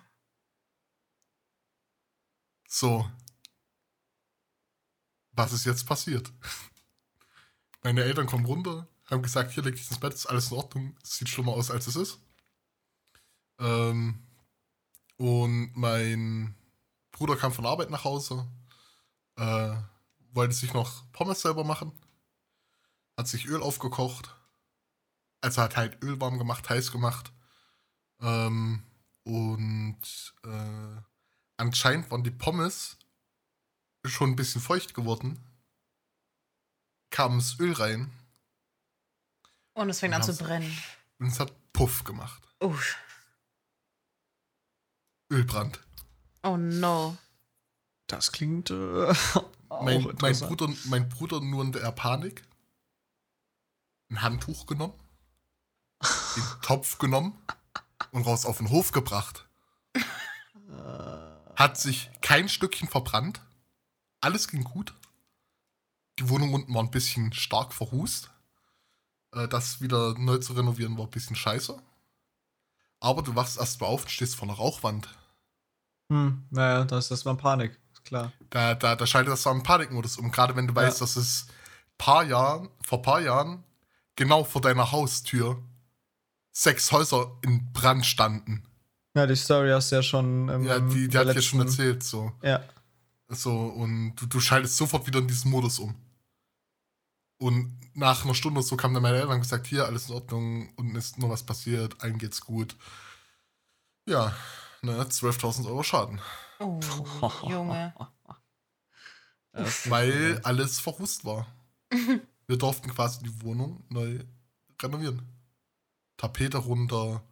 So. 2.68 3.10
Was 5.32 5.54
ist 5.54 5.64
jetzt 5.64 5.86
passiert? 5.86 6.30
Meine 7.82 8.04
Eltern 8.04 8.26
kommen 8.26 8.44
runter, 8.44 8.86
haben 9.06 9.22
gesagt, 9.22 9.52
hier 9.52 9.62
leg 9.62 9.74
dich 9.74 9.90
ins 9.90 9.98
Bett, 9.98 10.12
ist 10.12 10.26
alles 10.26 10.52
in 10.52 10.58
Ordnung, 10.58 10.96
sieht 11.02 11.28
schlimmer 11.28 11.52
aus, 11.52 11.70
als 11.70 11.86
es 11.88 11.96
ist. 11.96 12.20
Ähm, 13.58 14.22
und 15.16 15.72
mein 15.74 16.54
Bruder 17.10 17.34
kam 17.36 17.52
von 17.52 17.66
Arbeit 17.66 17.90
nach 17.90 18.04
Hause, 18.04 18.46
äh, 19.36 19.74
wollte 20.32 20.54
sich 20.54 20.74
noch 20.74 21.10
Pommes 21.12 21.40
selber 21.40 21.64
machen 21.64 21.92
hat 23.16 23.28
sich 23.28 23.46
Öl 23.46 23.62
aufgekocht. 23.62 24.34
Also 25.40 25.62
hat 25.62 25.76
halt 25.76 26.02
Öl 26.02 26.20
warm 26.20 26.38
gemacht, 26.38 26.68
heiß 26.68 26.92
gemacht. 26.92 27.32
Ähm, 28.20 28.82
und 29.24 30.34
äh, 30.44 31.00
anscheinend 31.56 32.10
waren 32.10 32.24
die 32.24 32.30
Pommes 32.30 32.96
schon 34.04 34.30
ein 34.30 34.36
bisschen 34.36 34.60
feucht 34.60 34.94
geworden. 34.94 35.38
Kam 37.10 37.38
das 37.38 37.58
Öl 37.58 37.72
rein. 37.72 38.12
Und 39.74 39.90
es 39.90 40.00
fängt 40.00 40.14
an 40.14 40.22
zu 40.22 40.36
brennen. 40.36 40.76
Und 41.18 41.28
es 41.28 41.40
hat 41.40 41.52
Puff 41.72 42.04
gemacht. 42.04 42.42
Uff. 42.60 42.96
Ölbrand. 45.30 45.80
Oh 46.42 46.56
no. 46.56 47.16
Das 48.06 48.32
klingt. 48.32 48.70
Äh, 48.70 48.74
mein, 49.82 50.14
mein, 50.20 50.38
Bruder, 50.38 50.68
mein 50.84 51.08
Bruder 51.08 51.40
nur 51.40 51.64
in 51.64 51.72
der 51.72 51.90
Panik 51.92 52.44
ein 54.12 54.22
Handtuch 54.22 54.66
genommen, 54.66 54.94
den 56.36 56.44
Topf 56.62 56.98
genommen 56.98 57.36
und 58.12 58.26
raus 58.26 58.46
auf 58.46 58.58
den 58.58 58.70
Hof 58.70 58.92
gebracht. 58.92 59.46
Hat 61.56 61.76
sich 61.78 62.10
kein 62.20 62.48
Stückchen 62.48 62.88
verbrannt. 62.88 63.40
Alles 64.20 64.48
ging 64.48 64.64
gut. 64.64 64.94
Die 66.18 66.28
Wohnung 66.28 66.54
unten 66.54 66.74
war 66.74 66.82
ein 66.82 66.90
bisschen 66.90 67.32
stark 67.32 67.72
verhust. 67.72 68.30
Äh, 69.32 69.48
das 69.48 69.80
wieder 69.80 70.14
neu 70.18 70.38
zu 70.38 70.52
renovieren 70.52 70.96
war 70.98 71.04
ein 71.04 71.10
bisschen 71.10 71.36
scheiße. 71.36 71.80
Aber 73.00 73.22
du 73.22 73.34
wachst 73.34 73.58
erst 73.58 73.80
mal 73.80 73.86
auf 73.86 74.02
und 74.02 74.10
stehst 74.10 74.36
vor 74.36 74.48
einer 74.48 74.56
Rauchwand. 74.56 75.08
Hm, 76.10 76.44
naja, 76.50 76.84
da 76.84 76.98
ist 76.98 77.10
das 77.10 77.24
mal 77.24 77.36
Panik, 77.36 77.78
klar. 78.04 78.32
Da, 78.50 78.74
da, 78.74 78.94
da 78.96 79.06
schaltet 79.06 79.32
das 79.32 79.42
dann 79.42 79.62
Panikmodus 79.62 80.18
um. 80.18 80.30
Gerade 80.30 80.54
wenn 80.56 80.66
du 80.66 80.74
weißt, 80.74 81.00
ja. 81.00 81.04
dass 81.04 81.16
es 81.16 81.46
paar 81.98 82.24
Jahren, 82.24 82.68
vor 82.82 83.02
paar 83.02 83.20
Jahren 83.20 83.64
genau 84.16 84.44
vor 84.44 84.60
deiner 84.60 84.92
Haustür 84.92 85.62
sechs 86.52 86.92
Häuser 86.92 87.38
in 87.42 87.72
Brand 87.72 88.04
standen. 88.06 88.64
Ja, 89.14 89.26
die 89.26 89.36
Story 89.36 89.70
hast 89.70 89.92
du 89.92 89.96
ja 89.96 90.02
schon. 90.02 90.48
Ähm, 90.48 90.64
ja, 90.64 90.78
die, 90.78 91.08
die 91.08 91.18
hat 91.18 91.26
letzten... 91.26 91.38
ja 91.38 91.42
schon 91.42 91.60
erzählt, 91.60 92.02
so. 92.02 92.32
Ja. 92.42 92.62
So, 93.28 93.52
und 93.52 94.14
du, 94.16 94.26
du 94.26 94.40
schaltest 94.40 94.76
sofort 94.76 95.06
wieder 95.06 95.18
in 95.18 95.28
diesen 95.28 95.50
Modus 95.50 95.78
um. 95.78 95.94
Und 97.38 97.78
nach 97.94 98.24
einer 98.24 98.34
Stunde 98.34 98.60
oder 98.60 98.66
so 98.66 98.76
kam 98.76 98.94
dann 98.94 99.02
meine 99.02 99.16
Eltern 99.16 99.32
und 99.32 99.40
gesagt: 99.40 99.66
Hier, 99.66 99.84
alles 99.86 100.08
in 100.08 100.14
Ordnung, 100.14 100.72
unten 100.76 100.96
ist 100.96 101.18
nur 101.18 101.30
was 101.30 101.42
passiert, 101.42 102.00
allen 102.02 102.18
geht's 102.18 102.40
gut. 102.40 102.76
Ja, 104.06 104.34
ne, 104.82 105.02
12.000 105.02 105.66
Euro 105.66 105.82
Schaden. 105.82 106.20
Oh, 106.58 106.80
Junge. 107.48 107.94
Weil 109.52 110.40
alles 110.44 110.80
verrußt 110.80 111.24
war. 111.24 111.46
Wir 112.46 112.56
durften 112.56 112.90
quasi 112.90 113.22
die 113.22 113.42
Wohnung 113.42 113.84
neu 113.88 114.24
renovieren. 114.80 115.22
Tapete 116.16 116.58
runter, 116.58 117.22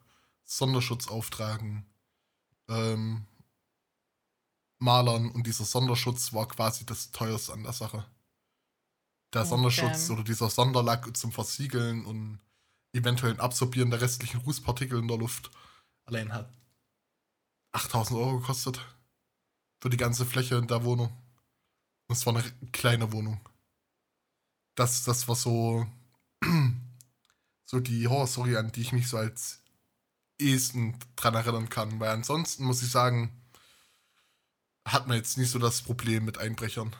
Sonderschutz 0.44 1.08
auftragen, 1.08 1.86
ähm, 2.68 3.26
Malern 4.78 5.30
und 5.30 5.46
dieser 5.46 5.64
Sonderschutz 5.64 6.32
war 6.32 6.48
quasi 6.48 6.86
das 6.86 7.12
teuerste 7.12 7.52
an 7.52 7.62
der 7.62 7.72
Sache. 7.72 8.04
Der 9.32 9.42
okay. 9.42 9.50
Sonderschutz 9.50 10.10
oder 10.10 10.24
dieser 10.24 10.50
Sonderlack 10.50 11.16
zum 11.16 11.32
Versiegeln 11.32 12.04
und 12.06 12.40
eventuellen 12.92 13.38
Absorbieren 13.38 13.90
der 13.90 14.00
restlichen 14.00 14.40
Rußpartikel 14.40 14.98
in 14.98 15.06
der 15.06 15.18
Luft 15.18 15.50
allein 16.06 16.32
hat 16.32 16.50
8000 17.72 18.18
Euro 18.18 18.38
gekostet. 18.40 18.80
Für 19.80 19.90
die 19.90 19.96
ganze 19.96 20.26
Fläche 20.26 20.56
in 20.56 20.66
der 20.66 20.84
Wohnung. 20.84 21.08
Und 22.08 22.16
es 22.16 22.26
war 22.26 22.34
eine 22.34 22.50
kleine 22.72 23.12
Wohnung 23.12 23.40
das, 24.74 25.04
das 25.04 25.28
war 25.28 25.36
so, 25.36 25.86
so 27.64 27.80
die 27.80 28.08
Horrorstory, 28.08 28.56
an 28.56 28.72
die 28.72 28.82
ich 28.82 28.92
mich 28.92 29.08
so 29.08 29.16
als 29.16 29.60
ehesten 30.38 30.96
dran 31.16 31.34
erinnern 31.34 31.68
kann. 31.68 32.00
Weil 32.00 32.10
ansonsten 32.10 32.64
muss 32.64 32.82
ich 32.82 32.90
sagen, 32.90 33.30
hat 34.86 35.06
man 35.06 35.16
jetzt 35.16 35.38
nicht 35.38 35.50
so 35.50 35.58
das 35.58 35.82
Problem 35.82 36.24
mit 36.24 36.38
Einbrechern. 36.38 36.94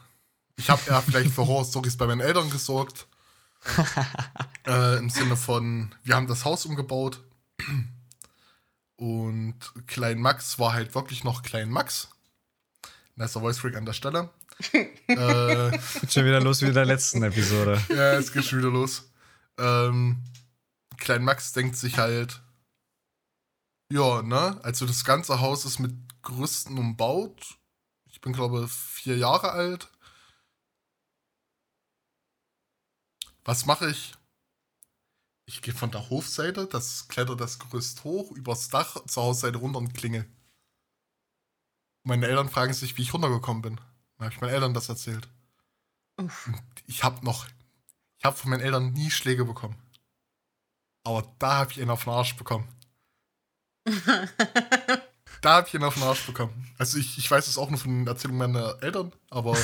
Ich 0.56 0.70
habe 0.70 0.82
ja 0.86 1.00
vielleicht 1.00 1.32
für 1.32 1.46
Horrorstories 1.46 1.96
bei 1.96 2.06
meinen 2.06 2.20
Eltern 2.20 2.50
gesorgt. 2.50 3.06
äh, 4.66 4.98
Im 4.98 5.10
Sinne 5.10 5.36
von, 5.36 5.94
wir 6.02 6.16
haben 6.16 6.26
das 6.26 6.44
Haus 6.44 6.66
umgebaut. 6.66 7.22
Und 8.96 9.56
Klein 9.86 10.18
Max 10.18 10.58
war 10.58 10.72
halt 10.72 10.94
wirklich 10.94 11.24
noch 11.24 11.42
Klein 11.42 11.70
Max. 11.70 12.08
Nicer 13.16 13.40
Voice 13.40 13.58
Freak 13.58 13.76
an 13.76 13.86
der 13.86 13.92
Stelle 13.92 14.30
äh, 14.72 15.70
geht 16.00 16.12
schon 16.12 16.24
wieder 16.24 16.40
los 16.40 16.62
wie 16.62 16.66
in 16.66 16.74
der 16.74 16.84
letzten 16.84 17.22
Episode. 17.22 17.80
Ja, 17.88 18.14
es 18.14 18.32
geht 18.32 18.44
schon 18.44 18.60
wieder 18.60 18.70
los. 18.70 19.10
Ähm, 19.58 20.22
Klein 20.96 21.24
Max 21.24 21.52
denkt 21.52 21.76
sich 21.76 21.98
halt, 21.98 22.42
ja, 23.92 24.22
ne, 24.22 24.60
also 24.62 24.86
das 24.86 25.04
ganze 25.04 25.40
Haus 25.40 25.64
ist 25.64 25.78
mit 25.78 25.94
Gerüsten 26.22 26.78
umbaut. 26.78 27.58
Ich 28.06 28.20
bin, 28.20 28.32
glaube 28.32 28.64
ich, 28.64 28.70
vier 28.70 29.16
Jahre 29.16 29.50
alt. 29.52 29.90
Was 33.44 33.66
mache 33.66 33.90
ich? 33.90 34.14
Ich 35.46 35.62
gehe 35.62 35.74
von 35.74 35.90
der 35.90 36.10
Hofseite, 36.10 36.66
das 36.66 37.08
klettert 37.08 37.40
das 37.40 37.58
Gerüst 37.58 38.04
hoch, 38.04 38.30
übers 38.32 38.68
Dach, 38.68 39.04
zur 39.06 39.24
Hausseite 39.24 39.58
runter 39.58 39.78
und 39.78 39.94
klingel. 39.94 40.24
Meine 42.04 42.28
Eltern 42.28 42.48
fragen 42.48 42.72
sich, 42.72 42.96
wie 42.96 43.02
ich 43.02 43.12
runtergekommen 43.12 43.62
bin. 43.62 43.80
Dann 44.20 44.26
habe 44.26 44.34
ich 44.34 44.40
meinen 44.42 44.52
Eltern 44.52 44.74
das 44.74 44.90
erzählt. 44.90 45.26
Ich 46.86 47.02
habe 47.02 47.24
noch, 47.24 47.46
ich 48.18 48.24
habe 48.26 48.36
von 48.36 48.50
meinen 48.50 48.60
Eltern 48.60 48.92
nie 48.92 49.10
Schläge 49.10 49.46
bekommen. 49.46 49.78
Aber 51.04 51.26
da 51.38 51.56
habe 51.56 51.72
ich 51.72 51.80
einen 51.80 51.88
auf 51.88 52.04
den 52.04 52.12
Arsch 52.12 52.36
bekommen. 52.36 52.68
Da 55.42 55.54
habe 55.54 55.68
ich 55.68 55.74
einen 55.74 55.84
auf 55.84 55.94
den 55.94 56.02
Arsch 56.02 56.26
bekommen. 56.26 56.70
Also 56.76 56.98
ich, 56.98 57.16
ich 57.16 57.30
weiß 57.30 57.46
es 57.46 57.56
auch 57.56 57.70
nur 57.70 57.78
von 57.78 57.90
den 57.90 58.06
Erzählungen 58.06 58.52
meiner 58.52 58.82
Eltern, 58.82 59.10
aber 59.30 59.56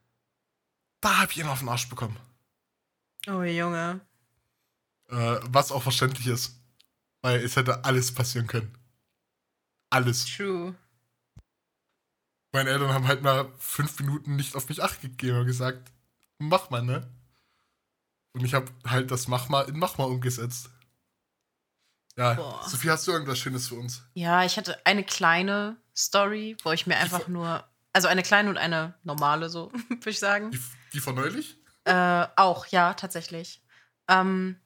da 1.02 1.18
habe 1.18 1.30
ich 1.30 1.40
einen 1.42 1.50
auf 1.50 1.58
den 1.58 1.68
Arsch 1.68 1.90
bekommen. 1.90 2.16
oh 3.26 3.42
Junge. 3.42 4.00
Äh, 5.10 5.40
was 5.42 5.72
auch 5.72 5.82
verständlich 5.82 6.26
ist. 6.26 6.58
Weil 7.20 7.40
es 7.44 7.56
hätte 7.56 7.84
alles 7.84 8.14
passieren 8.14 8.46
können. 8.46 8.78
Alles. 9.90 10.24
True. 10.24 10.74
Meine 12.54 12.70
Eltern 12.70 12.94
haben 12.94 13.08
halt 13.08 13.20
mal 13.20 13.50
fünf 13.58 13.98
Minuten 13.98 14.36
nicht 14.36 14.54
auf 14.54 14.68
mich 14.68 14.80
acht 14.80 15.02
gegeben 15.02 15.40
und 15.40 15.46
gesagt, 15.46 15.90
mach 16.38 16.70
mal, 16.70 16.82
ne? 16.82 17.10
Und 18.32 18.44
ich 18.44 18.54
habe 18.54 18.70
halt 18.86 19.10
das 19.10 19.26
Mach 19.26 19.48
mal 19.48 19.62
in 19.62 19.76
Mach 19.76 19.98
mal 19.98 20.04
umgesetzt. 20.04 20.70
Ja, 22.16 22.34
Boah. 22.34 22.62
Sophie, 22.64 22.90
hast 22.90 23.08
du 23.08 23.10
irgendwas 23.10 23.40
Schönes 23.40 23.66
für 23.66 23.74
uns? 23.74 24.04
Ja, 24.14 24.44
ich 24.44 24.56
hatte 24.56 24.78
eine 24.86 25.02
kleine 25.02 25.78
Story, 25.96 26.56
wo 26.62 26.70
ich 26.70 26.86
mir 26.86 26.96
einfach 26.96 27.26
nur, 27.26 27.64
also 27.92 28.06
eine 28.06 28.22
kleine 28.22 28.50
und 28.50 28.56
eine 28.56 28.94
normale, 29.02 29.48
so 29.48 29.72
würde 29.88 30.10
ich 30.10 30.20
sagen. 30.20 30.52
Die, 30.52 30.62
die 30.92 31.00
von 31.00 31.16
neulich? 31.16 31.58
Äh, 31.82 32.28
auch, 32.36 32.66
ja, 32.66 32.94
tatsächlich. 32.94 33.64
Ähm, 34.06 34.60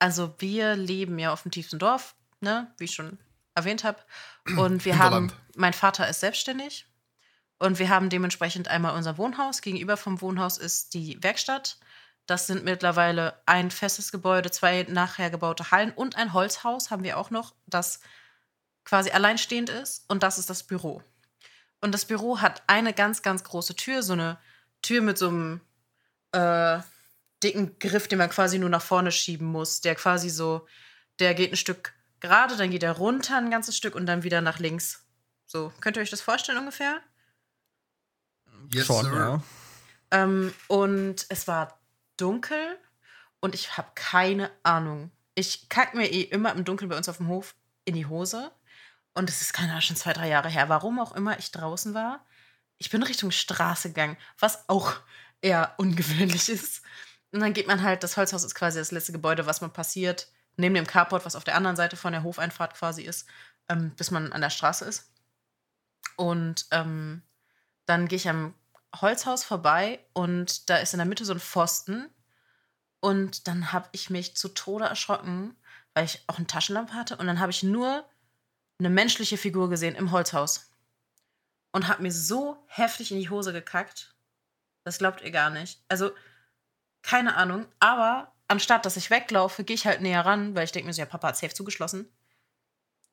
also 0.00 0.34
wir 0.38 0.74
leben 0.74 1.20
ja 1.20 1.32
auf 1.32 1.42
dem 1.42 1.52
tiefsten 1.52 1.78
Dorf, 1.78 2.16
ne, 2.40 2.74
wie 2.78 2.86
ich 2.86 2.94
schon 2.96 3.16
erwähnt 3.54 3.84
habe. 3.84 4.00
Und 4.56 4.84
wir 4.84 4.98
haben, 4.98 5.32
mein 5.54 5.72
Vater 5.72 6.08
ist 6.08 6.18
selbstständig 6.18 6.87
und 7.58 7.78
wir 7.78 7.88
haben 7.88 8.08
dementsprechend 8.08 8.68
einmal 8.68 8.96
unser 8.96 9.18
Wohnhaus. 9.18 9.62
Gegenüber 9.62 9.96
vom 9.96 10.20
Wohnhaus 10.20 10.58
ist 10.58 10.94
die 10.94 11.22
Werkstatt. 11.22 11.78
Das 12.26 12.46
sind 12.46 12.64
mittlerweile 12.64 13.40
ein 13.46 13.70
festes 13.70 14.12
Gebäude, 14.12 14.50
zwei 14.50 14.84
nachher 14.88 15.30
gebaute 15.30 15.70
Hallen 15.70 15.92
und 15.92 16.16
ein 16.16 16.32
Holzhaus 16.34 16.90
haben 16.90 17.02
wir 17.02 17.18
auch 17.18 17.30
noch, 17.30 17.54
das 17.66 18.00
quasi 18.84 19.10
alleinstehend 19.10 19.70
ist. 19.70 20.04
Und 20.08 20.22
das 20.22 20.38
ist 20.38 20.50
das 20.50 20.62
Büro. 20.62 21.02
Und 21.80 21.92
das 21.92 22.04
Büro 22.04 22.40
hat 22.40 22.62
eine 22.66 22.92
ganz, 22.92 23.22
ganz 23.22 23.44
große 23.44 23.76
Tür, 23.76 24.02
so 24.02 24.12
eine 24.12 24.38
Tür 24.82 25.00
mit 25.00 25.18
so 25.18 25.28
einem 25.28 25.60
äh, 26.32 26.80
dicken 27.42 27.78
Griff, 27.78 28.08
den 28.08 28.18
man 28.18 28.30
quasi 28.30 28.58
nur 28.58 28.68
nach 28.68 28.82
vorne 28.82 29.10
schieben 29.10 29.46
muss. 29.46 29.80
Der 29.80 29.94
quasi 29.94 30.28
so, 30.28 30.66
der 31.18 31.34
geht 31.34 31.52
ein 31.52 31.56
Stück 31.56 31.94
gerade, 32.20 32.56
dann 32.56 32.70
geht 32.70 32.82
er 32.82 32.92
runter 32.92 33.36
ein 33.36 33.50
ganzes 33.50 33.76
Stück 33.76 33.94
und 33.94 34.06
dann 34.06 34.22
wieder 34.22 34.40
nach 34.40 34.58
links. 34.58 35.04
So, 35.46 35.72
könnt 35.80 35.96
ihr 35.96 36.02
euch 36.02 36.10
das 36.10 36.20
vorstellen 36.20 36.58
ungefähr? 36.58 37.00
Yes, 38.72 38.86
Schon, 38.86 39.04
sir. 39.04 39.14
ja. 39.14 39.42
Ähm, 40.10 40.54
und 40.68 41.26
es 41.28 41.48
war 41.48 41.78
dunkel 42.16 42.78
und 43.40 43.54
ich 43.54 43.76
habe 43.76 43.88
keine 43.94 44.50
Ahnung. 44.62 45.10
Ich 45.34 45.68
kack 45.68 45.94
mir 45.94 46.06
eh 46.10 46.22
immer 46.22 46.52
im 46.52 46.64
Dunkeln 46.64 46.88
bei 46.88 46.96
uns 46.96 47.08
auf 47.08 47.18
dem 47.18 47.28
Hof 47.28 47.54
in 47.84 47.94
die 47.94 48.06
Hose. 48.06 48.50
Und 49.14 49.30
es 49.30 49.40
ist 49.40 49.52
keine 49.52 49.70
Ahnung, 49.70 49.82
schon 49.82 49.96
zwei, 49.96 50.12
drei 50.12 50.28
Jahre 50.28 50.48
her. 50.48 50.68
Warum 50.68 50.98
auch 50.98 51.12
immer 51.14 51.38
ich 51.38 51.50
draußen 51.50 51.94
war. 51.94 52.24
Ich 52.78 52.90
bin 52.90 53.02
Richtung 53.02 53.30
Straße 53.30 53.88
gegangen, 53.88 54.16
was 54.38 54.68
auch 54.68 54.94
eher 55.40 55.74
ungewöhnlich 55.78 56.48
ist. 56.48 56.82
Und 57.32 57.40
dann 57.40 57.52
geht 57.52 57.66
man 57.66 57.82
halt, 57.82 58.02
das 58.02 58.16
Holzhaus 58.16 58.44
ist 58.44 58.54
quasi 58.54 58.78
das 58.78 58.90
letzte 58.90 59.12
Gebäude, 59.12 59.46
was 59.46 59.60
man 59.60 59.72
passiert, 59.72 60.28
neben 60.56 60.74
dem 60.74 60.86
Carport, 60.86 61.24
was 61.24 61.36
auf 61.36 61.44
der 61.44 61.56
anderen 61.56 61.76
Seite 61.76 61.96
von 61.96 62.12
der 62.12 62.22
Hofeinfahrt 62.22 62.74
quasi 62.74 63.02
ist, 63.02 63.26
ähm, 63.68 63.90
bis 63.96 64.10
man 64.10 64.32
an 64.32 64.40
der 64.40 64.50
Straße 64.50 64.84
ist. 64.84 65.10
Und 66.16 66.66
ähm, 66.70 67.22
dann 67.88 68.06
gehe 68.06 68.16
ich 68.16 68.28
am 68.28 68.54
Holzhaus 69.00 69.44
vorbei 69.44 69.98
und 70.12 70.68
da 70.68 70.76
ist 70.76 70.92
in 70.92 70.98
der 70.98 71.06
Mitte 71.06 71.24
so 71.24 71.32
ein 71.32 71.40
Pfosten. 71.40 72.10
Und 73.00 73.48
dann 73.48 73.72
habe 73.72 73.88
ich 73.92 74.10
mich 74.10 74.36
zu 74.36 74.48
Tode 74.48 74.84
erschrocken, 74.84 75.56
weil 75.94 76.04
ich 76.04 76.22
auch 76.26 76.36
eine 76.36 76.46
Taschenlampe 76.46 76.92
hatte. 76.92 77.16
Und 77.16 77.26
dann 77.26 77.40
habe 77.40 77.50
ich 77.50 77.62
nur 77.62 78.04
eine 78.78 78.90
menschliche 78.90 79.38
Figur 79.38 79.70
gesehen 79.70 79.94
im 79.94 80.10
Holzhaus. 80.10 80.70
Und 81.72 81.88
habe 81.88 82.02
mir 82.02 82.12
so 82.12 82.62
heftig 82.66 83.10
in 83.10 83.20
die 83.20 83.30
Hose 83.30 83.52
gekackt. 83.52 84.14
Das 84.84 84.98
glaubt 84.98 85.22
ihr 85.22 85.30
gar 85.30 85.50
nicht. 85.50 85.82
Also, 85.88 86.10
keine 87.02 87.36
Ahnung. 87.36 87.66
Aber 87.78 88.32
anstatt 88.48 88.84
dass 88.84 88.96
ich 88.96 89.10
weglaufe, 89.10 89.64
gehe 89.64 89.74
ich 89.74 89.86
halt 89.86 90.02
näher 90.02 90.26
ran, 90.26 90.54
weil 90.54 90.64
ich 90.64 90.72
denke 90.72 90.88
mir 90.88 90.92
so, 90.92 91.00
ja, 91.00 91.06
Papa 91.06 91.28
hat 91.28 91.36
safe 91.38 91.54
zugeschlossen. 91.54 92.10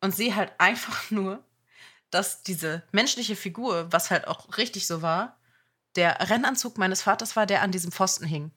Und 0.02 0.14
sehe 0.14 0.36
halt 0.36 0.52
einfach 0.58 1.12
nur, 1.12 1.44
dass 2.16 2.42
diese 2.42 2.82
menschliche 2.92 3.36
Figur, 3.36 3.92
was 3.92 4.10
halt 4.10 4.28
auch 4.28 4.58
richtig 4.58 4.88
so 4.88 5.02
war, 5.02 5.38
der 5.96 6.30
Rennanzug 6.30 6.78
meines 6.78 7.02
Vaters 7.02 7.36
war, 7.36 7.46
der 7.46 7.62
an 7.62 7.72
diesem 7.72 7.92
Pfosten 7.92 8.26
hing. 8.26 8.52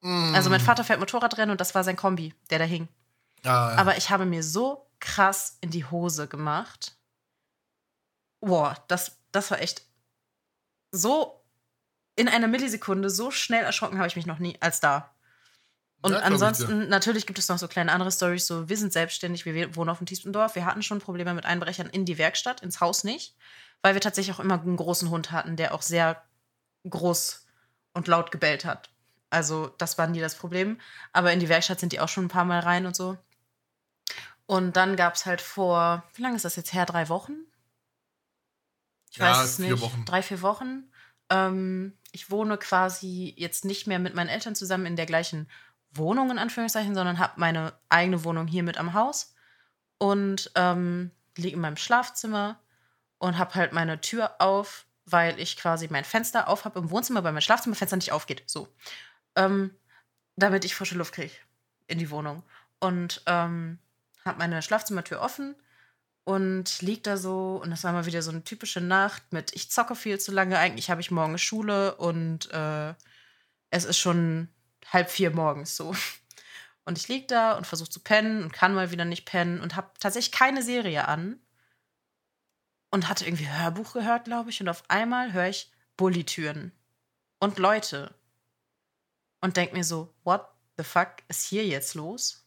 Mm. 0.00 0.34
Also 0.34 0.48
mein 0.48 0.60
Vater 0.60 0.82
fährt 0.82 0.98
Motorradrennen 0.98 1.50
und 1.50 1.60
das 1.60 1.74
war 1.74 1.84
sein 1.84 1.96
Kombi, 1.96 2.34
der 2.50 2.58
da 2.58 2.64
hing. 2.64 2.88
Ja, 3.44 3.72
ja. 3.72 3.76
Aber 3.76 3.96
ich 3.96 4.10
habe 4.10 4.24
mir 4.24 4.42
so 4.42 4.88
krass 4.98 5.58
in 5.60 5.70
die 5.70 5.84
Hose 5.84 6.26
gemacht. 6.26 6.96
Boah, 8.40 8.82
das, 8.88 9.18
das 9.30 9.50
war 9.50 9.60
echt 9.60 9.82
so 10.90 11.44
in 12.16 12.28
einer 12.28 12.48
Millisekunde, 12.48 13.10
so 13.10 13.30
schnell 13.30 13.64
erschrocken 13.64 13.98
habe 13.98 14.08
ich 14.08 14.16
mich 14.16 14.26
noch 14.26 14.38
nie 14.38 14.56
als 14.60 14.80
da. 14.80 15.11
Und 16.02 16.12
Ja, 16.12 16.18
ansonsten, 16.20 16.88
natürlich 16.88 17.26
gibt 17.26 17.38
es 17.38 17.48
noch 17.48 17.58
so 17.58 17.68
kleine 17.68 17.92
andere 17.92 18.10
Stories, 18.10 18.46
so 18.46 18.68
wir 18.68 18.76
sind 18.76 18.92
selbstständig, 18.92 19.44
wir 19.44 19.76
wohnen 19.76 19.88
auf 19.90 19.98
dem 19.98 20.06
tiefsten 20.06 20.32
Dorf, 20.32 20.56
wir 20.56 20.66
hatten 20.66 20.82
schon 20.82 20.98
Probleme 21.00 21.32
mit 21.32 21.44
Einbrechern 21.44 21.88
in 21.88 22.04
die 22.04 22.18
Werkstatt, 22.18 22.60
ins 22.60 22.80
Haus 22.80 23.04
nicht, 23.04 23.36
weil 23.82 23.94
wir 23.94 24.00
tatsächlich 24.00 24.34
auch 24.34 24.40
immer 24.40 24.60
einen 24.60 24.76
großen 24.76 25.10
Hund 25.10 25.30
hatten, 25.30 25.56
der 25.56 25.74
auch 25.74 25.82
sehr 25.82 26.22
groß 26.88 27.46
und 27.94 28.08
laut 28.08 28.32
gebellt 28.32 28.64
hat. 28.64 28.90
Also 29.30 29.68
das 29.78 29.96
war 29.96 30.06
nie 30.08 30.20
das 30.20 30.34
Problem. 30.34 30.78
Aber 31.12 31.32
in 31.32 31.40
die 31.40 31.48
Werkstatt 31.48 31.80
sind 31.80 31.92
die 31.92 32.00
auch 32.00 32.08
schon 32.08 32.24
ein 32.24 32.28
paar 32.28 32.44
Mal 32.44 32.60
rein 32.60 32.84
und 32.84 32.96
so. 32.96 33.16
Und 34.46 34.76
dann 34.76 34.96
gab 34.96 35.14
es 35.14 35.24
halt 35.24 35.40
vor, 35.40 36.02
wie 36.14 36.22
lange 36.22 36.36
ist 36.36 36.44
das 36.44 36.56
jetzt 36.56 36.72
her? 36.74 36.84
Drei 36.84 37.08
Wochen? 37.08 37.32
Ich 39.10 39.18
Ja, 39.18 39.30
weiß 39.30 39.44
es 39.44 39.58
nicht. 39.58 39.80
Wochen. 39.80 40.04
Drei, 40.04 40.22
vier 40.22 40.42
Wochen. 40.42 40.90
Ähm, 41.30 41.96
ich 42.12 42.30
wohne 42.30 42.58
quasi 42.58 43.34
jetzt 43.36 43.64
nicht 43.64 43.86
mehr 43.86 43.98
mit 43.98 44.14
meinen 44.14 44.28
Eltern 44.28 44.54
zusammen 44.54 44.86
in 44.86 44.96
der 44.96 45.06
gleichen 45.06 45.48
Wohnung, 45.94 46.30
in 46.30 46.38
Anführungszeichen, 46.38 46.94
sondern 46.94 47.18
habe 47.18 47.34
meine 47.36 47.72
eigene 47.88 48.24
Wohnung 48.24 48.46
hier 48.46 48.62
mit 48.62 48.78
am 48.78 48.94
Haus 48.94 49.34
und 49.98 50.50
ähm, 50.54 51.10
liege 51.36 51.56
in 51.56 51.60
meinem 51.60 51.76
Schlafzimmer 51.76 52.58
und 53.18 53.38
habe 53.38 53.54
halt 53.54 53.72
meine 53.72 54.00
Tür 54.00 54.40
auf, 54.40 54.86
weil 55.04 55.38
ich 55.38 55.56
quasi 55.56 55.88
mein 55.90 56.04
Fenster 56.04 56.48
auf 56.48 56.64
habe 56.64 56.80
im 56.80 56.90
Wohnzimmer, 56.90 57.24
weil 57.24 57.32
mein 57.32 57.42
Schlafzimmerfenster 57.42 57.96
nicht 57.96 58.12
aufgeht. 58.12 58.42
So. 58.46 58.68
Ähm, 59.36 59.70
damit 60.36 60.64
ich 60.64 60.74
frische 60.74 60.96
Luft 60.96 61.14
kriege 61.14 61.32
in 61.86 61.98
die 61.98 62.10
Wohnung. 62.10 62.42
Und 62.80 63.22
ähm, 63.26 63.78
habe 64.24 64.38
meine 64.38 64.62
Schlafzimmertür 64.62 65.20
offen 65.20 65.54
und 66.24 66.82
lieg 66.82 67.04
da 67.04 67.16
so. 67.16 67.60
Und 67.62 67.70
das 67.70 67.84
war 67.84 67.92
mal 67.92 68.06
wieder 68.06 68.22
so 68.22 68.30
eine 68.30 68.44
typische 68.44 68.80
Nacht 68.80 69.32
mit, 69.32 69.54
ich 69.54 69.70
zocke 69.70 69.94
viel 69.94 70.18
zu 70.18 70.32
lange. 70.32 70.58
Eigentlich 70.58 70.90
habe 70.90 71.00
ich 71.00 71.10
morgen 71.10 71.38
Schule 71.38 71.94
und 71.96 72.50
äh, 72.52 72.94
es 73.70 73.84
ist 73.84 73.98
schon 73.98 74.48
halb 74.90 75.10
vier 75.10 75.30
morgens 75.30 75.76
so. 75.76 75.94
Und 76.84 76.98
ich 76.98 77.08
lieg 77.08 77.28
da 77.28 77.56
und 77.56 77.66
versuche 77.66 77.90
zu 77.90 78.00
pennen 78.00 78.42
und 78.42 78.52
kann 78.52 78.74
mal 78.74 78.90
wieder 78.90 79.04
nicht 79.04 79.24
pennen 79.24 79.60
und 79.60 79.76
habe 79.76 79.90
tatsächlich 80.00 80.32
keine 80.32 80.62
Serie 80.62 81.06
an. 81.06 81.40
Und 82.90 83.08
hatte 83.08 83.24
irgendwie 83.24 83.48
Hörbuch 83.48 83.94
gehört, 83.94 84.24
glaube 84.24 84.50
ich. 84.50 84.60
Und 84.60 84.68
auf 84.68 84.84
einmal 84.88 85.32
höre 85.32 85.48
ich 85.48 85.72
Bullitüren 85.96 86.72
und 87.38 87.58
Leute. 87.58 88.14
Und 89.40 89.56
denk 89.56 89.72
mir 89.72 89.84
so, 89.84 90.14
what 90.24 90.46
the 90.76 90.84
fuck 90.84 91.16
ist 91.28 91.46
hier 91.46 91.66
jetzt 91.66 91.94
los? 91.94 92.46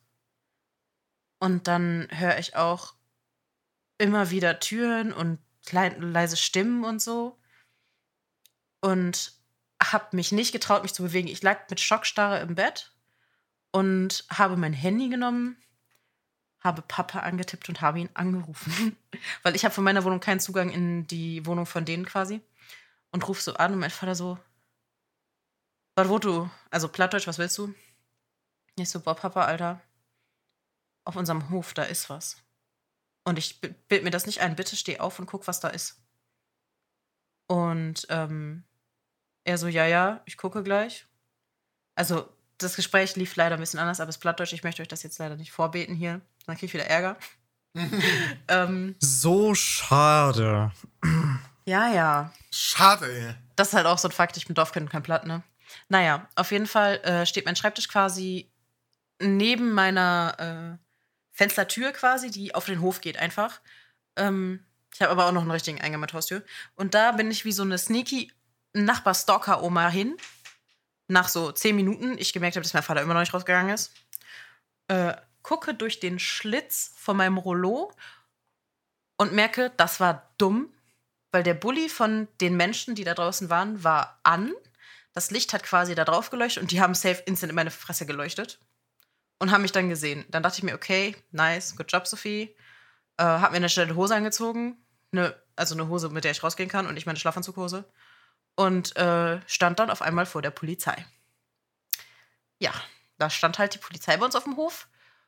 Und 1.40 1.68
dann 1.68 2.08
höre 2.12 2.38
ich 2.38 2.56
auch 2.56 2.94
immer 3.98 4.30
wieder 4.30 4.60
Türen 4.60 5.14
und 5.14 5.40
leise 5.72 6.38
Stimmen 6.38 6.84
und 6.84 7.02
so. 7.02 7.40
Und 8.82 9.34
habe 9.92 10.16
mich 10.16 10.32
nicht 10.32 10.52
getraut, 10.52 10.84
mich 10.84 10.94
zu 10.94 11.04
bewegen. 11.04 11.28
Ich 11.28 11.42
lag 11.44 11.70
mit 11.70 11.80
Schockstarre 11.80 12.40
im 12.40 12.56
Bett 12.56 12.92
und 13.72 14.26
habe 14.30 14.58
mein 14.58 14.74
Handy 14.74 15.10
genommen, 15.10 15.58
habe 16.60 16.82
Papa 16.82 17.20
angetippt 17.20 17.70
und 17.70 17.82
habe 17.82 18.00
ihn 18.00 18.10
angerufen. 18.14 18.98
Weil 19.44 19.56
ich 19.56 19.66
habe 19.66 19.74
von 19.74 19.84
meiner 19.84 20.04
Wohnung 20.04 20.20
keinen 20.20 20.40
Zugang 20.40 20.70
in 20.70 21.08
die 21.08 21.46
Wohnung 21.46 21.66
von 21.66 21.86
denen 21.86 22.06
quasi. 22.06 22.42
Und 23.12 23.28
ruf 23.28 23.42
so 23.42 23.54
an 23.54 23.74
und 23.74 23.80
mein 23.80 23.92
Vater 23.92 24.16
so, 24.16 24.38
was 25.96 26.10
wo 26.10 26.20
du? 26.20 26.50
Also 26.70 26.90
Plattdeutsch, 26.90 27.28
was 27.28 27.38
willst 27.38 27.58
du? 27.58 27.74
Ich 28.78 28.90
so, 28.90 29.00
boah, 29.00 29.16
Papa, 29.16 29.46
Alter, 29.46 29.82
auf 31.06 31.16
unserem 31.16 31.50
Hof, 31.50 31.74
da 31.74 31.84
ist 31.84 32.10
was. 32.10 32.38
Und 33.24 33.40
ich 33.40 33.62
bi- 33.62 33.74
bild 33.88 34.04
mir 34.04 34.12
das 34.12 34.26
nicht 34.26 34.42
ein. 34.42 34.56
Bitte 34.58 34.76
steh 34.76 35.00
auf 35.00 35.18
und 35.20 35.28
guck, 35.28 35.48
was 35.48 35.62
da 35.62 35.70
ist. 35.70 36.02
Und 37.48 38.06
ähm, 38.10 38.64
er 39.46 39.58
so, 39.58 39.68
ja, 39.68 39.86
ja, 39.86 40.22
ich 40.26 40.38
gucke 40.38 40.64
gleich. 40.64 41.06
Also 41.96 42.28
das 42.58 42.76
Gespräch 42.76 43.16
lief 43.16 43.36
leider 43.36 43.56
ein 43.56 43.62
bisschen 43.62 43.80
anders, 43.80 44.00
aber 44.00 44.10
es 44.10 44.16
ist 44.18 44.22
plattdeutsch. 44.22 44.54
Ich 44.54 44.64
möchte 44.64 44.82
euch 44.82 44.88
das 44.88 45.04
jetzt 45.04 45.20
leider 45.20 45.36
nicht 45.36 45.52
vorbeten 45.52 45.96
hier. 45.96 46.22
Dann 46.46 46.56
kriege 46.56 46.68
ich 46.68 46.74
wieder 46.74 46.88
Ärger. 46.88 47.18
ähm, 48.48 48.96
So 49.00 49.54
schade. 49.56 50.72
ja, 51.66 51.90
ja. 51.94 52.34
Schade, 52.52 53.06
ey. 53.06 53.36
Das 53.56 53.70
ist 53.70 53.74
halt 53.74 53.86
auch 53.86 53.98
so 53.98 54.08
ein 54.08 54.12
Fakt, 54.12 54.36
ich 54.38 54.48
bin 54.48 54.56
Dorfkind 54.56 54.88
und 54.88 54.92
kein 54.92 55.04
Platt, 55.04 55.26
ne? 55.26 55.44
Naja, 55.90 56.28
auf 56.36 56.52
jeden 56.52 56.68
Fall 56.68 56.98
äh, 57.04 57.26
steht 57.26 57.46
mein 57.46 57.56
Schreibtisch 57.56 57.88
quasi 57.88 58.52
neben 59.22 59.72
meiner 59.72 60.78
äh, 60.78 60.86
Fenstertür 61.32 61.92
quasi, 61.92 62.32
die 62.32 62.56
auf 62.56 62.66
den 62.66 62.82
Hof 62.82 63.02
geht 63.02 63.18
einfach. 63.18 63.60
Ähm, 64.16 64.66
ich 64.94 65.02
habe 65.02 65.12
aber 65.12 65.26
auch 65.26 65.32
noch 65.34 65.42
einen 65.42 65.52
richtigen 65.52 65.82
Eingang 65.82 66.02
mit 66.02 66.14
Haustür. 66.14 66.44
Und 66.76 66.94
da 66.94 67.12
bin 67.12 67.30
ich 67.30 67.44
wie 67.44 67.52
so 67.52 67.64
eine 67.64 67.78
sneaky 67.78 68.32
Nachbar-Stalker-Oma 68.84 69.90
hin. 69.90 70.18
Nach 71.08 71.28
so 71.28 71.52
zehn 71.52 71.76
Minuten, 71.76 72.18
ich 72.18 72.34
gemerkt 72.34 72.56
habe, 72.56 72.64
dass 72.64 72.74
mein 72.74 72.84
Vater 72.84 73.02
immer 73.02 73.14
noch 73.14 73.22
nicht 73.22 73.34
rausgegangen 73.34 73.74
ist. 73.74 73.94
Äh, 74.88 75.16
gucke 75.44 75.74
durch 75.74 76.00
den 76.00 76.18
Schlitz 76.20 76.92
von 76.96 77.18
meinem 77.18 77.38
Rollo 77.38 77.92
und 79.18 79.34
merke, 79.34 79.72
das 79.78 80.00
war 80.00 80.34
dumm, 80.38 80.74
weil 81.32 81.44
der 81.44 81.54
Bulli 81.54 81.90
von 81.90 82.28
den 82.42 82.58
Menschen, 82.58 82.96
die 82.96 83.04
da 83.04 83.14
draußen 83.14 83.50
waren, 83.50 83.84
war 83.84 84.20
an. 84.24 84.54
Das 85.14 85.32
Licht 85.32 85.54
hat 85.54 85.64
quasi 85.64 85.94
da 85.94 86.04
drauf 86.04 86.30
geleuchtet 86.30 86.64
und 86.64 86.72
die 86.72 86.82
haben 86.82 86.96
safe 86.96 87.22
instant 87.26 87.52
in 87.52 87.56
meine 87.56 87.72
Fresse 87.72 88.06
geleuchtet 88.06 88.60
und 89.40 89.52
haben 89.52 89.62
mich 89.62 89.72
dann 89.72 89.90
gesehen. 89.90 90.26
Dann 90.30 90.44
dachte 90.44 90.58
ich 90.58 90.64
mir, 90.64 90.74
okay, 90.74 91.16
nice, 91.32 91.76
good 91.76 91.92
job, 91.92 92.08
Sophie. 92.08 92.56
Äh, 93.18 93.24
hab 93.24 93.52
mir 93.52 93.58
eine 93.58 93.70
schnelle 93.70 93.96
Hose 93.96 94.16
angezogen, 94.16 94.78
ne, 95.12 95.36
also 95.56 95.76
eine 95.76 95.88
Hose, 95.88 96.10
mit 96.10 96.24
der 96.24 96.32
ich 96.32 96.44
rausgehen 96.44 96.70
kann 96.70 96.88
und 96.88 96.96
nicht 96.96 97.06
meine 97.06 97.20
Schlafanzughose. 97.20 97.86
Und 98.56 98.96
äh, 98.96 99.42
stand 99.48 99.80
dann 99.80 99.90
auf 99.90 100.02
einmal 100.02 100.26
vor 100.26 100.42
der 100.42 100.52
Polizei. 100.52 101.06
Ja, 102.60 102.72
da 103.18 103.30
stand 103.30 103.60
halt 103.60 103.74
die 103.74 103.80
Polizei 103.80 104.16
bei 104.18 104.26
uns 104.26 104.36
auf 104.36 104.46
dem 104.46 104.56
Hof 104.56 104.88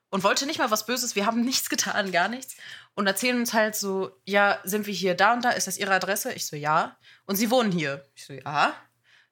und 0.10 0.24
wollte 0.24 0.46
nicht 0.46 0.60
mal 0.60 0.72
was 0.72 0.86
Böses. 0.86 1.16
Wir 1.16 1.26
haben 1.26 1.42
nichts 1.46 1.70
getan, 1.70 2.12
gar 2.12 2.30
nichts. 2.30 2.56
Und 2.96 3.06
erzählen 3.08 3.38
uns 3.38 3.54
halt 3.54 3.76
so, 3.76 4.12
ja, 4.26 4.60
sind 4.64 4.88
wir 4.88 4.94
hier 4.94 5.14
da 5.16 5.34
und 5.34 5.44
da? 5.44 5.52
Ist 5.52 5.68
das 5.68 5.78
Ihre 5.78 5.94
Adresse? 5.94 6.34
Ich 6.34 6.46
so, 6.46 6.56
ja. 6.56 6.98
Und 7.26 7.36
Sie 7.36 7.52
wohnen 7.52 7.72
hier? 7.72 8.06
Ich 8.16 8.26
so, 8.26 8.34
ja. 8.34 8.74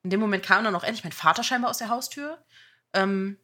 In 0.03 0.09
dem 0.09 0.19
Moment 0.19 0.45
kam 0.45 0.63
dann 0.63 0.75
auch 0.75 0.83
endlich 0.83 1.03
mein 1.03 1.13
Vater 1.13 1.43
scheinbar 1.43 1.71
aus 1.71 1.77
der 1.79 1.89
Haustür. 1.89 2.43
Ähm, 2.93 3.39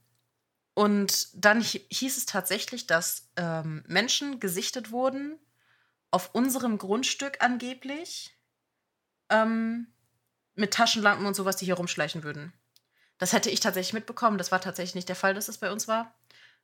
und 0.74 1.30
dann 1.34 1.62
hi- 1.62 1.86
hieß 1.90 2.18
es 2.18 2.26
tatsächlich, 2.26 2.88
dass 2.88 3.32
ähm, 3.36 3.84
Menschen 3.88 4.40
gesichtet 4.40 4.92
wurden 4.92 5.40
auf 6.12 6.36
unserem 6.36 6.78
Grundstück 6.78 7.38
angeblich 7.42 8.38
ähm, 9.30 9.88
mit 10.62 10.74
Taschenlampen 10.74 11.26
und 11.26 11.36
sowas, 11.36 11.58
die 11.58 11.66
hier 11.66 11.76
rumschleichen 11.76 12.24
würden. 12.24 12.54
Das 13.18 13.34
hätte 13.34 13.50
ich 13.50 13.60
tatsächlich 13.60 13.94
mitbekommen. 13.94 14.38
Das 14.38 14.52
war 14.52 14.62
tatsächlich 14.62 14.96
nicht 14.96 15.10
der 15.10 15.16
Fall, 15.16 15.34
dass 15.34 15.50
es 15.50 15.58
bei 15.58 15.72
uns 15.72 15.88
war. 15.88 16.16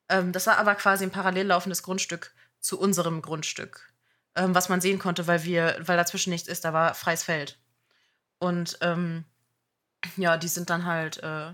Ähm, 0.10 0.32
das 0.32 0.48
war 0.48 0.58
aber 0.58 0.76
quasi 0.76 1.04
ein 1.04 1.12
parallel 1.12 1.48
laufendes 1.48 1.84
Grundstück 1.84 2.34
zu 2.60 2.80
unserem 2.80 3.22
Grundstück, 3.22 3.94
ähm, 4.36 4.56
was 4.56 4.70
man 4.70 4.82
sehen 4.82 5.00
konnte, 5.00 5.28
weil 5.28 5.44
wir, 5.44 5.78
weil 5.82 5.98
dazwischen 5.98 6.32
nichts 6.32 6.48
ist. 6.48 6.66
Da 6.66 6.74
war 6.74 6.96
freies 6.96 7.24
Feld. 7.24 7.60
Und 8.40 8.78
ähm, 8.82 9.26
ja, 10.16 10.38
die 10.38 10.48
sind 10.48 10.70
dann 10.70 10.86
halt 10.86 11.22
äh, 11.24 11.54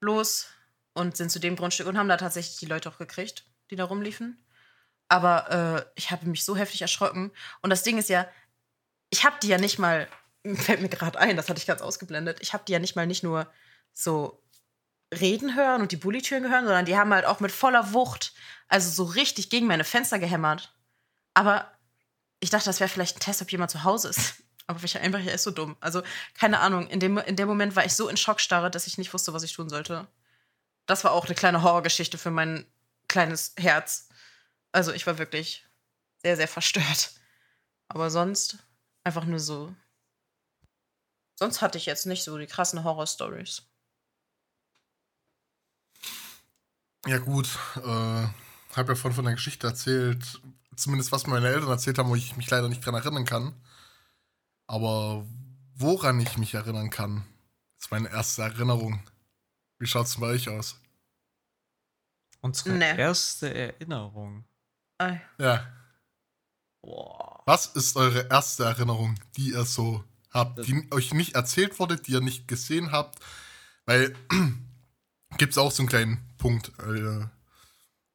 los 0.00 0.48
und 0.94 1.16
sind 1.16 1.30
zu 1.30 1.38
dem 1.38 1.56
Grundstück 1.56 1.86
und 1.86 1.98
haben 1.98 2.08
da 2.08 2.16
tatsächlich 2.16 2.58
die 2.58 2.66
Leute 2.66 2.88
auch 2.88 2.98
gekriegt, 2.98 3.44
die 3.70 3.76
da 3.76 3.84
rumliefen. 3.84 4.42
Aber 5.08 5.50
äh, 5.50 5.90
ich 5.94 6.10
habe 6.10 6.26
mich 6.26 6.44
so 6.44 6.56
heftig 6.56 6.82
erschrocken. 6.82 7.32
Und 7.62 7.70
das 7.70 7.82
Ding 7.82 7.98
ist 7.98 8.08
ja, 8.08 8.26
ich 9.10 9.24
habe 9.24 9.36
die 9.42 9.48
ja 9.48 9.58
nicht 9.58 9.78
mal, 9.78 10.08
fällt 10.54 10.82
mir 10.82 10.88
gerade 10.88 11.18
ein, 11.18 11.36
das 11.36 11.48
hatte 11.48 11.58
ich 11.58 11.66
ganz 11.66 11.82
ausgeblendet, 11.82 12.38
ich 12.40 12.52
habe 12.52 12.64
die 12.66 12.72
ja 12.72 12.78
nicht 12.78 12.94
mal 12.94 13.06
nicht 13.06 13.24
nur 13.24 13.50
so 13.92 14.42
reden 15.12 15.56
hören 15.56 15.82
und 15.82 15.92
die 15.92 15.96
Bullitüren 15.96 16.50
hören, 16.50 16.64
sondern 16.64 16.84
die 16.84 16.96
haben 16.96 17.12
halt 17.12 17.24
auch 17.24 17.40
mit 17.40 17.52
voller 17.52 17.92
Wucht, 17.92 18.34
also 18.68 18.90
so 18.90 19.04
richtig 19.10 19.50
gegen 19.50 19.66
meine 19.66 19.84
Fenster 19.84 20.18
gehämmert. 20.18 20.72
Aber 21.34 21.70
ich 22.40 22.50
dachte, 22.50 22.66
das 22.66 22.80
wäre 22.80 22.88
vielleicht 22.88 23.16
ein 23.16 23.20
Test, 23.20 23.42
ob 23.42 23.52
jemand 23.52 23.70
zu 23.70 23.84
Hause 23.84 24.08
ist. 24.08 24.34
Aber 24.66 24.82
welcher 24.82 25.00
Einbrecher 25.00 25.32
ist 25.32 25.44
so 25.44 25.52
dumm? 25.52 25.76
Also, 25.80 26.02
keine 26.34 26.58
Ahnung. 26.58 26.88
In 26.88 26.98
dem, 26.98 27.18
in 27.18 27.36
dem 27.36 27.46
Moment 27.46 27.76
war 27.76 27.84
ich 27.84 27.94
so 27.94 28.08
in 28.08 28.16
Schockstarre, 28.16 28.68
dass 28.68 28.88
ich 28.88 28.98
nicht 28.98 29.14
wusste, 29.14 29.32
was 29.32 29.44
ich 29.44 29.52
tun 29.52 29.68
sollte. 29.68 30.08
Das 30.86 31.04
war 31.04 31.12
auch 31.12 31.26
eine 31.26 31.36
kleine 31.36 31.62
Horrorgeschichte 31.62 32.18
für 32.18 32.32
mein 32.32 32.66
kleines 33.06 33.54
Herz. 33.56 34.08
Also, 34.72 34.92
ich 34.92 35.06
war 35.06 35.18
wirklich 35.18 35.64
sehr, 36.22 36.36
sehr 36.36 36.48
verstört. 36.48 37.12
Aber 37.86 38.10
sonst 38.10 38.58
einfach 39.04 39.24
nur 39.24 39.38
so. 39.38 39.72
Sonst 41.36 41.60
hatte 41.60 41.78
ich 41.78 41.86
jetzt 41.86 42.06
nicht 42.06 42.24
so 42.24 42.36
die 42.38 42.46
krassen 42.46 42.82
Horror-Stories. 42.82 43.62
Ja, 47.06 47.18
gut. 47.18 47.46
Äh, 47.76 47.80
habe 47.80 48.32
ja 48.88 48.94
vorhin 48.94 49.12
von 49.14 49.24
der 49.24 49.34
Geschichte 49.34 49.66
erzählt. 49.66 50.40
Zumindest 50.74 51.12
was 51.12 51.26
mir 51.26 51.34
meine 51.34 51.48
Eltern 51.48 51.70
erzählt 51.70 51.98
haben, 51.98 52.08
wo 52.08 52.16
ich 52.16 52.36
mich 52.36 52.50
leider 52.50 52.68
nicht 52.68 52.84
dran 52.84 52.94
erinnern 52.94 53.24
kann. 53.24 53.54
Aber 54.66 55.24
woran 55.74 56.20
ich 56.20 56.36
mich 56.38 56.54
erinnern 56.54 56.90
kann, 56.90 57.24
ist 57.78 57.90
meine 57.90 58.10
erste 58.10 58.42
Erinnerung. 58.42 59.00
Wie 59.78 59.86
schaut's 59.86 60.18
bei 60.18 60.26
euch 60.28 60.48
aus? 60.48 60.80
Unsere 62.40 62.70
Nee. 62.76 62.96
erste 62.98 63.52
Erinnerung. 63.54 64.44
Ei. 64.98 65.20
Ja. 65.38 65.66
Boah. 66.82 67.42
Was 67.46 67.66
ist 67.66 67.96
eure 67.96 68.28
erste 68.28 68.64
Erinnerung, 68.64 69.18
die 69.36 69.50
ihr 69.50 69.64
so 69.64 70.04
habt, 70.36 70.66
die 70.66 70.86
euch 70.92 71.12
nicht 71.12 71.34
erzählt 71.34 71.78
wurde, 71.80 71.96
die 71.96 72.12
ihr 72.12 72.20
nicht 72.20 72.46
gesehen 72.46 72.92
habt? 72.92 73.18
Weil 73.84 74.14
gibt's 75.38 75.58
auch 75.58 75.72
so 75.72 75.82
einen 75.82 75.88
kleinen 75.88 76.18
Punkt. 76.38 76.72
Äh, 76.78 77.26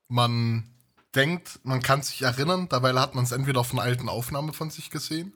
man 0.07 0.71
denkt, 1.15 1.59
man 1.63 1.81
kann 1.81 2.01
sich 2.01 2.21
erinnern, 2.21 2.67
dabei 2.69 2.93
hat 2.93 3.15
man 3.15 3.23
es 3.23 3.31
entweder 3.31 3.59
auf 3.59 3.73
einer 3.73 3.81
alten 3.81 4.09
Aufnahme 4.09 4.53
von 4.53 4.69
sich 4.69 4.89
gesehen. 4.89 5.33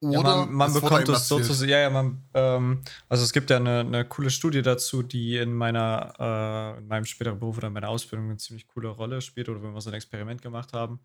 Oder 0.00 0.30
ja, 0.30 0.36
man, 0.36 0.52
man 0.52 0.68
es 0.70 0.80
bekommt 0.80 1.08
es 1.08 1.28
sozusagen, 1.28 1.70
ja, 1.70 1.78
ja, 1.78 1.90
man, 1.90 2.24
ähm, 2.34 2.82
also 3.08 3.22
es 3.22 3.32
gibt 3.32 3.50
ja 3.50 3.58
eine, 3.58 3.80
eine 3.80 4.04
coole 4.04 4.30
Studie 4.30 4.60
dazu, 4.60 5.04
die 5.04 5.36
in 5.36 5.54
meiner, 5.54 6.14
äh, 6.18 6.78
in 6.80 6.88
meinem 6.88 7.04
späteren 7.04 7.38
Beruf 7.38 7.58
oder 7.58 7.68
in 7.68 7.72
meiner 7.72 7.88
Ausbildung 7.88 8.26
eine 8.26 8.36
ziemlich 8.36 8.66
coole 8.66 8.88
Rolle 8.88 9.20
spielt 9.20 9.48
oder 9.48 9.62
wenn 9.62 9.72
wir 9.72 9.80
so 9.80 9.90
ein 9.90 9.94
Experiment 9.94 10.42
gemacht 10.42 10.72
haben. 10.72 11.00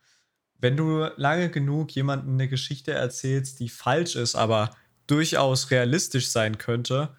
Wenn 0.60 0.78
du 0.78 1.08
lange 1.18 1.50
genug 1.50 1.92
jemandem 1.92 2.34
eine 2.34 2.48
Geschichte 2.48 2.92
erzählst, 2.92 3.60
die 3.60 3.70
falsch 3.70 4.16
ist, 4.16 4.36
aber 4.36 4.72
durchaus 5.06 5.72
realistisch 5.72 6.30
sein 6.30 6.58
könnte, 6.58 7.16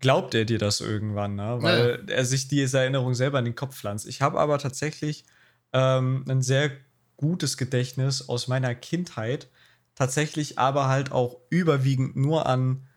glaubt 0.00 0.34
er 0.34 0.44
dir 0.44 0.58
das 0.58 0.80
irgendwann, 0.80 1.36
ne? 1.36 1.58
weil 1.60 2.04
er 2.08 2.24
sich 2.24 2.48
diese 2.48 2.80
Erinnerung 2.80 3.14
selber 3.14 3.38
in 3.38 3.44
den 3.44 3.54
Kopf 3.54 3.76
pflanzt. 3.76 4.06
Ich 4.06 4.20
habe 4.20 4.40
aber 4.40 4.58
tatsächlich 4.58 5.24
ähm, 5.72 6.24
ein 6.28 6.42
sehr 6.42 6.72
gutes 7.16 7.56
Gedächtnis 7.56 8.28
aus 8.28 8.48
meiner 8.48 8.74
Kindheit, 8.74 9.48
tatsächlich 9.94 10.58
aber 10.58 10.88
halt 10.88 11.12
auch 11.12 11.40
überwiegend 11.50 12.16
nur 12.16 12.46
an, 12.46 12.88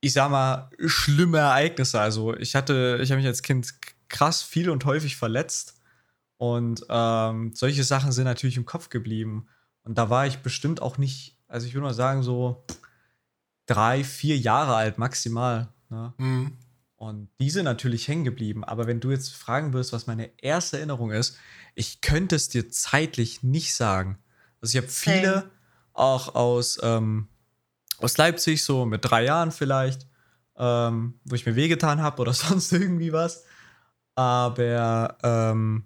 ich 0.00 0.12
sag 0.12 0.30
mal, 0.30 0.70
schlimme 0.84 1.38
Ereignisse. 1.38 1.98
Also 1.98 2.36
ich 2.36 2.54
hatte, 2.54 2.98
ich 3.02 3.10
habe 3.10 3.18
mich 3.18 3.26
als 3.26 3.42
Kind 3.42 3.74
krass 4.08 4.42
viel 4.42 4.68
und 4.68 4.84
häufig 4.84 5.16
verletzt 5.16 5.75
und 6.38 6.84
ähm, 6.88 7.52
solche 7.54 7.84
Sachen 7.84 8.12
sind 8.12 8.24
natürlich 8.24 8.56
im 8.56 8.66
Kopf 8.66 8.90
geblieben. 8.90 9.48
Und 9.84 9.96
da 9.96 10.10
war 10.10 10.26
ich 10.26 10.38
bestimmt 10.38 10.82
auch 10.82 10.98
nicht, 10.98 11.38
also 11.48 11.66
ich 11.66 11.74
würde 11.74 11.86
mal 11.86 11.94
sagen, 11.94 12.22
so 12.22 12.64
drei, 13.66 14.04
vier 14.04 14.36
Jahre 14.36 14.74
alt 14.74 14.98
maximal. 14.98 15.68
Ne? 15.88 16.12
Mhm. 16.18 16.52
Und 16.96 17.28
die 17.40 17.50
sind 17.50 17.64
natürlich 17.64 18.08
hängen 18.08 18.24
geblieben. 18.24 18.64
Aber 18.64 18.86
wenn 18.86 19.00
du 19.00 19.10
jetzt 19.10 19.34
fragen 19.34 19.72
wirst, 19.72 19.92
was 19.92 20.06
meine 20.06 20.30
erste 20.42 20.78
Erinnerung 20.78 21.10
ist, 21.10 21.36
ich 21.74 22.00
könnte 22.00 22.36
es 22.36 22.48
dir 22.48 22.70
zeitlich 22.70 23.42
nicht 23.42 23.74
sagen. 23.74 24.18
Also 24.60 24.76
ich 24.76 24.82
habe 24.82 24.92
viele 24.92 25.50
auch 25.92 26.34
aus, 26.34 26.78
ähm, 26.82 27.28
aus 27.98 28.16
Leipzig, 28.16 28.64
so 28.64 28.86
mit 28.86 29.04
drei 29.04 29.24
Jahren 29.24 29.52
vielleicht, 29.52 30.06
ähm, 30.56 31.20
wo 31.24 31.34
ich 31.34 31.46
mir 31.46 31.54
wehgetan 31.54 32.00
habe 32.00 32.20
oder 32.22 32.32
sonst 32.34 32.72
irgendwie 32.72 33.12
was. 33.12 33.44
Aber 34.14 35.18
ähm, 35.22 35.84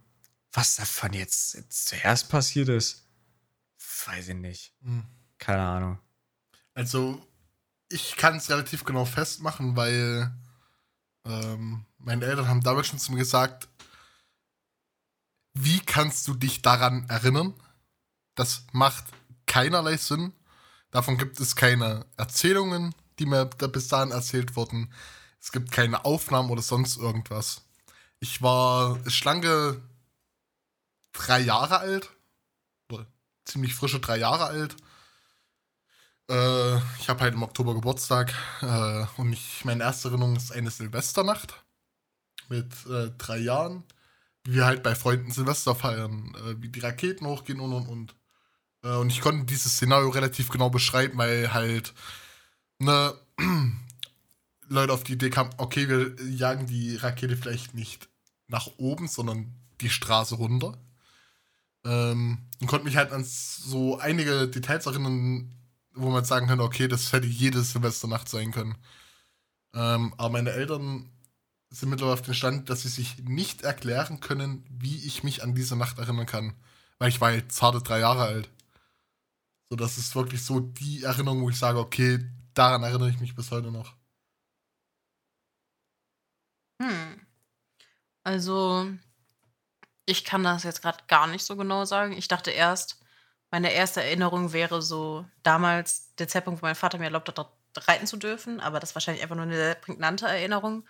was 0.53 0.77
davon 0.77 1.13
jetzt, 1.13 1.55
jetzt 1.55 1.89
zuerst 1.89 2.29
passiert 2.29 2.69
ist, 2.69 3.07
weiß 4.07 4.29
ich 4.29 4.37
nicht. 4.37 4.73
Mhm. 4.81 5.05
Keine 5.39 5.63
Ahnung. 5.63 5.99
Also, 6.75 7.27
ich 7.89 8.17
kann 8.17 8.37
es 8.37 8.51
relativ 8.51 8.85
genau 8.85 9.05
festmachen, 9.05 9.77
weil 9.77 10.33
ähm, 11.25 11.85
meine 11.99 12.25
Eltern 12.25 12.49
haben 12.49 12.63
damals 12.63 12.87
schon 12.87 12.99
zu 12.99 13.13
mir 13.13 13.19
gesagt, 13.19 13.69
wie 15.55 15.81
kannst 15.81 16.27
du 16.29 16.35
dich 16.35 16.63
daran 16.63 17.09
erinnern? 17.09 17.55
Das 18.35 18.65
macht 18.73 19.05
keinerlei 19.47 19.97
Sinn. 19.97 20.33
Davon 20.91 21.19
gibt 21.19 21.41
es 21.41 21.57
keine 21.57 22.07
Erzählungen, 22.17 22.95
die 23.19 23.27
mir 23.27 23.47
da 23.47 23.67
bis 23.67 23.89
dahin 23.89 24.13
erzählt 24.13 24.57
wurden. 24.57 24.93
Es 25.41 25.53
gibt 25.53 25.73
keine 25.73 26.05
Aufnahmen 26.05 26.51
oder 26.51 26.63
sonst 26.63 26.97
irgendwas. 26.97 27.63
Ich 28.21 28.43
war 28.43 28.99
schlanke 29.09 29.83
drei 31.13 31.41
Jahre 31.41 31.79
alt. 31.79 32.11
Oder 32.91 33.07
ziemlich 33.45 33.75
frische 33.75 34.01
drei 34.01 34.19
Jahre 34.19 34.45
alt. 34.45 34.77
Äh, 36.31 36.77
ich 37.01 37.09
habe 37.09 37.21
halt 37.21 37.35
im 37.35 37.43
Oktober 37.43 37.75
Geburtstag 37.75 38.33
äh, 38.63 39.05
und 39.17 39.33
ich, 39.33 39.65
meine 39.65 39.83
erste 39.83 40.09
Erinnerung 40.09 40.37
ist 40.37 40.53
eine 40.53 40.71
Silvesternacht 40.71 41.65
mit 42.49 42.73
äh, 42.87 43.11
drei 43.19 43.39
Jahren. 43.39 43.85
Wie 44.45 44.55
wir 44.55 44.65
halt 44.65 44.83
bei 44.83 44.95
Freunden 44.95 45.33
Silvester 45.33 45.75
feiern, 45.75 46.35
äh, 46.37 46.63
wie 46.63 46.69
die 46.69 46.81
Raketen 46.81 47.27
hochgehen 47.27 47.61
und 47.61 47.73
und 47.73 47.89
und. 47.89 48.15
Äh, 48.83 48.97
und 48.97 49.11
ich 49.11 49.21
konnte 49.21 49.45
dieses 49.45 49.73
Szenario 49.73 50.09
relativ 50.09 50.49
genau 50.51 50.71
beschreiben, 50.71 51.19
weil 51.19 51.53
halt 51.53 51.95
ne 52.79 53.15
Leute 54.69 54.93
auf 54.93 55.05
die 55.05 55.15
Idee 55.15 55.31
kamen, 55.31 55.51
okay, 55.57 55.89
wir 55.89 56.15
jagen 56.29 56.67
die 56.67 56.97
Rakete 56.97 57.37
vielleicht 57.37 57.75
nicht 57.75 58.09
nach 58.47 58.69
oben, 58.79 59.09
sondern 59.09 59.53
die 59.81 59.91
Straße 59.91 60.37
runter. 60.37 60.79
Ähm, 61.85 62.39
und 62.61 62.67
konnte 62.67 62.85
mich 62.85 62.97
halt 62.97 63.13
an 63.13 63.25
so 63.25 63.99
einige 63.99 64.49
Details 64.49 64.87
erinnern, 64.87 65.55
wo 65.95 66.11
man 66.11 66.25
sagen 66.25 66.47
könnte, 66.47 66.65
okay, 66.65 66.89
das 66.89 67.13
hätte 67.13 67.27
jede 67.27 67.63
Silvesternacht 67.63 68.29
sein 68.29 68.53
können. 68.53 68.77
Ähm, 69.75 70.15
aber 70.19 70.31
meine 70.31 70.51
Eltern 70.51 71.11
sind 71.71 71.91
mittlerweile 71.91 72.15
auf 72.15 72.23
dem 72.23 72.35
Stand, 72.35 72.69
dass 72.69 72.83
sie 72.83 72.89
sich 72.89 73.19
nicht 73.25 73.63
erklären 73.63 74.21
können, 74.21 74.65
wie 74.71 75.05
ich 75.07 75.23
mich 75.23 75.43
an 75.43 75.55
diese 75.55 75.77
Nacht 75.77 75.99
erinnern 75.99 76.27
kann. 76.27 76.55
Weil 76.99 77.09
ich 77.09 77.21
war 77.21 77.33
jetzt 77.33 77.57
zarte 77.57 77.81
drei 77.81 78.01
Jahre 78.01 78.23
alt. 78.25 78.51
So, 79.71 79.77
das 79.77 79.99
ist 79.99 80.15
wirklich 80.17 80.45
so 80.45 80.61
die 80.61 81.05
Erinnerung, 81.05 81.43
wo 81.43 81.51
ich 81.51 81.59
sage, 81.59 81.79
okay, 81.79 82.19
daran 82.55 82.83
erinnere 82.83 83.11
ich 83.11 83.21
mich 83.21 83.35
bis 83.37 83.51
heute 83.53 83.71
noch. 83.71 83.95
Hm. 86.83 87.21
Also, 88.25 88.87
ich 90.07 90.25
kann 90.25 90.43
das 90.43 90.65
jetzt 90.65 90.83
gerade 90.83 91.05
gar 91.09 91.27
nicht 91.27 91.45
so 91.45 91.57
genau 91.57 91.85
sagen. 91.85 92.13
Ich 92.13 92.29
dachte 92.29 92.51
erst, 92.51 93.01
meine 93.51 93.73
erste 93.73 94.03
Erinnerung 94.03 94.53
wäre 94.53 94.83
so 94.83 95.25
damals 95.43 96.15
der 96.17 96.29
Zeitpunkt, 96.29 96.63
wo 96.63 96.67
mein 96.67 96.75
Vater 96.75 96.99
mir 96.99 97.05
erlaubt 97.05 97.29
hat, 97.29 97.39
dort 97.39 97.53
reiten 97.89 98.07
zu 98.07 98.17
dürfen, 98.17 98.61
aber 98.61 98.81
das 98.81 98.91
ist 98.91 98.97
wahrscheinlich 98.97 99.23
einfach 99.23 99.37
nur 99.37 99.45
eine 99.45 99.57
sehr 99.57 99.75
prägnante 99.75 100.27
Erinnerung. 100.27 100.87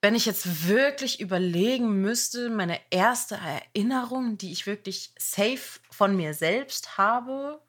Wenn 0.00 0.14
ich 0.14 0.26
jetzt 0.26 0.68
wirklich 0.68 1.20
überlegen 1.20 2.00
müsste, 2.00 2.50
meine 2.50 2.80
erste 2.90 3.36
Erinnerung, 3.36 4.38
die 4.38 4.52
ich 4.52 4.66
wirklich 4.66 5.12
safe 5.18 5.80
von 5.90 6.16
mir 6.16 6.34
selbst 6.34 6.98
habe, 6.98 7.60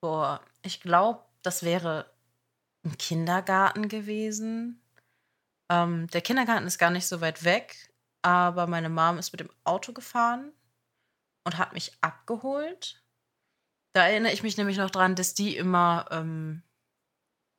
boah, 0.00 0.40
ich 0.62 0.80
glaube, 0.80 1.24
das 1.42 1.62
wäre 1.62 2.10
ein 2.84 2.98
Kindergarten 2.98 3.88
gewesen. 3.88 4.82
Ähm, 5.70 6.08
der 6.08 6.22
Kindergarten 6.22 6.66
ist 6.66 6.78
gar 6.78 6.90
nicht 6.90 7.06
so 7.06 7.20
weit 7.20 7.44
weg 7.44 7.89
aber 8.22 8.66
meine 8.66 8.88
Mom 8.88 9.18
ist 9.18 9.32
mit 9.32 9.40
dem 9.40 9.50
Auto 9.64 9.92
gefahren 9.92 10.52
und 11.44 11.58
hat 11.58 11.72
mich 11.72 11.92
abgeholt. 12.00 13.02
Da 13.92 14.06
erinnere 14.06 14.32
ich 14.32 14.42
mich 14.42 14.56
nämlich 14.56 14.76
noch 14.76 14.90
dran, 14.90 15.14
dass 15.14 15.34
die 15.34 15.56
immer, 15.56 16.06
ähm, 16.10 16.62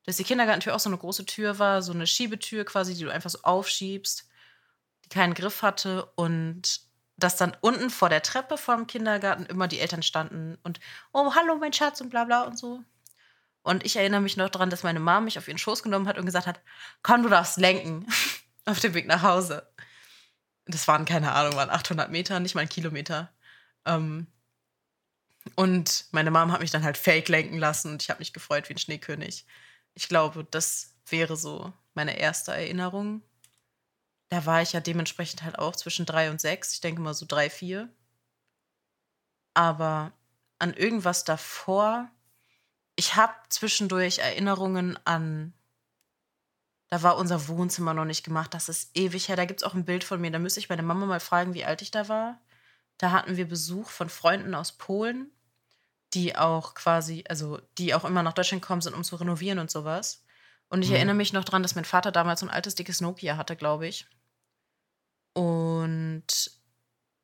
dass 0.06 0.18
die 0.18 0.24
Kindergartentür 0.24 0.76
auch 0.76 0.80
so 0.80 0.90
eine 0.90 0.98
große 0.98 1.26
Tür 1.26 1.60
war, 1.60 1.82
so 1.82 1.92
eine 1.92 2.08
Schiebetür 2.08 2.64
quasi, 2.64 2.94
die 2.94 3.04
du 3.04 3.12
einfach 3.12 3.30
so 3.30 3.40
aufschiebst, 3.44 4.30
die 5.06 5.10
keinen 5.10 5.34
Griff 5.34 5.62
hatte 5.62 6.06
und 6.16 6.82
dass 7.18 7.36
dann 7.36 7.56
unten 7.62 7.90
vor 7.90 8.10
der 8.10 8.24
Treppe 8.24 8.58
vorm 8.58 8.88
Kindergarten 8.88 9.46
immer 9.46 9.68
die 9.68 9.80
Eltern 9.80 10.02
standen 10.02 10.58
und, 10.64 10.80
oh, 11.12 11.36
hallo, 11.36 11.56
mein 11.56 11.74
Schatz 11.74 12.02
und 12.02 12.10
bla 12.10 12.24
bla 12.24 12.44
und 12.44 12.58
so. 12.58 12.82
Und 13.64 13.86
ich 13.86 13.96
erinnere 13.96 14.22
mich 14.22 14.38
noch 14.38 14.50
daran, 14.50 14.72
dass 14.72 14.82
meine 14.82 15.00
Mom 15.00 15.26
mich 15.26 15.38
auf 15.38 15.48
ihren 15.48 15.60
Schoß 15.60 15.84
genommen 15.84 16.08
hat 16.08 16.18
und 16.18 16.26
gesagt 16.26 16.48
hat, 16.48 16.62
komm, 17.04 17.22
du 17.22 17.30
darfst 17.30 17.58
lenken 17.58 18.08
auf 18.66 18.80
dem 18.80 18.96
Weg 18.96 19.06
nach 19.06 19.22
Hause 19.22 19.72
das 20.66 20.88
waren 20.88 21.06
keine 21.06 21.34
Ahnung, 21.34 21.56
waren 21.56 21.70
800 21.70 22.12
Meter, 22.12 22.40
nicht 22.40 22.56
mal 22.56 22.62
ein 22.62 22.70
Kilometer. 22.70 23.32
Ähm, 23.86 24.28
und 25.56 26.06
meine 26.12 26.32
Mom 26.32 26.52
hat 26.52 26.62
mich 26.62 26.72
dann 26.72 26.84
halt 26.84 26.98
fake 26.98 27.28
lenken 27.30 27.58
lassen 27.58 27.92
und 27.92 28.04
ich 28.04 28.10
habe 28.10 28.20
mich 28.20 28.34
gefreut 28.34 28.70
wie 28.70 28.74
ein 28.74 28.78
Schneekönig. 28.78 29.46
Ich 29.94 30.08
glaube, 30.08 30.46
das 30.50 30.96
wäre 31.08 31.36
so 31.36 31.74
meine 31.94 32.18
erste 32.18 32.52
Erinnerung. 32.54 33.22
Da 34.30 34.46
war 34.46 34.62
ich 34.62 34.74
ja 34.74 34.80
dementsprechend 34.80 35.44
halt 35.44 35.60
auch 35.60 35.76
zwischen 35.76 36.06
drei 36.06 36.30
und 36.30 36.40
sechs. 36.40 36.74
Ich 36.74 36.82
denke 36.82 37.02
mal 37.02 37.14
so 37.14 37.26
drei, 37.28 37.50
vier. 37.50 37.90
Aber 39.54 40.14
an 40.60 40.74
irgendwas 40.74 41.26
davor, 41.26 42.10
ich 42.96 43.16
habe 43.16 43.34
zwischendurch 43.50 44.20
Erinnerungen 44.20 44.98
an 45.06 45.54
da 46.92 47.02
war 47.04 47.16
unser 47.16 47.48
Wohnzimmer 47.48 47.94
noch 47.94 48.04
nicht 48.04 48.26
gemacht. 48.26 48.54
Das 48.54 48.68
ist 48.68 48.92
ewig 48.98 49.30
her. 49.30 49.38
Da 49.38 49.46
gibt 49.46 49.62
es 49.62 49.64
auch 49.66 49.74
ein 49.74 49.86
Bild 49.86 50.04
von 50.04 50.20
mir. 50.20 50.30
Da 50.30 50.40
müsste 50.40 50.60
ich 50.60 50.68
meine 50.68 50.84
Mama 50.84 51.06
mal 51.06 51.22
fragen, 51.22 51.54
wie 51.54 51.64
alt 51.64 51.82
ich 51.82 51.90
da 51.90 52.10
war. 52.10 52.38
Da 52.98 53.12
hatten 53.12 53.38
wir 53.38 53.48
Besuch 53.48 53.90
von 53.90 54.10
Freunden 54.10 54.54
aus 54.54 54.74
Polen, 54.74 55.32
die 56.14 56.36
auch 56.36 56.74
quasi, 56.74 57.24
also 57.30 57.62
die 57.78 57.94
auch 57.94 58.04
immer 58.04 58.24
nach 58.24 58.34
Deutschland 58.34 58.62
gekommen 58.62 58.82
sind, 58.82 58.94
um 58.94 59.06
zu 59.06 59.16
renovieren 59.16 59.60
und 59.60 59.72
sowas. 59.72 60.26
Und 60.68 60.82
ich 60.82 60.90
mhm. 60.90 60.96
erinnere 60.96 61.16
mich 61.16 61.32
noch 61.32 61.46
daran, 61.46 61.64
dass 61.64 61.76
mein 61.76 61.86
Vater 61.86 62.12
damals 62.12 62.42
so 62.42 62.46
ein 62.46 62.52
altes, 62.52 62.76
dickes 62.76 63.00
Nokia 63.00 63.38
hatte, 63.38 63.56
glaube 63.56 63.88
ich. 63.88 64.06
Und 65.32 66.26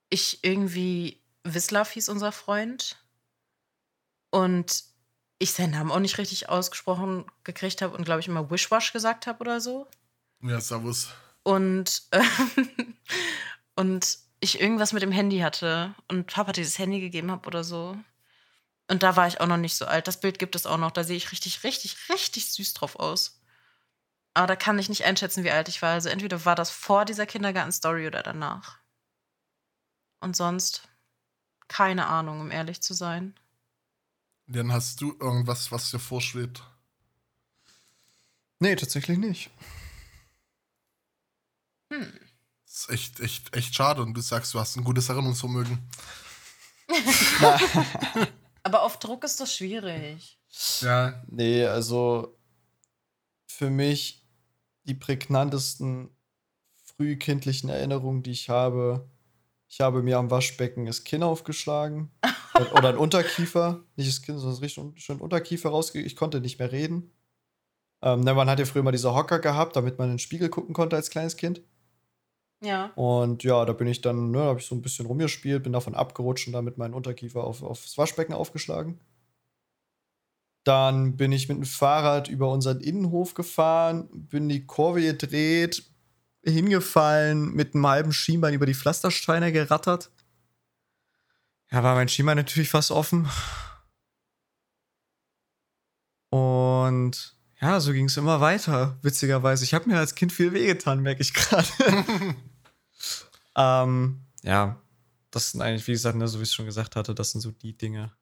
ich 0.10 0.46
irgendwie, 0.46 1.22
Wislav 1.44 1.92
hieß 1.92 2.08
unser 2.08 2.32
Freund. 2.32 2.96
Und 4.30 4.86
ich 5.40 5.54
seinen 5.54 5.72
Namen 5.72 5.92
auch 5.92 6.00
nicht 6.00 6.18
richtig 6.18 6.50
ausgesprochen 6.50 7.26
gekriegt 7.44 7.82
habe 7.82 7.96
und 7.96 8.06
glaube 8.06 8.20
ich 8.20 8.28
immer 8.28 8.50
Wishwash 8.50 8.94
gesagt 8.94 9.28
habe 9.28 9.40
oder 9.40 9.62
so. 9.62 9.88
Ja, 10.42 10.60
Servus. 10.60 11.10
Und, 11.44 12.04
äh, 12.12 12.22
und 13.76 14.18
ich 14.40 14.60
irgendwas 14.60 14.94
mit 14.94 15.04
dem 15.04 15.12
Handy 15.12 15.40
hatte 15.40 15.96
und 16.08 16.28
Papa 16.28 16.52
dieses 16.52 16.78
Handy 16.78 17.00
gegeben 17.00 17.32
habe 17.32 17.48
oder 17.48 17.64
so. 17.64 17.98
Und 18.90 19.04
da 19.04 19.16
war 19.16 19.28
ich 19.28 19.42
auch 19.42 19.48
noch 19.48 19.58
nicht 19.58 19.76
so 19.76 19.86
alt. 19.86 20.08
Das 20.08 20.20
Bild 20.20 20.40
gibt 20.40 20.56
es 20.56 20.66
auch 20.66 20.78
noch. 20.78 20.92
Da 20.92 21.04
sehe 21.04 21.18
ich 21.18 21.32
richtig, 21.32 21.64
richtig, 21.64 21.98
richtig 22.10 22.52
süß 22.54 22.74
drauf 22.74 22.96
aus. 22.98 23.42
Aber 24.34 24.48
da 24.48 24.56
kann 24.56 24.80
ich 24.80 24.88
nicht 24.88 25.04
einschätzen, 25.04 25.44
wie 25.44 25.52
alt 25.52 25.68
ich 25.68 25.82
war. 25.82 25.94
Also 25.94 26.10
entweder 26.10 26.46
war 26.46 26.56
das 26.56 26.70
vor 26.70 27.06
dieser 27.06 27.26
Kindergarten-Story 27.26 28.08
oder 28.08 28.24
danach. 28.24 28.78
Und 30.20 30.36
sonst 30.36 30.88
keine 31.68 32.08
Ahnung, 32.08 32.40
um 32.40 32.52
ehrlich 32.52 32.82
zu 32.82 32.94
sein. 32.94 33.36
Dann 34.48 34.72
hast 34.72 35.02
du 35.02 35.16
irgendwas, 35.20 35.72
was 35.72 35.92
dir 35.92 36.00
vorschwebt? 36.00 36.64
Nee, 38.60 38.76
tatsächlich 38.76 39.18
nicht. 39.18 39.50
Hm. 41.92 42.14
Das 42.66 42.76
ist 42.76 42.90
echt, 42.90 43.20
echt, 43.20 43.56
echt 43.56 43.76
schade 43.76 44.02
und 44.02 44.14
du 44.14 44.22
sagst, 44.22 44.54
du 44.54 44.60
hast 44.60 44.78
ein 44.78 44.84
gutes 44.84 45.10
Erinnerungsvermögen. 45.10 45.80
Aber 48.64 48.84
auf 48.84 49.00
Druck 49.00 49.24
ist 49.24 49.40
das 49.40 49.54
schwierig. 49.54 50.40
Ja. 50.82 51.24
Nee, 51.28 51.66
also 51.66 52.38
für 53.48 53.70
mich 53.70 54.26
die 54.84 54.94
prägnantesten 54.94 56.10
frühkindlichen 56.84 57.70
Erinnerungen, 57.70 58.24
die 58.24 58.32
ich 58.32 58.50
habe, 58.50 59.10
ich 59.68 59.82
habe 59.82 60.02
mir 60.02 60.18
am 60.18 60.32
Waschbecken 60.32 60.86
das 60.86 61.04
Kinn 61.04 61.24
aufgeschlagen. 61.24 62.12
oder 62.74 62.90
ein 62.90 62.98
Unterkiefer. 62.98 63.84
Nicht 63.96 64.10
das 64.10 64.22
Kinn, 64.22 64.38
sondern 64.38 64.60
richtig 64.60 65.02
schön 65.02 65.20
Unterkiefer 65.20 65.70
rausge... 65.70 66.02
Ich 66.02 66.16
konnte 66.16 66.42
nicht 66.42 66.60
mehr 66.60 66.72
reden. 66.72 67.12
Ähm, 68.02 68.24
man 68.24 68.50
hat 68.50 68.60
ja 68.60 68.66
früher 68.66 68.84
mal 68.84 68.92
diese 68.92 69.14
Hocker 69.14 69.40
gehabt, 69.40 69.76
damit 69.76 69.98
man 69.98 70.08
in 70.08 70.14
den 70.14 70.20
Spiegel 70.20 70.50
gucken 70.50 70.74
konnte 70.74 70.96
als 70.96 71.10
kleines 71.10 71.38
Kind. 71.38 71.62
Ja. 72.64 72.92
Und 72.96 73.44
ja, 73.44 73.66
da 73.66 73.74
bin 73.74 73.88
ich 73.88 74.02
dann, 74.02 74.32
ne, 74.32 74.40
habe 74.40 74.60
ich 74.60 74.66
so 74.66 74.76
ein 74.76 74.82
bisschen 74.82 75.06
rumgespielt, 75.06 75.64
bin 75.64 75.74
davon 75.74 75.96
abgerutscht 75.96 76.48
und 76.48 76.54
damit 76.54 76.78
meinen 76.78 76.94
Unterkiefer 76.94 77.44
auf, 77.44 77.62
aufs 77.64 77.98
Waschbecken 77.98 78.34
aufgeschlagen. 78.34 79.00
Dann 80.64 81.16
bin 81.16 81.32
ich 81.32 81.48
mit 81.48 81.58
dem 81.58 81.66
Fahrrad 81.66 82.28
über 82.28 82.52
unseren 82.52 82.82
Innenhof 82.82 83.36
gefahren, 83.36 84.10
bin 84.12 84.50
die 84.50 84.66
Kurve 84.66 85.02
gedreht, 85.02 85.84
hingefallen, 86.44 87.54
mit 87.54 87.74
einem 87.74 87.88
halben 87.88 88.12
Schienbein 88.12 88.54
über 88.54 88.66
die 88.66 88.74
Pflastersteine 88.74 89.52
gerattert. 89.52 90.12
Ja, 91.72 91.84
war 91.84 91.96
mein 91.96 92.08
Schienbein 92.08 92.38
natürlich 92.38 92.70
fast 92.70 92.92
offen. 92.92 93.30
Und 96.30 97.36
ja, 97.60 97.80
so 97.80 97.92
ging 97.92 98.06
es 98.06 98.18
immer 98.18 98.40
weiter, 98.40 98.98
witzigerweise. 99.02 99.64
Ich 99.64 99.74
habe 99.74 99.90
mir 99.90 99.98
als 99.98 100.16
Kind 100.16 100.32
viel 100.32 100.54
wehgetan, 100.54 101.02
merke 101.02 101.22
ich 101.22 101.34
gerade. 101.34 101.68
ähm, 103.56 104.26
ja, 104.44 104.82
das 105.32 105.52
sind 105.52 105.62
eigentlich, 105.62 105.88
wie 105.88 105.94
gesagt, 105.94 106.18
ne, 106.18 106.28
so 106.28 106.40
wie 106.40 106.44
ich 106.44 106.50
es 106.50 106.56
schon 106.56 106.66
gesagt 106.66 106.96
hatte, 106.96 107.16
das 107.16 107.32
sind 107.32 107.42
so 107.42 107.52
die 107.52 107.78
Dinge, 107.78 108.16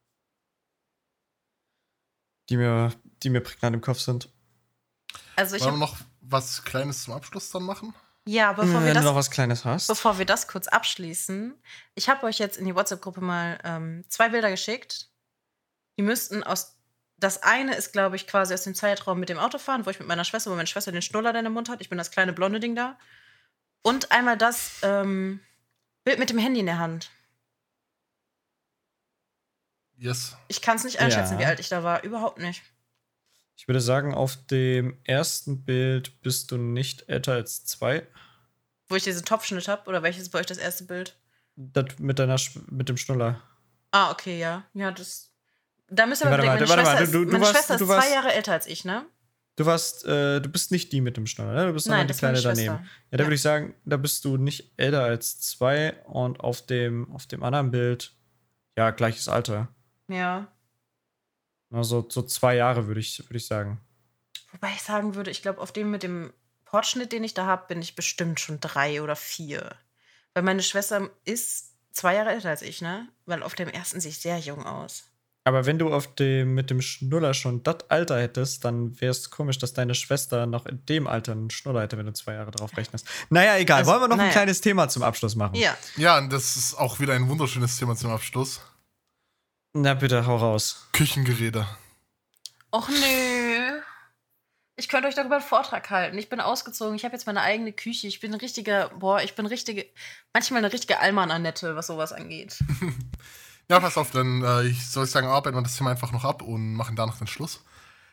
die 2.49 2.57
mir, 2.57 2.93
die 3.23 3.29
mir 3.29 3.41
prägnant 3.41 3.75
im 3.75 3.81
Kopf 3.81 3.99
sind. 3.99 4.29
Also 5.35 5.55
ich 5.55 5.63
Wollen 5.63 5.75
wir 5.75 5.79
noch 5.79 5.97
was 6.21 6.63
Kleines 6.63 7.03
zum 7.03 7.13
Abschluss 7.13 7.51
dann 7.51 7.63
machen? 7.63 7.93
Ja, 8.27 8.53
bevor 8.53 8.75
Wenn 8.79 8.85
wir 8.85 8.93
du 8.93 8.93
das, 8.95 9.03
noch 9.03 9.15
was 9.15 9.29
Kleines 9.29 9.65
hast. 9.65 9.87
bevor 9.87 10.17
wir 10.17 10.25
das 10.25 10.47
kurz 10.47 10.67
abschließen, 10.67 11.53
ich 11.93 12.09
habe 12.09 12.25
euch 12.25 12.39
jetzt 12.39 12.57
in 12.57 12.65
die 12.65 12.73
WhatsApp-Gruppe 12.75 13.21
mal 13.21 13.59
ähm, 13.63 14.03
zwei 14.09 14.29
Bilder 14.29 14.49
geschickt. 14.49 15.09
Die 15.97 16.01
müssten 16.03 16.43
aus. 16.43 16.71
Das 17.17 17.43
eine 17.43 17.75
ist, 17.75 17.93
glaube 17.93 18.15
ich, 18.17 18.27
quasi 18.27 18.53
aus 18.53 18.63
dem 18.63 18.75
Zeitraum 18.75 19.19
mit 19.19 19.29
dem 19.29 19.37
Autofahren, 19.37 19.85
wo 19.85 19.89
ich 19.89 19.99
mit 19.99 20.07
meiner 20.07 20.25
Schwester, 20.25 20.51
wo 20.51 20.55
meine 20.55 20.67
Schwester 20.67 20.91
den 20.91 21.01
Schnuller 21.03 21.33
in 21.35 21.45
den 21.45 21.53
Mund 21.53 21.69
hat. 21.69 21.79
Ich 21.81 21.87
bin 21.89 21.97
das 21.97 22.11
kleine 22.11 22.33
blonde 22.33 22.59
Ding 22.59 22.75
da. 22.75 22.97
Und 23.83 24.11
einmal 24.11 24.37
das 24.37 24.79
ähm, 24.81 25.39
Bild 26.03 26.19
mit 26.19 26.29
dem 26.31 26.39
Handy 26.39 26.59
in 26.59 26.65
der 26.65 26.79
Hand. 26.79 27.11
Yes. 29.97 30.35
Ich 30.49 30.61
kann 30.61 30.75
es 30.75 30.83
nicht 30.83 30.99
einschätzen, 30.99 31.33
Ja. 31.35 31.39
wie 31.39 31.45
alt 31.45 31.59
ich 31.59 31.69
da 31.69 31.83
war. 31.83 32.03
Überhaupt 32.03 32.39
nicht. 32.39 32.63
Ich 33.55 33.67
würde 33.67 33.81
sagen, 33.81 34.13
auf 34.13 34.37
dem 34.47 34.97
ersten 35.03 35.63
Bild 35.63 36.21
bist 36.21 36.51
du 36.51 36.57
nicht 36.57 37.07
älter 37.09 37.33
als 37.33 37.65
zwei. 37.65 38.05
Wo 38.87 38.95
ich 38.95 39.03
diesen 39.03 39.25
Topfschnitt 39.25 39.67
habe. 39.67 39.87
Oder 39.89 40.03
welches 40.03 40.29
bei 40.29 40.39
euch 40.39 40.45
das 40.45 40.57
erste 40.57 40.83
Bild? 40.85 41.17
Das 41.55 41.85
mit, 41.99 42.19
deiner, 42.19 42.35
Sch- 42.35 42.59
mit 42.69 42.89
dem 42.89 42.97
Schnuller. 42.97 43.41
Ah, 43.91 44.11
okay, 44.11 44.37
ja. 44.39 44.65
Ja, 44.73 44.91
das. 44.91 45.31
Da 45.87 46.03
ihr 46.05 46.09
Warte 46.09 46.25
mal 46.25 46.37
bedenken, 46.57 46.59
warte 46.69 46.75
meine 46.75 46.83
mal, 46.83 46.97
Schwester, 46.97 47.11
du- 47.11 47.19
ist, 47.21 47.25
du 47.27 47.31
meine 47.31 47.43
warst- 47.45 47.53
Schwester 47.55 47.77
du 47.77 47.83
ist 47.83 47.89
zwei 47.89 47.95
warst- 47.97 48.11
Jahre 48.13 48.33
älter 48.33 48.51
als 48.53 48.67
ich, 48.67 48.83
ne? 48.85 49.05
Du 49.55 49.65
warst, 49.65 50.03
äh, 50.05 50.41
du 50.41 50.49
bist 50.49 50.71
nicht 50.71 50.91
die 50.91 50.99
mit 50.99 51.15
dem 51.15 51.25
Schnuller, 51.27 51.53
ne? 51.53 51.67
Du 51.67 51.73
bist 51.73 51.87
Nein, 51.87 52.07
die 52.07 52.11
ist 52.11 52.17
kleine 52.19 52.41
daneben. 52.41 52.75
Ja, 52.75 52.83
da 53.11 53.17
Ja. 53.19 53.25
würde 53.25 53.35
ich 53.35 53.41
sagen, 53.41 53.73
da 53.85 53.95
bist 53.95 54.25
du 54.25 54.35
nicht 54.35 54.73
älter 54.75 55.03
als 55.03 55.39
zwei 55.39 55.93
und 56.03 56.41
auf 56.41 56.65
dem, 56.65 57.09
auf 57.13 57.25
dem 57.25 57.41
anderen 57.41 57.71
Bild, 57.71 58.13
ja, 58.77 58.91
gleiches 58.91 59.29
Alter. 59.29 59.69
Ja. 60.09 60.51
Also 61.75 62.05
so 62.09 62.21
zwei 62.21 62.55
Jahre 62.55 62.87
würde 62.87 62.99
ich, 62.99 63.19
würde 63.19 63.37
ich 63.37 63.47
sagen. 63.47 63.79
Wobei 64.51 64.69
ich 64.75 64.81
sagen 64.81 65.15
würde, 65.15 65.31
ich 65.31 65.41
glaube, 65.41 65.59
auf 65.61 65.71
dem 65.71 65.91
mit 65.91 66.03
dem 66.03 66.31
Portschnitt, 66.63 67.11
den 67.11 67.23
ich 67.23 67.33
da 67.33 67.45
habe, 67.45 67.67
bin 67.67 67.81
ich 67.81 67.95
bestimmt 67.95 68.39
schon 68.39 68.59
drei 68.59 69.01
oder 69.01 69.15
vier. 69.15 69.75
Weil 70.33 70.43
meine 70.43 70.63
Schwester 70.63 71.09
ist 71.25 71.73
zwei 71.91 72.15
Jahre 72.15 72.31
älter 72.31 72.49
als 72.49 72.61
ich, 72.61 72.81
ne? 72.81 73.07
Weil 73.25 73.43
auf 73.43 73.55
dem 73.55 73.67
ersten 73.69 73.99
sehe 73.99 74.11
ich 74.11 74.19
sehr 74.19 74.37
jung 74.39 74.65
aus. 74.65 75.03
Aber 75.47 75.67
wenn 75.67 75.77
du 75.77 75.93
auf 75.93 76.15
dem, 76.15 76.55
mit 76.55 76.71
dem 76.71 76.81
Schnuller 76.81 77.35
schon 77.35 77.61
das 77.61 77.87
Alter 77.89 78.19
hättest, 78.19 78.65
dann 78.65 78.99
wäre 78.99 79.11
es 79.11 79.29
komisch, 79.29 79.59
dass 79.59 79.73
deine 79.73 79.93
Schwester 79.93 80.47
noch 80.47 80.65
in 80.65 80.83
dem 80.87 81.05
Alter 81.05 81.33
einen 81.33 81.51
Schnuller 81.51 81.81
hätte, 81.81 81.99
wenn 81.99 82.07
du 82.07 82.13
zwei 82.13 82.33
Jahre 82.33 82.49
drauf 82.49 82.75
rechnest. 82.75 83.07
Naja, 83.29 83.57
egal. 83.57 83.79
Also, 83.79 83.91
Wollen 83.91 84.01
wir 84.01 84.07
noch 84.07 84.15
ein 84.15 84.19
naja. 84.19 84.31
kleines 84.31 84.61
Thema 84.61 84.89
zum 84.89 85.03
Abschluss 85.03 85.35
machen? 85.35 85.53
Ja. 85.53 85.77
Ja, 85.97 86.17
und 86.17 86.33
das 86.33 86.55
ist 86.55 86.73
auch 86.73 86.99
wieder 86.99 87.13
ein 87.13 87.29
wunderschönes 87.29 87.77
Thema 87.77 87.95
zum 87.95 88.09
Abschluss. 88.09 88.59
Na 89.77 89.93
bitte, 89.93 90.25
hau 90.25 90.37
raus. 90.37 90.87
Küchengeräte. 90.93 91.67
Och 92.71 92.87
nö. 92.87 93.81
Ich 94.77 94.87
könnte 94.87 95.09
euch 95.09 95.15
darüber 95.15 95.35
einen 95.35 95.43
Vortrag 95.43 95.89
halten. 95.89 96.17
Ich 96.17 96.29
bin 96.29 96.39
ausgezogen. 96.39 96.95
Ich 96.95 97.03
habe 97.03 97.13
jetzt 97.13 97.25
meine 97.25 97.41
eigene 97.41 97.73
Küche. 97.73 98.07
Ich 98.07 98.21
bin 98.21 98.33
ein 98.33 98.39
richtiger, 98.39 98.87
boah, 98.97 99.21
ich 99.21 99.35
bin 99.35 99.45
richtige, 99.45 99.85
manchmal 100.31 100.59
eine 100.59 100.71
richtige 100.71 101.01
Alman-Annette, 101.01 101.75
was 101.75 101.87
sowas 101.87 102.13
angeht. 102.13 102.57
Ja, 103.67 103.79
pass 103.79 103.97
auf, 103.97 104.11
dann 104.11 104.43
äh, 104.43 104.61
ich 104.67 104.85
soll 104.85 105.05
ich 105.05 105.09
sagen, 105.09 105.25
arbeiten 105.25 105.57
wir 105.57 105.63
das 105.63 105.75
Thema 105.75 105.89
einfach 105.89 106.11
noch 106.11 106.23
ab 106.23 106.43
und 106.43 106.75
machen 106.75 106.95
danach 106.95 107.17
den 107.17 107.25
Schluss. 107.25 107.63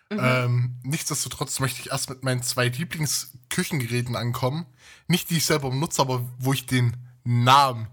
Mhm. 0.08 0.18
Ähm, 0.18 0.76
nichtsdestotrotz 0.82 1.60
möchte 1.60 1.82
ich 1.82 1.90
erst 1.90 2.08
mit 2.08 2.24
meinen 2.24 2.42
zwei 2.42 2.68
Lieblingsküchengeräten 2.68 4.16
ankommen. 4.16 4.64
Nicht 5.08 5.28
die 5.28 5.36
ich 5.36 5.44
selber 5.44 5.68
benutze, 5.68 6.00
aber 6.00 6.26
wo 6.38 6.54
ich 6.54 6.64
den 6.64 6.96
Namen 7.24 7.88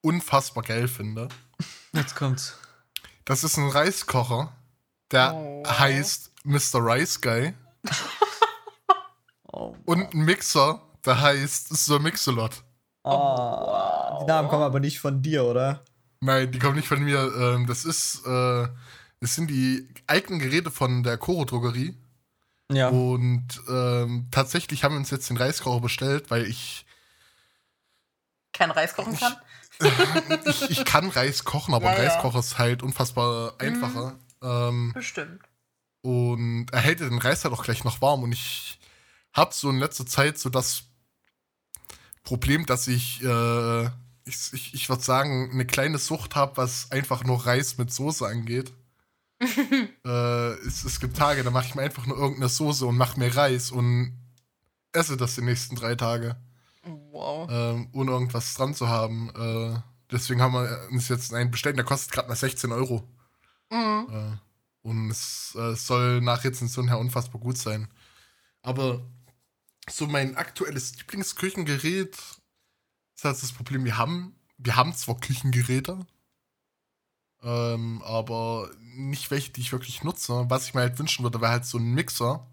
unfassbar 0.00 0.62
geil 0.62 0.88
finde. 0.88 1.28
Jetzt 1.92 2.16
kommt's. 2.16 2.58
Das 3.24 3.44
ist 3.44 3.56
ein 3.56 3.68
Reiskocher, 3.70 4.52
der 5.10 5.34
Oh. 5.34 5.62
heißt 5.66 6.32
Mr. 6.44 6.74
Rice 6.84 7.20
Guy. 7.20 7.54
Oh. 9.56 9.76
Und 9.84 10.12
ein 10.12 10.24
Mixer, 10.24 10.82
der 11.04 11.20
heißt 11.20 11.68
Sir 11.76 12.00
Mixolot. 12.00 12.64
Oh, 13.04 14.18
Die 14.20 14.26
Namen 14.26 14.48
kommen 14.48 14.64
aber 14.64 14.80
nicht 14.80 14.98
von 14.98 15.22
dir, 15.22 15.44
oder? 15.44 15.84
Nein, 16.18 16.50
die 16.50 16.58
kommen 16.58 16.74
nicht 16.74 16.88
von 16.88 17.00
mir. 17.04 17.32
Ähm, 17.38 17.66
das 17.68 17.84
ist, 17.84 18.26
äh, 18.26 18.66
das 19.20 19.34
sind 19.36 19.48
die 19.50 19.88
eigenen 20.08 20.40
Geräte 20.40 20.72
von 20.72 21.04
der 21.04 21.18
Koro 21.18 21.44
Drogerie. 21.44 21.96
Ja. 22.72 22.88
Und 22.88 23.46
ähm, 23.68 24.26
tatsächlich 24.32 24.82
haben 24.82 24.94
wir 24.94 24.98
uns 24.98 25.10
jetzt 25.10 25.30
den 25.30 25.36
Reiskocher 25.36 25.80
bestellt, 25.80 26.32
weil 26.32 26.46
ich, 26.46 26.84
Kein 28.52 28.72
Reis 28.72 28.94
kochen 28.96 29.16
kann. 29.16 29.36
ich, 30.46 30.70
ich 30.70 30.84
kann 30.84 31.08
Reis 31.08 31.44
kochen, 31.44 31.74
aber 31.74 31.86
Ja, 31.86 31.90
ein 31.92 32.02
ja. 32.04 32.08
Reiskocher 32.10 32.38
ist 32.38 32.58
halt 32.58 32.82
unfassbar 32.82 33.54
einfacher. 33.58 34.18
Ähm, 34.42 34.92
Bestimmt. 34.94 35.40
und 36.02 36.66
er 36.72 36.80
hält 36.80 37.00
den 37.00 37.18
Reis 37.18 37.44
halt 37.44 37.54
auch 37.54 37.64
gleich 37.64 37.84
noch 37.84 38.00
warm. 38.00 38.22
Und 38.22 38.32
ich 38.32 38.78
habe 39.32 39.54
so 39.54 39.70
in 39.70 39.78
letzter 39.78 40.06
Zeit 40.06 40.38
so 40.38 40.48
das 40.50 40.84
Problem, 42.22 42.66
dass 42.66 42.86
ich, 42.88 43.22
äh, 43.22 43.84
ich, 44.24 44.52
ich, 44.52 44.74
ich 44.74 44.88
würde 44.88 45.02
sagen, 45.02 45.50
eine 45.52 45.66
kleine 45.66 45.98
Sucht 45.98 46.36
habe, 46.36 46.56
was 46.56 46.90
einfach 46.90 47.24
nur 47.24 47.46
Reis 47.46 47.76
mit 47.78 47.92
Soße 47.92 48.26
angeht. 48.26 48.72
äh, 49.40 50.52
es, 50.66 50.84
es 50.84 51.00
gibt 51.00 51.16
Tage, 51.16 51.42
da 51.42 51.50
mache 51.50 51.66
ich 51.66 51.74
mir 51.74 51.82
einfach 51.82 52.06
nur 52.06 52.16
irgendeine 52.16 52.48
Soße 52.48 52.86
und 52.86 52.96
mache 52.96 53.18
mir 53.18 53.34
Reis 53.36 53.70
und 53.70 54.16
esse 54.92 55.16
das 55.16 55.34
die 55.34 55.42
nächsten 55.42 55.74
drei 55.74 55.96
Tage, 55.96 56.36
Wow. 56.84 57.48
ähm, 57.50 57.88
ohne 57.92 58.10
irgendwas 58.10 58.54
dran 58.54 58.74
zu 58.74 58.88
haben. 58.88 59.30
Äh, 59.30 59.80
deswegen 60.10 60.40
haben 60.40 60.54
wir 60.54 60.88
uns 60.90 61.08
jetzt 61.08 61.32
einen 61.32 61.50
bestellt, 61.50 61.76
der 61.76 61.84
kostet 61.84 62.12
gerade 62.12 62.28
mal 62.28 62.36
16 62.36 62.72
Euro. 62.72 63.08
Mhm. 63.70 64.06
Äh, 64.10 64.88
und 64.88 65.10
es 65.10 65.54
äh, 65.54 65.74
soll 65.74 66.20
nach 66.20 66.44
Rezension 66.44 66.88
her 66.88 66.98
unfassbar 66.98 67.40
gut 67.40 67.56
sein. 67.56 67.88
Aber 68.62 69.00
so 69.88 70.06
mein 70.06 70.36
aktuelles 70.36 70.96
Lieblingsküchengerät 70.96 72.16
ist 73.14 73.24
halt 73.24 73.42
das 73.42 73.52
Problem, 73.52 73.84
wir 73.84 73.96
haben, 73.96 74.34
wir 74.58 74.76
haben 74.76 74.94
zwar 74.94 75.18
Küchengeräte, 75.18 76.06
ähm, 77.42 78.02
aber 78.02 78.70
nicht 78.80 79.30
welche, 79.30 79.52
die 79.52 79.60
ich 79.60 79.72
wirklich 79.72 80.02
nutze. 80.02 80.46
Was 80.48 80.66
ich 80.66 80.74
mir 80.74 80.80
halt 80.80 80.98
wünschen 80.98 81.22
würde, 81.22 81.40
wäre 81.40 81.52
halt 81.52 81.66
so 81.66 81.78
ein 81.78 81.94
Mixer, 81.94 82.46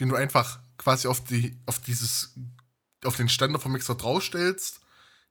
den 0.00 0.08
du 0.10 0.16
einfach 0.16 0.60
quasi 0.76 1.08
auf 1.08 1.22
die, 1.24 1.56
auf 1.66 1.78
dieses, 1.80 2.34
auf 3.06 3.16
den 3.16 3.28
Ständer 3.28 3.58
vom 3.58 3.72
Mixer 3.72 3.94
draufstellst, 3.94 4.80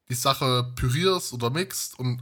die 0.09 0.15
Sache 0.15 0.71
pürierst 0.75 1.33
oder 1.33 1.49
mixt 1.49 1.97
und 1.97 2.21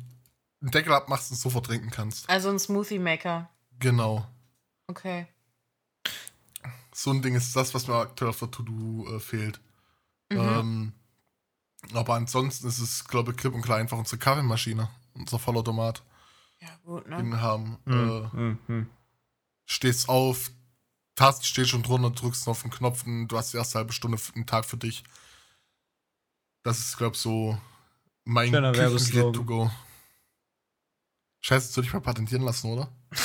einen 0.62 0.72
Deckel 0.72 0.93
abmachst 0.93 1.32
und 1.32 1.38
sofort 1.38 1.66
trinken 1.66 1.89
kannst. 1.89 2.30
Also 2.30 2.49
ein 2.49 2.60
Smoothie 2.60 2.99
Maker. 2.99 3.49
Genau. 3.80 4.28
Okay. 4.88 5.28
So 6.93 7.12
ein 7.12 7.22
Ding 7.22 7.36
ist 7.36 7.56
das, 7.56 7.74
was 7.74 7.88
mir 7.88 7.95
aktuell 7.95 8.30
auf 8.30 8.39
der 8.39 8.52
To-Do 8.52 9.16
äh, 9.16 9.20
fehlt. 9.20 9.60
Mhm. 10.30 10.38
Ähm, 10.39 10.93
aber 11.93 12.16
ansonsten 12.16 12.68
ist 12.68 12.80
es, 12.80 13.06
glaube 13.06 13.32
ich, 13.32 13.38
klipp 13.38 13.54
und 13.54 13.64
klar 13.64 13.80
einfach 13.80 13.97
unsere 13.97 14.20
Kaffeemaschine, 14.20 14.89
unser 15.14 15.39
Vollautomat, 15.39 16.04
ja, 16.62 16.70
gut, 16.86 17.06
den 17.06 17.30
ne? 17.30 17.36
wir 17.36 17.41
haben. 17.41 17.80
Äh, 17.88 17.91
Hm, 17.91 18.30
hm, 18.32 18.60
hm. 18.68 18.89
stehst 19.66 20.10
auf, 20.10 20.52
Taste 21.16 21.45
steht 21.45 21.68
schon 21.68 21.84
drunter, 21.84 22.12
drückst 22.12 22.47
auf 22.47 22.62
den 22.62 22.72
Knopf 22.72 23.06
und 23.06 23.28
du 23.28 23.38
hast 23.38 23.54
die 23.54 23.58
erste 23.58 23.80
halbe 23.80 23.93
Stunde 23.93 24.18
einen 24.36 24.45
Tag 24.45 24.66
für 24.66 24.78
dich. 24.78 25.04
Das 26.64 26.80
ist, 26.80 26.97
glaube 26.97 27.16
ich, 27.16 27.22
so 27.22 27.57
mein 28.24 28.51
Küchengerät 28.51 29.36
to 29.36 29.43
go. 29.43 29.72
Scheiße, 31.41 31.68
das 31.68 31.76
würde 31.78 31.88
ich 31.88 31.93
mal 31.93 31.99
patentieren 32.01 32.43
lassen, 32.43 32.72
oder? 32.72 32.91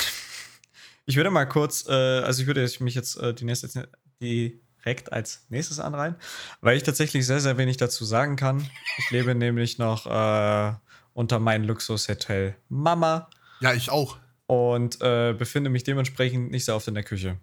Ich 1.09 1.15
würde 1.15 1.31
mal 1.31 1.45
kurz, 1.45 1.87
äh, 1.87 1.93
also 1.93 2.43
ich 2.43 2.49
würde 2.49 2.69
mich 2.81 2.97
jetzt 2.97 3.17
äh, 3.17 3.33
die 3.33 3.45
nächste, 3.45 3.89
direkt 4.21 5.13
als 5.13 5.47
nächstes 5.51 5.79
anreihen, 5.79 6.17
weil 6.61 6.77
ich 6.77 6.83
tatsächlich 6.83 7.25
sehr, 7.25 7.39
sehr 7.39 7.57
wenig 7.59 7.77
dazu 7.77 8.05
sagen 8.05 8.35
kann. 8.35 8.69
Ich 8.99 9.13
lebe 9.13 9.33
nämlich 9.37 9.79
noch 9.79 10.07
äh, 10.07 10.75
unter 11.13 11.39
meinem 11.39 11.63
Luxushotel 11.65 12.57
Mama 12.69 13.31
Ja, 13.61 13.73
ich 13.73 13.91
auch. 13.91 14.19
und 14.47 15.01
äh, 15.01 15.33
befinde 15.33 15.71
mich 15.71 15.85
dementsprechend 15.85 16.51
nicht 16.51 16.65
sehr 16.65 16.75
oft 16.75 16.89
in 16.89 16.95
der 16.95 17.05
Küche. 17.05 17.39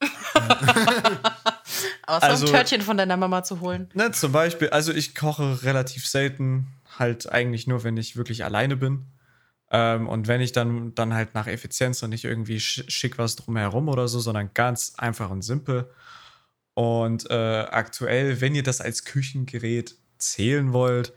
Außer 2.10 2.22
Also- 2.26 2.46
um 2.46 2.52
Törtchen 2.52 2.82
von 2.82 2.96
deiner 2.96 3.16
Mama 3.16 3.42
zu 3.42 3.60
holen. 3.60 3.88
Ne, 3.94 4.10
zum 4.12 4.32
Beispiel, 4.32 4.70
also 4.70 4.92
ich 4.92 5.14
koche 5.14 5.62
relativ 5.62 6.06
selten, 6.06 6.66
halt 6.98 7.30
eigentlich 7.30 7.66
nur, 7.66 7.84
wenn 7.84 7.96
ich 7.96 8.16
wirklich 8.16 8.44
alleine 8.44 8.76
bin. 8.76 9.06
Ähm, 9.72 10.08
und 10.08 10.26
wenn 10.26 10.40
ich 10.40 10.52
dann, 10.52 10.94
dann 10.94 11.14
halt 11.14 11.34
nach 11.34 11.46
Effizienz 11.46 12.02
und 12.02 12.10
nicht 12.10 12.24
irgendwie 12.24 12.58
sch 12.60 12.84
schick 12.88 13.18
was 13.18 13.36
drumherum 13.36 13.88
oder 13.88 14.08
so, 14.08 14.18
sondern 14.18 14.50
ganz 14.54 14.94
einfach 14.96 15.30
und 15.30 15.42
simpel. 15.42 15.88
Und 16.74 17.30
äh, 17.30 17.34
aktuell, 17.70 18.40
wenn 18.40 18.54
ihr 18.54 18.62
das 18.62 18.80
als 18.80 19.04
Küchengerät 19.04 19.94
zählen 20.18 20.72
wollt, 20.72 21.12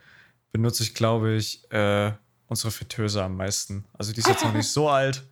benutze 0.51 0.83
ich, 0.83 0.93
glaube 0.93 1.33
ich, 1.33 1.69
äh, 1.71 2.11
unsere 2.47 2.71
Fritteuse 2.71 3.23
am 3.23 3.37
meisten. 3.37 3.85
Also 3.93 4.13
die 4.13 4.19
ist 4.19 4.27
jetzt 4.27 4.43
noch 4.43 4.53
nicht 4.53 4.67
so 4.71 4.89
alt. 4.89 5.23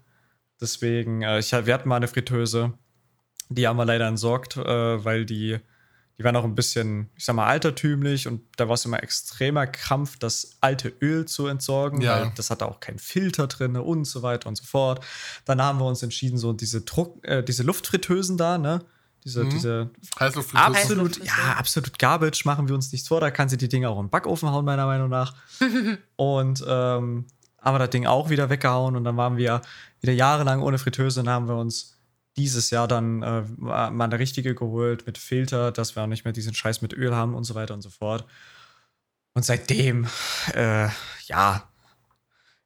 Deswegen, 0.59 1.21
äh, 1.21 1.39
ich, 1.39 1.51
wir 1.51 1.73
hatten 1.73 1.89
mal 1.89 1.97
eine 1.97 2.07
Fritteuse. 2.07 2.73
Die 3.53 3.67
haben 3.67 3.77
wir 3.77 3.85
leider 3.85 4.07
entsorgt, 4.07 4.57
äh, 4.57 5.03
weil 5.05 5.25
die, 5.25 5.57
die 6.17 6.23
waren 6.23 6.35
auch 6.35 6.43
ein 6.43 6.55
bisschen, 6.55 7.09
ich 7.15 7.25
sag 7.25 7.35
mal, 7.35 7.47
altertümlich 7.47 8.27
und 8.27 8.41
da 8.57 8.67
war 8.67 8.75
es 8.75 8.85
immer 8.85 9.01
extremer 9.03 9.67
Krampf, 9.67 10.17
das 10.17 10.51
alte 10.61 10.89
Öl 11.01 11.25
zu 11.25 11.47
entsorgen, 11.47 12.01
Ja. 12.01 12.21
weil 12.21 12.31
das 12.35 12.49
hatte 12.49 12.65
auch 12.67 12.79
keinen 12.79 12.99
Filter 12.99 13.47
drin 13.47 13.75
und 13.77 14.05
so 14.05 14.21
weiter 14.21 14.47
und 14.47 14.55
so 14.55 14.63
fort. 14.63 15.03
Dann 15.45 15.61
haben 15.61 15.79
wir 15.79 15.85
uns 15.85 16.01
entschieden, 16.03 16.37
so 16.37 16.53
diese 16.53 16.81
Druck, 16.81 17.25
äh, 17.27 17.43
diese 17.43 17.63
Luftfritteusen 17.63 18.37
da, 18.37 18.57
ne? 18.57 18.83
Diese, 19.23 19.43
Mhm. 19.43 19.49
diese 19.51 19.89
Heißluftfritteuse. 20.19 20.65
absolut, 20.79 21.23
ja, 21.23 21.53
absolut 21.57 21.99
Garbage, 21.99 22.43
machen 22.45 22.67
wir 22.67 22.73
uns 22.73 22.91
nichts 22.91 23.07
vor. 23.07 23.19
Da 23.19 23.29
kann 23.29 23.49
sie 23.49 23.57
die 23.57 23.69
Dinge 23.69 23.87
auch 23.89 23.99
im 23.99 24.09
Backofen 24.09 24.49
hauen, 24.49 24.65
meiner 24.65 24.87
Meinung 24.87 25.09
nach. 25.09 25.35
und 26.15 26.63
ähm, 26.67 27.25
haben 27.61 27.75
wir 27.75 27.79
das 27.79 27.91
Ding 27.91 28.07
auch 28.07 28.29
wieder 28.31 28.49
weggehauen 28.49 28.95
und 28.95 29.03
dann 29.03 29.17
waren 29.17 29.37
wir 29.37 29.61
wieder 29.99 30.13
jahrelang 30.13 30.63
ohne 30.63 30.79
Fritteuse 30.79 31.19
und 31.19 31.29
haben 31.29 31.47
wir 31.47 31.55
uns 31.55 31.97
dieses 32.37 32.69
Jahr 32.69 32.87
dann 32.87 33.21
äh, 33.23 33.41
mal 33.57 34.05
eine 34.05 34.19
richtige 34.19 34.55
geholt 34.55 35.05
mit 35.05 35.17
Filter, 35.17 35.71
dass 35.71 35.95
wir 35.95 36.03
auch 36.03 36.07
nicht 36.07 36.23
mehr 36.23 36.33
diesen 36.33 36.53
Scheiß 36.53 36.81
mit 36.81 36.93
Öl 36.93 37.15
haben 37.15 37.35
und 37.35 37.43
so 37.43 37.55
weiter 37.55 37.73
und 37.73 37.81
so 37.81 37.89
fort. 37.89 38.25
Und 39.33 39.43
seitdem, 39.45 40.07
äh, 40.53 40.87
ja, 41.25 41.69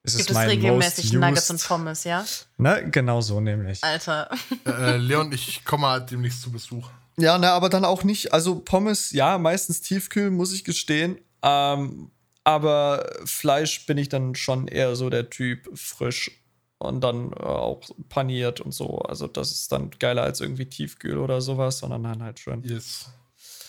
Es 0.04 0.18
Gibt 0.18 0.22
ist 0.22 0.30
es 0.30 0.34
mein 0.36 0.50
regelmäßig 0.50 1.14
most 1.14 1.22
Nuggets 1.22 1.50
und 1.50 1.64
Pommes, 1.64 2.04
ja? 2.04 2.26
Ne, 2.58 2.90
genau 2.92 3.22
so 3.22 3.40
nämlich. 3.42 3.84
Alter. 3.84 4.30
äh, 4.66 4.98
Leon, 4.98 5.32
ich 5.32 5.66
komme 5.66 5.88
halt 5.88 6.12
demnächst 6.12 6.42
zu 6.42 6.52
Besuch. 6.52 6.90
Ja, 7.18 7.38
ne, 7.38 7.50
aber 7.52 7.70
dann 7.70 7.86
auch 7.86 8.04
nicht. 8.04 8.34
Also 8.34 8.60
Pommes, 8.60 9.12
ja, 9.12 9.38
meistens 9.38 9.82
tiefkühl, 9.82 10.30
muss 10.32 10.54
ich 10.54 10.64
gestehen. 10.64 11.18
Ähm, 11.42 12.12
aber 12.44 13.10
Fleisch 13.26 13.86
bin 13.88 13.98
ich 13.98 14.10
dann 14.10 14.36
schon 14.36 14.68
eher 14.68 14.96
so 14.96 15.10
der 15.10 15.30
Typ 15.30 15.68
frisch 15.74 16.32
und 16.78 17.02
dann 17.02 17.32
äh, 17.34 17.36
auch 17.38 17.82
paniert 18.10 18.62
und 18.62 18.74
so. 18.74 19.00
Also 19.00 19.28
das 19.28 19.52
ist 19.52 19.72
dann 19.72 19.90
geiler 19.92 20.24
als 20.24 20.42
irgendwie 20.42 20.66
tiefkühl 20.68 21.18
oder 21.18 21.42
sowas, 21.42 21.80
sondern 21.80 22.04
dann 22.04 22.22
halt 22.24 22.40
schön 22.40 22.64
Yes. 22.64 23.10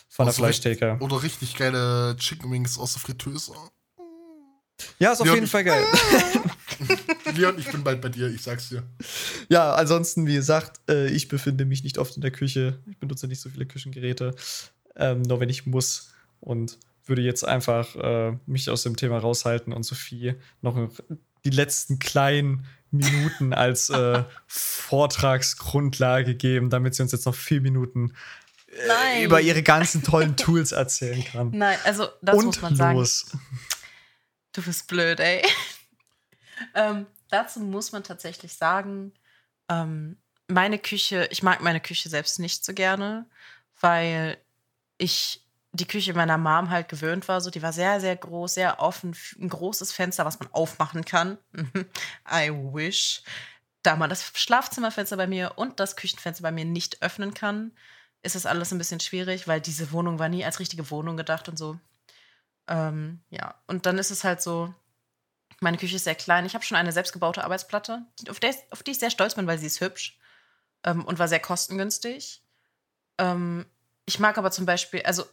von 0.09 0.27
der 0.27 0.31
Also 0.31 0.43
Fleischtheke. 0.43 0.99
Oder 1.01 1.23
richtig 1.23 1.57
geile 1.57 2.17
Chicken 2.19 2.51
Wings 2.51 2.79
aus 2.79 2.95
der 2.95 3.03
Fritteuse. 3.03 3.53
Ja, 4.99 5.13
ist 5.13 5.21
auf 5.21 5.27
Ja, 5.27 5.35
jeden 5.35 5.47
Fall 5.47 5.65
geil. 5.65 5.85
Leon, 7.35 7.59
ich 7.59 7.71
bin 7.71 7.83
bald 7.83 8.01
bei 8.03 8.09
dir, 8.11 8.29
ich 8.29 8.43
sag's 8.43 8.69
dir. 8.69 8.83
Ja, 9.49 9.75
ansonsten, 9.75 10.27
wie 10.27 10.35
gesagt, 10.35 10.81
äh, 10.91 11.07
ich 11.09 11.29
befinde 11.29 11.65
mich 11.65 11.83
nicht 11.83 11.99
oft 11.99 12.15
in 12.17 12.23
der 12.23 12.31
Küche. 12.31 12.79
Ich 12.91 12.99
benutze 12.99 13.27
nicht 13.27 13.41
so 13.41 13.49
viele 13.49 13.67
Küchengeräte, 13.67 14.35
ähm, 14.97 15.23
nur 15.23 15.41
wenn 15.41 15.49
ich 15.49 15.67
muss. 15.67 16.13
Und 16.41 16.79
würde 17.07 17.23
jetzt 17.23 17.45
einfach 17.47 17.97
äh, 17.97 18.37
mich 18.47 18.69
aus 18.69 18.83
dem 18.83 18.97
Thema 18.97 19.19
raushalten 19.19 19.73
und 19.73 19.85
Sophie 19.85 20.35
noch 20.61 20.91
die 21.45 21.51
letzten 21.51 21.99
kleinen 21.99 22.67
Minuten 22.91 23.53
als 23.53 23.91
äh, 23.91 24.25
Vortragsgrundlage 24.47 26.35
geben, 26.35 26.71
damit 26.71 26.95
sie 26.95 27.03
uns 27.03 27.13
jetzt 27.13 27.27
noch 27.27 27.35
vier 27.35 27.61
Minuten 27.61 28.15
äh, 28.69 29.25
über 29.25 29.41
ihre 29.41 29.63
ganzen 29.63 30.03
tollen 30.03 30.37
Tools 30.37 30.73
erzählen 30.73 31.25
kann. 31.25 31.51
Nein, 31.53 31.79
also 31.85 32.09
das 32.23 32.37
muss 32.37 32.57
und 32.57 32.63
man 32.63 32.77
sagen. 32.77 32.99
los. 32.99 33.27
Du 34.53 34.63
bist 34.63 34.87
blöd, 34.87 35.21
ey. 35.21 35.43
ähm, 36.75 37.07
dazu 37.29 37.61
muss 37.61 37.93
man 37.93 38.03
tatsächlich 38.03 38.55
sagen, 38.55 39.13
ähm, 39.69 40.17
meine 40.49 40.79
Küche, 40.79 41.29
ich 41.31 41.43
mag 41.43 41.61
meine 41.61 41.81
Küche 41.81 42.09
selbst 42.09 42.39
nicht 42.39 42.65
so 42.65 42.73
gerne, 42.73 43.27
weil 43.81 44.39
ich 44.99 45.46
die 45.77 45.87
Küche 45.87 46.15
meiner 46.15 46.39
Mom 46.39 46.71
halt 46.71 46.89
gewöhnt 46.89 47.29
war. 47.29 47.41
So, 47.41 47.51
die 47.51 47.63
war 47.63 47.73
sehr, 47.73 48.01
sehr 48.01 48.17
groß, 48.17 48.55
sehr 48.55 48.81
offen, 48.81 49.17
ein 49.39 49.49
großes 49.49 49.93
Fenster, 49.93 50.25
was 50.25 50.39
man 50.41 50.49
aufmachen 50.53 51.05
kann. 51.05 51.39
I 52.31 52.51
wish. 52.51 53.23
Da 53.83 53.97
man 53.97 54.11
das 54.11 54.33
Schlafzimmerfenster 54.35 55.17
bei 55.17 55.27
mir 55.27 55.53
und 55.57 55.79
das 55.79 55.97
Küchenfenster 55.97 56.43
bei 56.43 56.51
mir 56.51 56.65
nicht 56.65 57.03
öffnen 57.03 57.35
kann, 57.35 57.73
ist 58.23 58.35
das 58.35 58.47
alles 58.47 58.73
ein 58.73 58.79
bisschen 58.79 58.99
schwierig, 59.01 59.47
weil 59.47 59.61
diese 59.61 59.93
Wohnung 59.93 60.19
war 60.19 60.29
nie 60.29 60.45
als 60.45 60.59
richtige 60.59 60.91
Wohnung 60.91 61.17
gedacht 61.17 61.49
und 61.49 61.57
so. 61.57 61.79
Ähm, 62.67 63.21
ja, 63.31 63.55
und 63.69 63.87
dann 63.87 63.99
ist 63.99 64.11
es 64.11 64.25
halt 64.25 64.43
so, 64.43 64.75
meine 65.61 65.77
Küche 65.77 65.97
ist 65.97 66.05
sehr 66.05 66.17
klein. 66.17 66.47
Ich 66.47 66.55
habe 66.55 66.65
schon 66.65 66.77
eine 66.77 66.91
selbstgebaute 66.91 67.45
Arbeitsplatte, 67.45 68.05
auf, 68.29 68.41
der, 68.41 68.55
auf 68.71 68.83
die 68.83 68.91
ich 68.91 68.99
sehr 68.99 69.11
stolz 69.11 69.37
bin, 69.37 69.47
weil 69.47 69.59
sie 69.59 69.67
ist 69.67 69.81
hübsch 69.81 70.19
ähm, 70.83 71.05
und 71.05 71.19
war 71.19 71.29
sehr 71.29 71.41
kostengünstig. 71.41 72.43
Ähm, 73.19 73.67
ich 74.05 74.19
mag 74.19 74.39
aber 74.39 74.51
zum 74.51 74.67
Beispiel, 74.67 75.03
also 75.03 75.25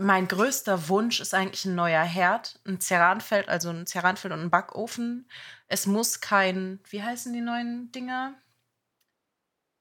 mein 0.00 0.28
größter 0.28 0.88
Wunsch 0.88 1.20
ist 1.20 1.34
eigentlich 1.34 1.66
ein 1.66 1.74
neuer 1.74 2.02
Herd, 2.02 2.58
ein 2.66 2.80
Ceranfeld, 2.80 3.48
also 3.48 3.68
ein 3.68 3.86
Ceranfeld 3.86 4.32
und 4.32 4.40
ein 4.40 4.50
Backofen. 4.50 5.28
Es 5.68 5.86
muss 5.86 6.20
kein, 6.20 6.80
wie 6.88 7.02
heißen 7.02 7.32
die 7.32 7.42
neuen 7.42 7.92
Dinger? 7.92 8.34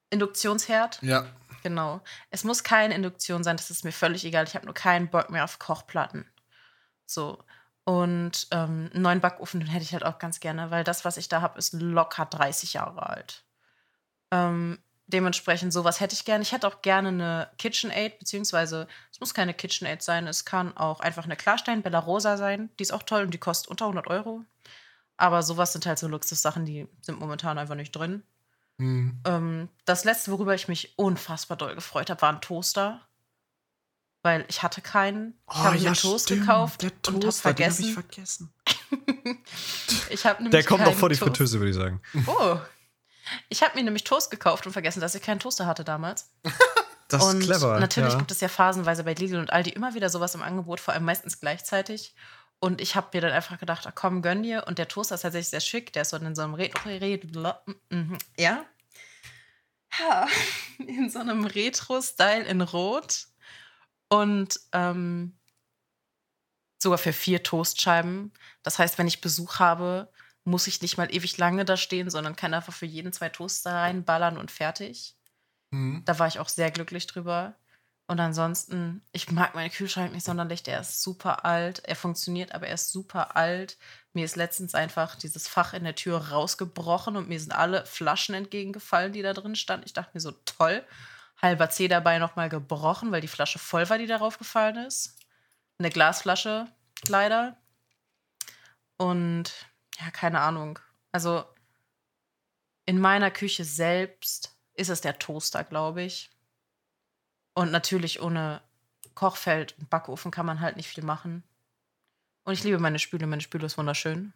Induktionsherd. 0.10 1.02
Ja. 1.02 1.26
Genau. 1.64 2.02
Es 2.32 2.44
muss 2.44 2.64
keine 2.64 2.96
Induktion 2.96 3.44
sein, 3.44 3.58
das 3.58 3.70
ist 3.70 3.86
mir 3.86 3.92
völlig 3.92 4.26
egal. 4.26 4.46
Ich 4.46 4.56
habe 4.56 4.66
nur 4.66 4.74
keinen 4.74 5.10
Bock 5.10 5.30
mehr 5.30 5.46
auf 5.46 5.58
Kochplatten. 5.58 6.30
So. 7.06 7.44
Und 7.86 8.48
ähm, 8.52 8.90
einen 8.94 9.02
neuen 9.02 9.22
Backofen 9.22 9.62
den 9.62 9.70
hätte 9.70 9.84
ich 9.84 9.94
halt 9.94 10.06
auch 10.06 10.20
ganz 10.20 10.42
gerne, 10.42 10.70
weil 10.70 10.84
das, 10.84 11.06
was 11.06 11.18
ich 11.18 11.30
da 11.30 11.42
habe, 11.42 11.58
ist 11.58 11.74
locker 11.74 12.26
30 12.26 12.74
Jahre 12.74 13.08
alt. 13.08 13.46
Ähm, 14.32 14.80
dementsprechend, 15.10 15.74
sowas 15.74 16.00
hätte 16.00 16.14
ich 16.14 16.26
gerne. 16.26 16.42
Ich 16.44 16.52
hätte 16.52 16.68
auch 16.68 16.82
gerne 16.82 17.10
eine 17.10 17.50
KitchenAid, 17.58 18.20
beziehungsweise 18.20 18.88
es 19.12 19.20
muss 19.20 19.34
keine 19.34 19.54
KitchenAid 19.54 20.02
sein, 20.02 20.28
es 20.28 20.46
kann 20.46 20.76
auch 20.78 21.00
einfach 21.02 21.26
eine 21.26 21.36
Klarstein 21.36 21.82
Bella 21.82 22.00
Rosa 22.00 22.38
sein. 22.38 22.70
Die 22.80 22.84
ist 22.84 22.94
auch 22.94 23.04
toll 23.04 23.24
und 23.24 23.34
die 23.34 23.38
kostet 23.38 23.70
unter 23.70 23.86
100 23.86 24.08
Euro. 24.08 24.44
Aber 25.18 25.44
sowas 25.44 25.74
sind 25.74 25.86
halt 25.86 26.00
so 26.00 26.08
Luxussachen, 26.08 26.66
die 26.66 26.88
sind 27.02 27.20
momentan 27.20 27.58
einfach 27.58 27.76
nicht 27.76 27.92
drin. 27.94 28.24
Hm. 28.78 29.20
Ähm, 29.26 29.70
das 29.84 30.06
letzte, 30.06 30.32
worüber 30.32 30.56
ich 30.56 30.70
mich 30.70 30.94
unfassbar 30.98 31.58
doll 31.58 31.76
gefreut 31.76 32.10
habe, 32.10 32.22
war 32.22 32.32
ein 32.32 32.40
Toaster. 32.42 33.02
Weil 34.22 34.46
ich 34.50 34.64
hatte 34.64 34.82
keinen. 34.82 35.34
Ich 35.50 35.58
habe 35.58 35.80
mir 35.80 35.86
einen 35.88 35.96
Toast 35.96 36.28
gekauft 36.28 36.84
und 37.08 37.24
habe 37.24 37.32
vergessen. 37.32 37.94
vergessen. 37.94 38.54
Ich 40.10 40.26
habe 40.26 40.44
nämlich 40.44 40.52
Der 40.52 40.64
kommt 40.64 40.84
noch 40.84 40.94
vor 40.96 41.10
die 41.10 41.16
Toast- 41.16 41.30
Fritteuse, 41.30 41.60
würde 41.60 41.70
ich 41.70 41.76
sagen. 41.76 42.02
Oh. 42.26 42.58
Ich 43.50 43.64
habe 43.64 43.78
mir 43.78 43.84
nämlich 43.84 44.04
Toast 44.04 44.32
gekauft 44.32 44.66
und 44.66 44.74
vergessen, 44.74 45.02
dass 45.02 45.16
ich 45.16 45.22
keinen 45.22 45.40
Toaster 45.40 45.66
hatte 45.66 45.84
damals. 45.84 46.32
Das 47.12 47.24
und 47.24 47.40
ist 47.40 47.48
clever. 47.48 47.80
natürlich 47.80 48.14
ja. 48.14 48.20
gibt 48.20 48.30
es 48.30 48.40
ja 48.40 48.48
phasenweise 48.48 49.04
bei 49.04 49.16
Lidl 49.16 49.40
und 49.40 49.52
Aldi 49.52 49.72
immer 49.72 49.96
wieder 49.96 50.10
sowas 50.10 50.36
im 50.36 50.44
Angebot, 50.44 50.80
vor 50.80 50.94
allem 50.94 51.06
meistens 51.06 51.40
gleichzeitig. 51.40 52.14
Und 52.60 52.82
ich 52.82 52.96
habe 52.96 53.08
mir 53.14 53.22
dann 53.22 53.32
einfach 53.32 53.58
gedacht, 53.58 53.88
ach 53.88 53.96
komm, 53.96 54.22
gönn 54.22 54.44
dir. 54.44 54.66
Und 54.68 54.78
der 54.78 54.88
Toaster 54.88 55.16
ist 55.16 55.22
tatsächlich 55.22 55.50
sehr 55.50 55.60
schick. 55.60 55.92
Der 55.94 56.04
ist 56.04 56.10
so 56.10 56.18
in 56.18 56.36
so 56.36 56.44
einem 56.44 56.54
Retro, 56.54 56.90
Retro 56.90 57.56
mhm, 57.90 58.18
ja. 58.38 58.64
Ja, 59.98 60.28
in 60.78 61.10
so 61.10 61.20
einem 61.20 61.46
Retro-Style 61.46 62.44
in 62.44 62.62
Rot. 62.62 63.28
Und 64.10 64.60
ähm, 64.74 65.36
sogar 66.78 66.98
für 66.98 67.14
vier 67.14 67.44
Toastscheiben. 67.44 68.34
Das 68.62 68.78
heißt, 68.78 68.98
wenn 68.98 69.08
ich 69.08 69.22
Besuch 69.22 69.60
habe, 69.60 70.12
muss 70.50 70.68
ich 70.68 70.82
nicht 70.82 70.98
mal 70.98 71.14
ewig 71.14 71.38
lange 71.38 71.66
da 71.66 71.78
stehen, 71.78 72.10
sondern 72.10 72.36
kann 72.36 72.54
einfach 72.54 72.74
für 72.74 72.86
jeden 72.86 73.14
zwei 73.14 73.30
Toaster 73.30 73.74
reinballern 73.74 74.38
und 74.38 74.52
fertig. 74.52 75.16
Hm. 75.72 76.04
Da 76.06 76.20
war 76.20 76.28
ich 76.28 76.40
auch 76.40 76.50
sehr 76.50 76.72
glücklich 76.72 77.08
drüber. 77.08 77.56
Und 78.08 78.20
ansonsten, 78.20 79.04
ich 79.12 79.32
mag 79.32 79.54
meinen 79.54 79.70
Kühlschrank 79.70 80.12
nicht 80.12 80.26
sonderlich. 80.26 80.64
Der 80.64 80.82
ist 80.82 81.04
super 81.04 81.46
alt. 81.46 81.80
Er 81.86 81.96
funktioniert, 81.96 82.56
aber 82.56 82.68
er 82.68 82.74
ist 82.74 82.92
super 82.92 83.36
alt. 83.36 83.78
Mir 84.14 84.26
ist 84.26 84.36
letztens 84.36 84.74
einfach 84.74 85.16
dieses 85.16 85.48
Fach 85.48 85.74
in 85.74 85.84
der 85.84 85.94
Tür 85.94 86.18
rausgebrochen 86.30 87.16
und 87.16 87.30
mir 87.30 87.40
sind 87.40 87.52
alle 87.52 87.86
Flaschen 87.86 88.34
entgegengefallen, 88.34 89.14
die 89.14 89.22
da 89.22 89.34
drin 89.34 89.56
standen. 89.56 89.86
Ich 89.86 89.94
dachte 89.94 90.12
mir 90.16 90.22
so, 90.22 90.32
toll. 90.46 90.84
Halber 91.40 91.70
C 91.70 91.88
dabei 91.88 92.18
nochmal 92.18 92.50
gebrochen, 92.50 93.12
weil 93.12 93.22
die 93.22 93.28
Flasche 93.28 93.60
voll 93.60 93.88
war, 93.90 94.00
die 94.00 94.08
darauf 94.08 94.40
gefallen 94.40 94.78
ist. 94.78 95.16
Eine 95.78 95.92
Glasflasche, 95.92 96.66
leider. 97.08 97.58
Und 98.98 99.54
ja, 100.00 100.12
keine 100.12 100.40
Ahnung. 100.42 100.80
Also 101.12 101.46
in 102.86 103.00
meiner 103.00 103.32
Küche 103.32 103.66
selbst 103.66 104.56
ist 104.74 104.90
es 104.90 105.02
der 105.02 105.20
Toaster, 105.20 105.64
glaube 105.64 106.04
ich. 106.04 106.30
Und 107.54 107.72
natürlich 107.72 108.22
ohne 108.22 108.62
Kochfeld 109.16 109.78
und 109.78 109.90
Backofen 109.90 110.32
kann 110.32 110.46
man 110.46 110.62
halt 110.62 110.78
nicht 110.78 110.88
viel 110.88 111.04
machen. 111.04 111.44
Und 112.46 112.54
ich 112.54 112.64
liebe 112.64 112.80
meine 112.80 113.00
Spüle. 113.00 113.28
Meine 113.28 113.42
Spüle 113.42 113.66
ist 113.66 113.78
wunderschön. 113.78 114.34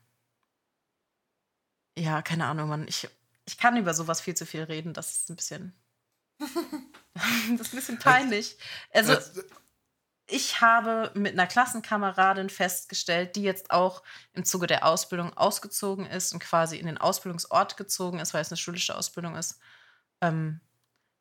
Ja, 1.97 2.22
keine 2.22 2.45
Ahnung, 2.45 2.70
Mann. 2.70 2.88
Ich, 2.88 3.07
ich 3.45 3.57
kann 3.57 3.78
über 3.78 3.93
sowas 3.93 4.20
viel 4.20 4.36
zu 4.36 4.45
viel 4.45 4.64
reden. 4.64 4.93
Das 4.93 5.11
ist 5.11 5.30
ein 5.30 5.36
bisschen. 5.36 5.74
das 6.39 6.49
ist 7.68 7.74
ein 7.74 7.78
bisschen 7.78 7.99
peinlich. 7.99 8.57
Also, 8.91 9.14
ich 10.34 10.62
habe 10.62 11.12
mit 11.14 11.34
einer 11.34 11.46
Klassenkameradin 11.46 12.50
festgestellt, 12.50 13.36
die 13.36 13.44
jetzt 13.44 13.70
auch 13.70 14.02
im 14.34 14.44
Zuge 14.44 14.66
der 14.66 14.86
Ausbildung 14.86 15.32
ausgezogen 15.38 16.08
ist 16.08 16.34
und 16.34 16.40
quasi 16.40 16.78
in 16.78 16.88
den 16.88 16.98
Ausbildungsort 16.98 17.78
gezogen 17.78 18.20
ist, 18.20 18.34
weil 18.34 18.42
es 18.42 18.52
eine 18.52 18.58
schulische 18.58 18.98
Ausbildung 18.98 19.36
ist, 19.36 19.60
ähm, 20.22 20.60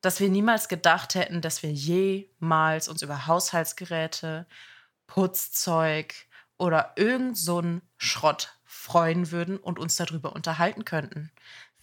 dass 0.01 0.19
wir 0.19 0.31
niemals 0.31 0.69
gedacht 0.69 1.15
hätten, 1.15 1.43
dass 1.43 1.63
wir 1.63 1.71
jemals 1.71 2.89
uns 2.89 3.03
über 3.03 3.27
Haushaltsgeräte, 3.27 4.47
Putzzeug 5.07 6.15
oder 6.57 6.93
irgend 6.97 7.37
so 7.37 7.59
einen 7.59 7.83
Schrott 7.99 8.59
freuen 8.65 9.31
würden 9.31 9.59
und 9.59 9.79
uns 9.79 9.97
darüber 9.97 10.33
unterhalten 10.35 10.87
könnten. 10.87 11.31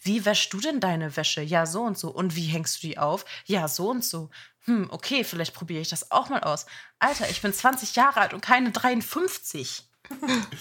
Wie 0.02 0.26
wäschst 0.26 0.54
du 0.54 0.60
denn 0.60 0.80
deine 0.80 1.16
Wäsche? 1.18 1.42
Ja, 1.42 1.66
so 1.66 1.84
und 1.84 1.98
so. 1.98 2.10
Und 2.10 2.36
wie 2.36 2.46
hängst 2.46 2.82
du 2.82 2.88
die 2.88 2.98
auf? 2.98 3.26
Ja, 3.46 3.68
so 3.68 3.90
und 3.90 4.04
so. 4.04 4.30
Hm, 4.70 4.88
okay, 4.92 5.24
vielleicht 5.24 5.56
probiere 5.56 5.82
ich 5.82 5.90
das 5.90 6.12
auch 6.12 6.30
mal 6.30 6.42
aus. 6.42 6.68
Alter, 7.00 7.28
ich 7.28 7.42
bin 7.42 7.52
20 7.52 7.96
Jahre 7.96 8.22
alt 8.22 8.36
und 8.36 8.42
keine 8.42 8.72
53. 8.72 9.84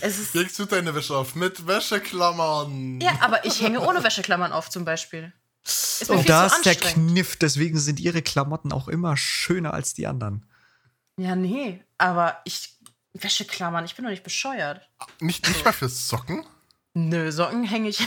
Es 0.01 0.19
ist, 0.19 0.35
Legst 0.35 0.59
du 0.59 0.65
deine 0.65 0.95
Wäsche 0.95 1.15
auf 1.15 1.35
mit 1.35 1.67
Wäscheklammern? 1.67 3.01
ja, 3.03 3.13
aber 3.21 3.45
ich 3.45 3.61
hänge 3.61 3.81
ohne 3.87 4.03
Wäscheklammern 4.03 4.53
auf 4.53 4.71
zum 4.71 4.87
Beispiel. 4.87 5.33
Ist 5.63 6.09
Und 6.09 6.27
da 6.27 6.47
ist 6.47 6.65
der. 6.65 6.75
Kniff, 6.75 7.37
deswegen 7.37 7.79
sind 7.79 8.01
ihre 8.01 8.23
Klamotten 8.23 8.73
auch 8.73 8.89
immer 8.89 9.19
schöner 9.19 9.75
als 9.75 9.93
die 9.93 10.07
anderen. 10.07 10.47
Ja, 11.19 11.37
nee, 11.37 11.85
aber 11.99 12.41
ich. 12.45 12.77
Wäscheklammern, 13.15 13.85
ich 13.85 13.95
bin 13.97 14.05
doch 14.05 14.11
nicht 14.11 14.23
bescheuert. 14.23 14.89
Nicht, 15.21 15.47
nicht 15.49 15.65
mal 15.65 15.73
für 15.73 15.89
Socken? 15.89 16.47
Nö, 16.95 17.33
Socken 17.33 17.65
hänge 17.65 17.89
ich. 17.89 18.07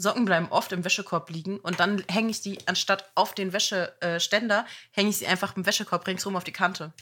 Socken 0.00 0.24
bleiben 0.24 0.46
oft 0.50 0.70
im 0.72 0.84
Wäschekorb 0.84 1.28
liegen 1.28 1.58
und 1.58 1.80
dann 1.80 2.02
hänge 2.08 2.30
ich 2.30 2.40
die, 2.40 2.58
anstatt 2.66 3.10
auf 3.16 3.34
den 3.34 3.52
Wäscheständer, 3.52 4.64
hänge 4.92 5.10
ich 5.10 5.18
sie 5.18 5.26
einfach 5.26 5.56
im 5.56 5.66
Wäschekorb 5.66 6.06
ringsrum 6.06 6.36
auf 6.36 6.44
die 6.44 6.52
Kante. 6.52 6.92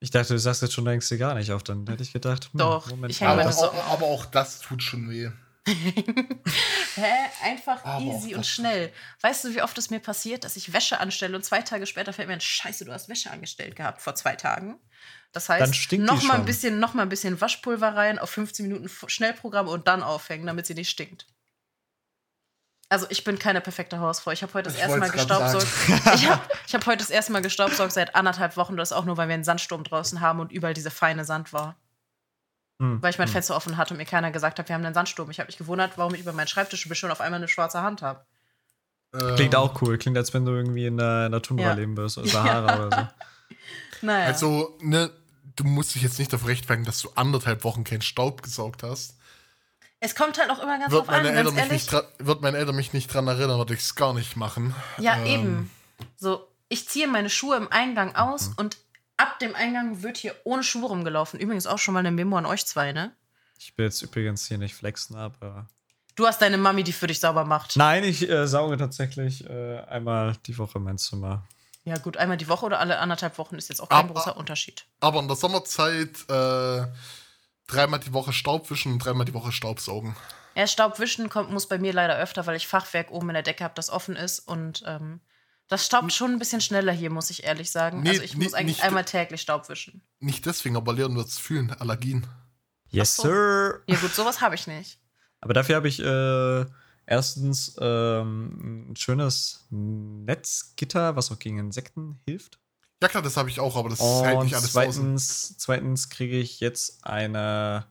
Ich 0.00 0.10
dachte, 0.10 0.32
du 0.34 0.38
sagst 0.38 0.62
jetzt 0.62 0.72
schon, 0.74 0.84
du 0.86 0.90
hängst 0.90 1.10
dir 1.10 1.18
gar 1.18 1.34
nicht 1.34 1.52
auf. 1.52 1.62
Dann 1.62 1.86
hätte 1.86 2.02
ich 2.02 2.12
gedacht, 2.12 2.44
hm, 2.52 2.58
Doch, 2.58 2.88
Moment 2.88 3.10
ich 3.12 3.22
Aber 3.22 3.36
meine 3.36 3.48
das- 3.48 3.58
auch, 3.58 3.64
Socken. 3.74 3.80
aber 3.90 4.06
auch 4.06 4.24
das 4.26 4.60
tut 4.60 4.82
schon 4.82 5.10
weh. 5.10 5.30
Hä? 5.66 7.12
Einfach 7.42 7.84
Aber 7.84 8.00
easy 8.04 8.34
und 8.34 8.46
schnell. 8.46 8.92
Weißt 9.20 9.44
du, 9.44 9.54
wie 9.54 9.62
oft 9.62 9.76
es 9.78 9.90
mir 9.90 10.00
passiert, 10.00 10.44
dass 10.44 10.56
ich 10.56 10.72
Wäsche 10.72 11.00
anstelle 11.00 11.36
und 11.36 11.44
zwei 11.44 11.60
Tage 11.62 11.86
später 11.86 12.12
fällt 12.12 12.28
mir 12.28 12.34
ein 12.34 12.40
Scheiße, 12.40 12.84
du 12.84 12.92
hast 12.92 13.08
Wäsche 13.08 13.30
angestellt 13.30 13.76
gehabt 13.76 14.00
vor 14.00 14.14
zwei 14.14 14.36
Tagen. 14.36 14.78
Das 15.32 15.46
Dann 15.46 15.60
heißt, 15.60 15.74
stinkt 15.76 16.08
die 16.08 16.14
noch 16.14 16.22
mal, 16.22 16.34
ein 16.34 16.44
bisschen, 16.44 16.78
noch 16.78 16.94
mal 16.94 17.02
ein 17.02 17.08
bisschen 17.08 17.40
Waschpulver 17.40 17.94
rein, 17.96 18.18
auf 18.18 18.30
15 18.30 18.66
Minuten 18.68 18.88
Schnellprogramm 19.08 19.68
und 19.68 19.88
dann 19.88 20.02
aufhängen, 20.02 20.46
damit 20.46 20.66
sie 20.66 20.74
nicht 20.74 20.88
stinkt. 20.90 21.26
Also 22.88 23.06
ich 23.10 23.24
bin 23.24 23.38
keine 23.38 23.60
perfekte 23.60 23.98
Hausfrau. 23.98 24.30
Ich 24.30 24.42
habe 24.42 24.54
heute 24.54 24.64
das 24.64 24.74
Ich 24.74 24.80
erste 24.80 24.98
Mal 24.98 25.10
gestaubsaugt. 25.10 25.66
Ich 26.14 26.28
habe 26.28 26.40
hab 26.72 26.86
heute 26.86 26.98
das 26.98 27.10
erste 27.10 27.32
Mal 27.32 27.42
gestaubsaugt 27.42 27.92
seit 27.92 28.14
anderthalb 28.14 28.56
Wochen. 28.56 28.76
Das 28.76 28.92
auch 28.92 29.04
nur, 29.04 29.16
weil 29.16 29.28
wir 29.28 29.34
einen 29.34 29.44
Sandsturm 29.44 29.82
draußen 29.82 30.20
haben 30.20 30.38
und 30.40 30.52
überall 30.52 30.74
diese 30.74 30.90
feine 30.90 31.24
Sand 31.24 31.52
war. 31.52 31.76
Hm, 32.80 33.02
Weil 33.02 33.10
ich 33.10 33.18
mein 33.18 33.26
hm. 33.26 33.32
Fenster 33.32 33.56
offen 33.56 33.76
hatte 33.76 33.94
und 33.94 33.98
mir 33.98 34.04
keiner 34.04 34.30
gesagt 34.30 34.58
hat, 34.58 34.68
wir 34.68 34.74
haben 34.74 34.84
einen 34.84 34.94
Sandsturm. 34.94 35.30
Ich 35.30 35.40
habe 35.40 35.48
mich 35.48 35.56
gewundert, 35.56 35.96
warum 35.96 36.14
ich 36.14 36.20
über 36.20 36.32
meinen 36.32 36.46
Schreibtisch 36.46 36.86
schon 36.92 37.10
auf 37.10 37.20
einmal 37.20 37.38
eine 37.38 37.48
schwarze 37.48 37.82
Hand 37.82 38.02
habe. 38.02 38.24
Klingt 39.12 39.54
Ähm, 39.54 39.60
auch 39.60 39.80
cool. 39.82 39.98
Klingt, 39.98 40.16
als 40.16 40.34
wenn 40.34 40.44
du 40.44 40.52
irgendwie 40.52 40.86
in 40.86 40.96
der, 40.98 41.26
in 41.26 41.32
der 41.32 41.42
Tundra 41.42 41.66
Ja. 41.66 41.72
leben 41.72 41.96
würdest. 41.96 42.18
Oder 42.18 42.28
Sahara 42.28 42.86
oder 42.86 42.96
so. 42.96 43.08
Naja. 44.02 44.26
Also, 44.26 44.76
ne, 44.82 45.10
du 45.56 45.64
musst 45.64 45.94
dich 45.94 46.02
jetzt 46.02 46.18
nicht 46.18 46.30
dafür 46.30 46.48
rechtfertigen, 46.48 46.84
dass 46.84 47.00
du 47.00 47.08
anderthalb 47.14 47.64
Wochen 47.64 47.82
keinen 47.82 48.02
Staub 48.02 48.42
gesaugt 48.42 48.82
hast. 48.82 49.15
Es 50.00 50.14
kommt 50.14 50.38
halt 50.38 50.50
auch 50.50 50.58
immer 50.58 50.78
ganz 50.78 50.92
Wird 50.92 51.06
drauf 51.06 51.08
an, 51.14 51.22
meine, 51.22 51.34
ganz 51.34 51.48
Eltern 51.50 51.68
mich 51.68 51.72
nicht 51.90 52.04
wird 52.18 52.40
meine 52.42 52.56
Eltern 52.58 52.76
mich 52.76 52.92
nicht 52.92 53.12
dran 53.12 53.26
erinnern, 53.28 53.58
würde 53.58 53.74
ich 53.74 53.80
es 53.80 53.94
gar 53.94 54.12
nicht 54.14 54.36
machen. 54.36 54.74
Ja, 54.98 55.16
Ähm, 55.16 55.26
eben. 55.26 55.70
So, 56.16 56.46
ich 56.68 56.88
ziehe 56.88 57.08
meine 57.08 57.30
Schuhe 57.30 57.56
im 57.56 57.70
Eingang 57.72 58.08
Mhm. 58.10 58.16
aus 58.16 58.50
und 58.56 58.76
ab 59.16 59.38
dem 59.38 59.54
Eingang 59.54 60.02
wird 60.02 60.16
hier 60.18 60.34
ohne 60.44 60.62
Schuhe 60.62 60.88
rumgelaufen. 60.88 61.40
Übrigens 61.40 61.66
auch 61.66 61.78
schon 61.78 61.94
mal 61.94 62.00
eine 62.00 62.10
Memo 62.10 62.36
an 62.36 62.46
euch 62.46 62.66
zwei, 62.66 62.92
ne? 62.92 63.12
Ich 63.58 63.76
will 63.78 63.86
jetzt 63.86 64.02
übrigens 64.02 64.46
hier 64.46 64.58
nicht 64.58 64.74
flexen, 64.74 65.16
aber. 65.16 65.66
Du 66.14 66.26
hast 66.26 66.40
deine 66.42 66.58
Mami, 66.58 66.82
die 66.84 66.92
für 66.92 67.06
dich 67.06 67.20
sauber 67.20 67.44
macht. 67.44 67.76
Nein, 67.76 68.04
ich 68.04 68.28
äh, 68.28 68.46
sauge 68.46 68.76
tatsächlich 68.76 69.48
äh, 69.48 69.80
einmal 69.80 70.34
die 70.46 70.56
Woche 70.58 70.78
mein 70.78 70.98
Zimmer. 70.98 71.44
Ja, 71.84 71.96
gut, 71.98 72.16
einmal 72.16 72.36
die 72.36 72.48
Woche 72.48 72.66
oder 72.66 72.80
alle 72.80 72.98
anderthalb 72.98 73.38
Wochen 73.38 73.54
ist 73.56 73.68
jetzt 73.68 73.80
auch 73.80 73.88
kein 73.88 74.00
Aber- 74.00 74.14
großer 74.14 74.36
Unterschied. 74.36 74.84
Aber 75.00 75.20
in 75.20 75.28
der 75.28 75.36
Sommerzeit 75.36 76.10
äh, 76.28 76.86
dreimal 77.66 78.00
die 78.00 78.12
Woche 78.12 78.32
Staub 78.32 78.70
wischen 78.70 78.92
und 78.92 78.98
dreimal 78.98 79.24
die 79.24 79.34
Woche 79.34 79.52
Staubsaugen. 79.52 80.16
Ja, 80.54 80.66
Staubwischen 80.66 81.28
kommt, 81.28 81.50
muss 81.50 81.68
bei 81.68 81.78
mir 81.78 81.92
leider 81.92 82.16
öfter, 82.16 82.46
weil 82.46 82.56
ich 82.56 82.66
Fachwerk 82.66 83.10
oben 83.10 83.28
in 83.28 83.34
der 83.34 83.42
Decke 83.42 83.62
habe, 83.62 83.74
das 83.74 83.90
offen 83.90 84.16
ist 84.16 84.40
und 84.40 84.82
ähm, 84.86 85.20
das 85.68 85.84
staubt 85.84 86.12
schon 86.12 86.32
ein 86.32 86.38
bisschen 86.38 86.60
schneller 86.60 86.92
hier, 86.92 87.10
muss 87.10 87.30
ich 87.30 87.44
ehrlich 87.44 87.70
sagen. 87.70 88.02
Nee, 88.02 88.10
also 88.10 88.22
ich 88.22 88.36
nee, 88.36 88.44
muss 88.44 88.54
eigentlich 88.54 88.82
einmal 88.82 89.04
täglich 89.04 89.40
Staub 89.40 89.68
wischen. 89.68 90.00
Nicht 90.20 90.46
deswegen, 90.46 90.76
aber 90.76 90.92
Leon 90.92 91.16
wird 91.16 91.26
es 91.26 91.38
fühlen. 91.38 91.72
Allergien. 91.72 92.26
Yes, 92.88 93.16
so. 93.16 93.24
sir. 93.24 93.82
Ja 93.86 93.96
gut, 93.96 94.14
sowas 94.14 94.40
habe 94.40 94.54
ich 94.54 94.66
nicht. 94.66 95.00
Aber 95.40 95.54
dafür 95.54 95.76
habe 95.76 95.88
ich 95.88 96.00
äh, 96.00 96.64
erstens 97.04 97.76
ähm, 97.80 98.90
ein 98.90 98.96
schönes 98.96 99.66
Netzgitter, 99.70 101.16
was 101.16 101.32
auch 101.32 101.38
gegen 101.38 101.58
Insekten 101.58 102.20
hilft. 102.24 102.58
Ja 103.02 103.08
klar, 103.08 103.22
das 103.22 103.36
habe 103.36 103.50
ich 103.50 103.60
auch, 103.60 103.76
aber 103.76 103.90
das 103.90 104.00
hält 104.00 104.36
Und 104.38 104.44
nicht 104.44 104.54
alles 104.54 104.72
draußen. 104.72 104.92
zweitens, 105.18 105.58
zweitens 105.58 106.08
kriege 106.08 106.38
ich 106.38 106.60
jetzt 106.60 107.04
eine 107.04 107.86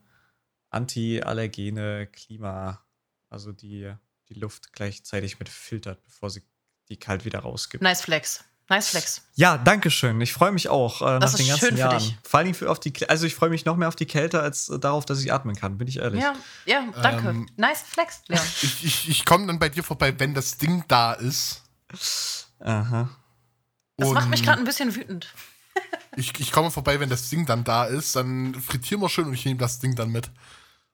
antiallergene 0.72 2.08
Klima, 2.08 2.82
also 3.30 3.52
die 3.52 3.94
die 4.30 4.34
Luft 4.34 4.74
gleichzeitig 4.74 5.38
mit 5.38 5.50
filtert, 5.50 6.02
bevor 6.04 6.32
sie 6.32 6.42
die 6.90 6.98
kalt 6.98 7.26
wieder 7.26 7.40
rausgibt. 7.40 7.84
Nice 7.84 8.02
Flex. 8.02 8.44
Nice 8.68 8.90
Flex. 8.90 9.22
Ja, 9.36 9.60
danke 9.60 9.92
schön. 9.92 10.20
Ich 10.22 10.34
freue 10.34 10.52
mich 10.52 10.70
auch 10.70 11.04
äh, 11.04 11.20
Das 11.20 11.34
nach 11.34 11.40
ist 11.40 11.40
den 11.40 11.48
ganzen 11.50 11.60
schön 11.68 11.74
für 11.76 11.80
Jahren. 11.82 12.00
dich. 12.00 12.18
Vor 12.24 12.40
allem 12.40 12.54
für 12.56 12.72
auf 12.72 12.80
die, 12.80 12.90
Kl- 12.92 13.06
also 13.06 13.28
ich 13.28 13.36
freue 13.36 13.52
mich 13.52 13.66
noch 13.66 13.76
mehr 13.78 13.88
auf 13.88 13.96
die 13.96 14.08
Kälte 14.08 14.42
als 14.42 14.70
äh, 14.70 14.80
darauf, 14.80 15.06
dass 15.06 15.22
ich 15.22 15.32
atmen 15.32 15.56
kann. 15.56 15.78
Bin 15.78 15.88
ich 15.88 15.98
ehrlich. 16.00 16.24
Ja, 16.24 16.34
ja, 16.66 16.84
danke. 17.04 17.30
Ähm, 17.30 17.48
nice 17.58 17.84
Flex, 17.84 18.22
Leon. 18.28 18.42
Ich, 18.64 18.84
ich, 18.84 19.10
ich 19.10 19.26
komme 19.26 19.46
dann 19.46 19.60
bei 19.60 19.70
dir 19.70 19.84
vorbei, 19.84 20.20
wenn 20.20 20.34
das 20.34 20.58
Ding 20.58 20.84
da 20.88 21.14
ist. 21.14 21.62
Aha. 22.60 23.10
Das 23.98 24.12
macht 24.12 24.30
mich 24.30 24.44
gerade 24.44 24.60
ein 24.60 24.66
bisschen 24.66 24.96
wütend. 24.96 25.28
Ich, 26.18 26.40
ich 26.40 26.54
komme 26.54 26.72
vorbei, 26.72 27.02
wenn 27.02 27.10
das 27.10 27.30
Ding 27.30 27.46
dann 27.46 27.66
da 27.66 27.84
ist. 27.84 28.16
Dann 28.16 28.56
frittieren 28.56 29.02
wir 29.02 29.10
schön 29.10 29.26
und 29.26 29.34
ich 29.34 29.44
nehme 29.44 29.60
das 29.60 29.80
Ding 29.80 29.96
dann 29.96 30.10
mit. 30.12 30.32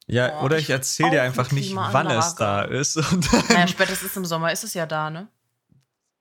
Ja, 0.08 0.30
Boah, 0.30 0.44
oder 0.46 0.58
ich 0.58 0.72
erzähle 0.72 1.12
dir 1.12 1.22
einfach 1.22 1.52
nicht, 1.52 1.76
wann 1.76 2.08
es 2.10 2.34
da 2.34 2.64
ist. 2.64 2.98
Und 2.98 3.32
Naja, 3.50 3.68
spätestens 3.68 4.16
im 4.18 4.26
Sommer 4.26 4.52
ist 4.52 4.64
es 4.64 4.74
ja 4.74 4.88
da, 4.88 5.12
ne? 5.12 5.28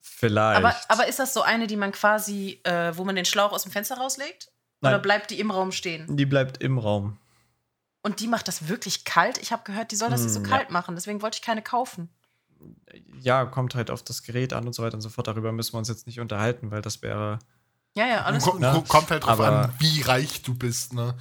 vielleicht. 0.02 0.58
Aber, 0.58 0.76
aber 0.88 1.08
ist 1.08 1.18
das 1.18 1.32
so 1.32 1.40
eine, 1.40 1.66
die 1.66 1.76
man 1.76 1.92
quasi, 1.92 2.60
äh, 2.64 2.92
wo 2.94 3.04
man 3.04 3.16
den 3.16 3.24
Schlauch 3.24 3.52
aus 3.52 3.62
dem 3.62 3.72
Fenster 3.72 3.96
rauslegt? 3.96 4.50
Oder 4.82 4.92
Nein. 4.92 5.02
bleibt 5.02 5.30
die 5.30 5.40
im 5.40 5.50
Raum 5.50 5.72
stehen? 5.72 6.14
die 6.16 6.26
bleibt 6.26 6.62
im 6.62 6.76
Raum. 6.78 7.16
Und 8.02 8.20
die 8.20 8.28
macht 8.28 8.48
das 8.48 8.68
wirklich 8.68 9.04
kalt? 9.04 9.38
Ich 9.38 9.52
habe 9.52 9.62
gehört, 9.64 9.92
die 9.92 9.96
soll 9.96 10.10
das 10.10 10.22
nicht 10.22 10.32
so 10.32 10.40
Mm, 10.40 10.44
ja. 10.44 10.56
kalt 10.56 10.70
machen. 10.70 10.94
Deswegen 10.94 11.22
wollte 11.22 11.36
ich 11.36 11.42
keine 11.42 11.62
kaufen. 11.62 12.10
Ja, 13.20 13.44
kommt 13.44 13.74
halt 13.74 13.90
auf 13.90 14.02
das 14.02 14.22
Gerät 14.22 14.52
an 14.52 14.66
und 14.66 14.74
so 14.74 14.82
weiter 14.82 14.94
und 14.94 15.00
so 15.02 15.08
fort. 15.10 15.26
Darüber 15.26 15.52
müssen 15.52 15.74
wir 15.74 15.78
uns 15.78 15.88
jetzt 15.88 16.06
nicht 16.06 16.20
unterhalten, 16.20 16.70
weil 16.70 16.82
das 16.82 17.02
wäre. 17.02 17.38
Ja, 17.94 18.06
ja, 18.06 18.22
alles 18.22 18.44
gut. 18.44 18.60
Ne? 18.60 18.70
ko- 18.72 18.82
Kommt 18.82 19.10
halt 19.10 19.24
drauf 19.24 19.40
Aber- 19.40 19.64
an, 19.64 19.72
wie 19.78 20.00
reich 20.02 20.42
du 20.42 20.54
bist, 20.54 20.92
ne? 20.94 21.14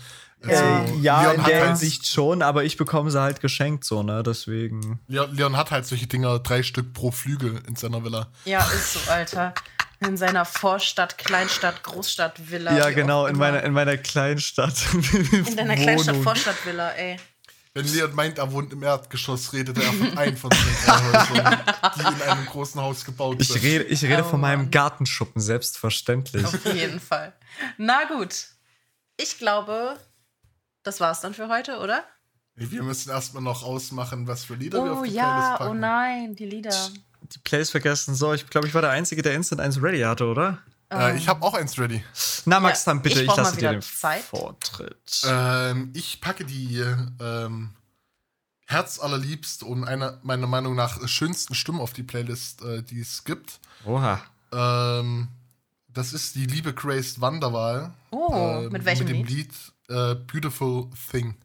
Ja. 0.46 0.84
Äh, 0.86 0.96
ja, 1.02 1.22
Leon 1.24 1.36
in 1.36 1.44
der 1.44 1.56
halt, 1.60 1.68
Hinsicht 1.68 2.08
schon, 2.08 2.42
aber 2.42 2.64
ich 2.64 2.78
bekomme 2.78 3.12
sie 3.12 3.20
halt 3.20 3.42
geschenkt, 3.42 3.84
so, 3.84 4.04
ne? 4.04 4.24
Deswegen. 4.24 5.00
Leon, 5.08 5.36
Leon 5.36 5.58
hat 5.58 5.72
halt 5.72 5.86
solche 5.86 6.08
Dinger, 6.08 6.40
drei 6.40 6.64
Stück 6.64 6.94
pro 6.94 7.12
Flügel 7.12 7.62
in 7.68 7.76
seiner 7.76 8.04
Villa. 8.06 8.28
Ja, 8.46 8.62
ist 8.64 8.94
so, 8.94 9.12
Alter. 9.12 9.54
In 10.00 10.16
seiner 10.16 10.46
Vorstadt, 10.46 11.18
Kleinstadt, 11.18 11.84
Großstadt, 11.84 12.50
Villa. 12.50 12.78
ja, 12.78 12.90
genau, 12.92 13.26
in 13.26 13.36
meiner, 13.36 13.64
in 13.64 13.74
meiner 13.74 13.98
Kleinstadt. 13.98 14.76
In 14.94 15.58
deiner 15.58 15.76
Kleinstadt, 15.76 16.16
Vorstadt, 16.18 16.56
Villa, 16.66 16.92
ey. 16.92 17.18
Wenn 17.86 17.94
Leon 17.94 18.16
meint, 18.16 18.38
er 18.38 18.52
wohnt 18.52 18.72
im 18.74 18.84
Erdgeschoss, 18.84 19.54
redet 19.54 19.78
er 19.78 19.84
von 19.94 20.18
einem 20.18 20.38
von 20.38 20.50
den 20.50 20.60
die 21.96 22.02
in 22.02 22.22
einem 22.30 22.46
großen 22.46 22.82
Haus 22.82 23.06
gebaut 23.06 23.38
Ich 23.40 23.48
sind. 23.50 23.62
rede, 23.64 23.84
ich 23.86 24.04
rede 24.04 24.24
Oh, 24.26 24.30
von 24.30 24.42
meinem 24.42 24.62
Mann. 24.64 24.72
Gartenschuppen, 24.72 25.42
selbstverständlich. 25.42 26.46
Auf 26.46 26.66
jeden 26.74 27.00
Fall. 27.00 27.34
Na 27.78 28.06
gut. 28.06 28.48
Ich 29.18 29.38
glaube, 29.38 29.98
das 30.84 31.00
war's 31.00 31.22
dann 31.22 31.34
für 31.34 31.48
heute, 31.50 31.80
oder? 31.80 32.04
Wir 32.56 32.84
müssen 32.84 33.10
erstmal 33.10 33.42
noch 33.44 33.64
ausmachen, 33.64 34.28
was 34.28 34.44
für 34.44 34.56
Lieder 34.56 34.84
wir 34.84 34.92
auf 34.92 35.00
Oh 35.00 35.04
die 35.04 35.12
ja, 35.12 35.24
Playlist 35.30 35.54
oh 35.56 35.64
packen. 35.66 35.80
nein, 35.80 36.36
die 36.36 36.46
Lieder. 36.46 36.90
Die 37.22 37.40
Plays 37.40 37.70
vergessen. 37.70 38.16
So, 38.16 38.34
ich 38.34 38.48
glaube, 38.48 38.68
ich 38.68 38.74
war 38.74 38.82
der 38.82 38.92
Einzige, 38.92 39.22
der 39.22 39.34
Instant 39.34 39.62
1 39.62 39.82
ready 39.82 40.02
hatte, 40.02 40.26
oder? 40.26 40.60
Äh, 40.92 41.18
ich 41.18 41.28
habe 41.28 41.44
auch 41.46 41.54
eins 41.54 41.78
ready. 41.78 42.04
Na, 42.46 42.60
Max, 42.60 42.86
Ja, 42.86 42.94
dann 42.94 43.02
bitte, 43.02 43.22
ich 43.22 43.28
ich, 43.30 43.36
lasse 43.36 43.52
dir 43.54 43.58
wieder 43.58 43.72
den 43.74 43.82
Zeit. 43.82 44.24
Vortritt. 44.24 45.22
Ähm, 45.26 45.92
ich 45.94 46.20
packe 46.20 46.46
die 46.46 46.78
ähm, 47.20 47.76
herzallerliebst 48.66 49.64
und 49.64 49.84
einer 49.84 50.20
meiner 50.24 50.48
Meinung 50.48 50.76
nach 50.76 51.08
schönsten 51.08 51.56
Stimmen 51.56 51.80
auf 51.82 51.94
die 51.94 52.04
Playlist, 52.04 52.62
äh, 52.64 52.82
die 52.84 53.00
es 53.02 53.24
gibt. 53.24 53.60
Oha. 53.86 54.22
Ähm, 54.52 55.28
das 55.88 56.14
ist 56.14 56.36
die 56.36 56.46
liebe 56.46 56.74
Grace 56.74 57.20
Wanderwahl. 57.22 57.94
Oh, 58.12 58.62
ähm, 58.64 58.72
mit 58.72 58.86
welchem 58.86 59.06
Mit 59.06 59.16
dem 59.16 59.24
Lied? 59.26 59.52
Lied 59.52 59.54
äh, 59.90 60.16
Beautiful 60.16 60.90
Thing. 61.12 61.36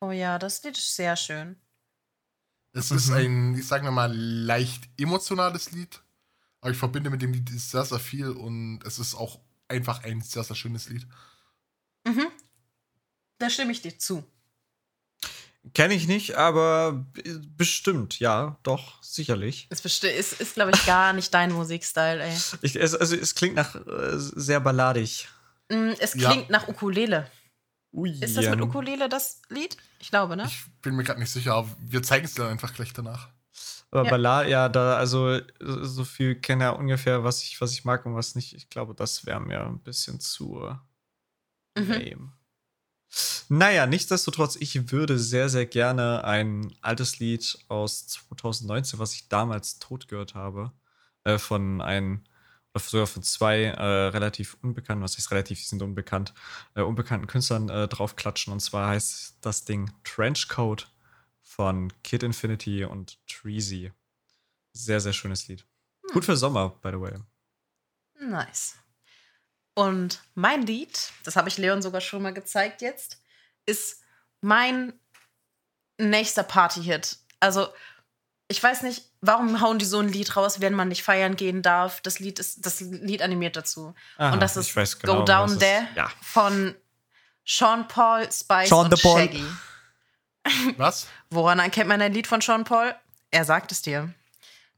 Oh 0.00 0.10
ja, 0.10 0.38
das 0.38 0.62
Lied 0.62 0.76
ist 0.78 0.94
sehr 0.94 1.16
schön. 1.16 1.56
Es 2.72 2.90
Mhm. 2.90 2.96
ist 2.96 3.10
ein, 3.10 3.54
ich 3.58 3.66
sage 3.66 3.90
mal, 3.90 4.14
leicht 4.14 4.88
emotionales 4.98 5.72
Lied. 5.72 6.00
Aber 6.60 6.70
ich 6.72 6.76
verbinde 6.78 7.10
mit 7.10 7.22
dem 7.22 7.32
Lied 7.32 7.48
sehr, 7.50 7.84
sehr 7.84 7.98
viel 8.00 8.30
und 8.30 8.80
es 8.84 8.98
ist 8.98 9.14
auch 9.14 9.40
einfach 9.68 10.02
ein 10.04 10.20
sehr, 10.22 10.42
sehr 10.44 10.56
schönes 10.56 10.88
Lied. 10.88 11.06
Mhm. 12.06 12.26
Da 13.38 13.48
stimme 13.50 13.72
ich 13.72 13.82
dir 13.82 13.96
zu. 13.98 14.24
Kenne 15.74 15.94
ich 15.94 16.06
nicht, 16.08 16.36
aber 16.36 17.04
bestimmt, 17.56 18.18
ja, 18.20 18.58
doch, 18.62 19.02
sicherlich. 19.02 19.66
Es 19.70 19.84
besti- 19.84 20.08
ist, 20.08 20.40
ist 20.40 20.54
glaube 20.54 20.70
ich, 20.74 20.86
gar 20.86 21.12
nicht 21.12 21.34
dein 21.34 21.52
Musikstyle, 21.52 22.22
ey. 22.22 22.36
Ich, 22.62 22.74
es, 22.76 22.94
also, 22.94 23.14
es 23.14 23.34
klingt 23.34 23.56
nach 23.56 23.74
äh, 23.74 24.16
sehr 24.16 24.60
balladig. 24.60 25.28
Mm, 25.68 25.90
Es 25.98 26.14
Ja. 26.14 26.30
klingt 26.30 26.48
nach 26.50 26.68
Ukulele. 26.68 27.30
Ui, 27.92 28.10
Ist 28.18 28.36
das 28.36 28.46
mit 28.48 28.60
Ukulele 28.60 29.08
das 29.08 29.42
Lied? 29.50 29.76
Ich 29.98 30.10
glaube, 30.10 30.36
ne? 30.36 30.44
Ich 30.46 30.62
bin 30.80 30.94
mir 30.96 31.04
gerade 31.04 31.20
nicht 31.20 31.30
sicher, 31.30 31.54
aber 31.54 31.68
wir 31.80 32.02
zeigen 32.02 32.24
es 32.24 32.34
dir 32.34 32.46
einfach 32.46 32.72
gleich 32.74 32.92
danach. 32.92 33.28
Aber 33.90 34.04
Ja. 34.04 34.10
Ballad, 34.10 34.48
ja, 34.48 34.68
da, 34.68 34.96
also 34.96 35.40
so 35.60 36.04
viel 36.04 36.34
kenne 36.36 36.64
er 36.64 36.78
ungefähr, 36.78 37.24
was 37.24 37.42
ich, 37.42 37.60
was 37.60 37.72
ich 37.72 37.84
mag 37.84 38.04
und 38.06 38.14
was 38.14 38.34
nicht. 38.34 38.54
Ich 38.54 38.68
glaube, 38.68 38.94
das 38.94 39.24
wäre 39.26 39.40
mir 39.40 39.64
ein 39.64 39.80
bisschen 39.80 40.20
zu 40.20 40.76
Mhm. 41.76 41.92
lame. 41.92 42.32
Naja, 43.48 43.86
nichtsdestotrotz, 43.86 44.56
ich 44.56 44.90
würde 44.92 45.18
sehr, 45.18 45.48
sehr 45.48 45.64
gerne 45.64 46.24
ein 46.24 46.74
altes 46.82 47.18
Lied 47.18 47.58
aus 47.68 48.06
2019, 48.06 48.98
was 48.98 49.14
ich 49.14 49.28
damals 49.28 49.78
tot 49.78 50.08
gehört 50.08 50.34
habe, 50.34 50.72
äh, 51.24 51.38
von 51.38 51.80
einem, 51.80 52.24
oder 52.74 52.84
sogar 52.84 53.06
von 53.06 53.22
zwei 53.22 53.62
äh, 53.64 53.82
relativ 54.08 54.58
unbekannten, 54.62 55.02
was 55.02 55.16
heißt 55.16 55.30
relativ, 55.30 55.58
die 55.58 55.64
sind 55.64 55.80
unbekannt, 55.82 56.34
äh, 56.74 56.82
unbekannten 56.82 57.26
Künstlern 57.26 57.70
äh, 57.70 57.88
draufklatschen. 57.88 58.52
Und 58.52 58.60
zwar 58.60 58.88
heißt 58.90 59.38
das 59.40 59.64
Ding 59.64 59.90
Trenchcoat 60.04 60.90
von 61.58 61.92
Kid 62.04 62.22
Infinity 62.22 62.84
und 62.84 63.18
Treasy. 63.26 63.92
Sehr, 64.72 65.00
sehr 65.00 65.12
schönes 65.12 65.48
Lied. 65.48 65.66
Gut 66.12 66.24
für 66.24 66.36
Sommer, 66.36 66.68
by 66.82 66.90
the 66.90 67.00
way. 67.00 67.14
Nice. 68.20 68.76
Und 69.74 70.22
mein 70.34 70.62
Lied, 70.62 71.12
das 71.24 71.34
habe 71.34 71.48
ich 71.48 71.58
Leon 71.58 71.82
sogar 71.82 72.00
schon 72.00 72.22
mal 72.22 72.32
gezeigt 72.32 72.80
jetzt, 72.80 73.20
ist 73.66 74.02
mein 74.40 74.92
nächster 75.98 76.44
Party-Hit. 76.44 77.18
Also, 77.40 77.68
ich 78.46 78.62
weiß 78.62 78.82
nicht, 78.82 79.10
warum 79.20 79.60
hauen 79.60 79.80
die 79.80 79.84
so 79.84 79.98
ein 79.98 80.08
Lied 80.08 80.36
raus, 80.36 80.60
wenn 80.60 80.74
man 80.74 80.88
nicht 80.88 81.02
feiern 81.02 81.34
gehen 81.34 81.62
darf. 81.62 82.00
Das 82.02 82.20
Lied 82.20 82.38
ist, 82.38 82.64
das 82.64 82.80
Lied 82.80 83.20
animiert 83.20 83.56
dazu. 83.56 83.94
Aha, 84.16 84.32
Und 84.32 84.40
das 84.40 84.56
ich 84.56 84.68
ist 84.68 84.76
weiß 84.76 84.98
genau, 85.00 85.18
Go 85.18 85.24
Down 85.24 85.58
There 85.58 85.88
ja. 85.96 86.08
von 86.22 86.76
Sean 87.44 87.88
Paul, 87.88 88.30
Spice 88.30 88.68
Sean 88.68 88.88
und. 88.90 88.98
Shaggy. 88.98 89.44
Was? 90.76 91.08
Woran 91.30 91.58
erkennt 91.58 91.88
man 91.88 92.00
ein 92.00 92.12
Lied 92.12 92.26
von 92.26 92.40
Sean 92.40 92.64
Paul? 92.64 92.94
Er 93.30 93.44
sagt 93.44 93.72
es 93.72 93.82
dir. 93.82 94.12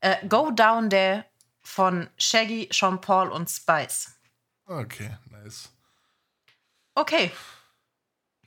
Äh, 0.00 0.26
Go 0.26 0.50
Down 0.50 0.90
There 0.90 1.24
von 1.62 2.08
Shaggy, 2.18 2.68
Sean 2.72 3.00
Paul 3.00 3.28
und 3.30 3.48
Spice. 3.48 4.12
Okay, 4.66 5.16
nice. 5.30 5.70
Okay. 6.94 7.30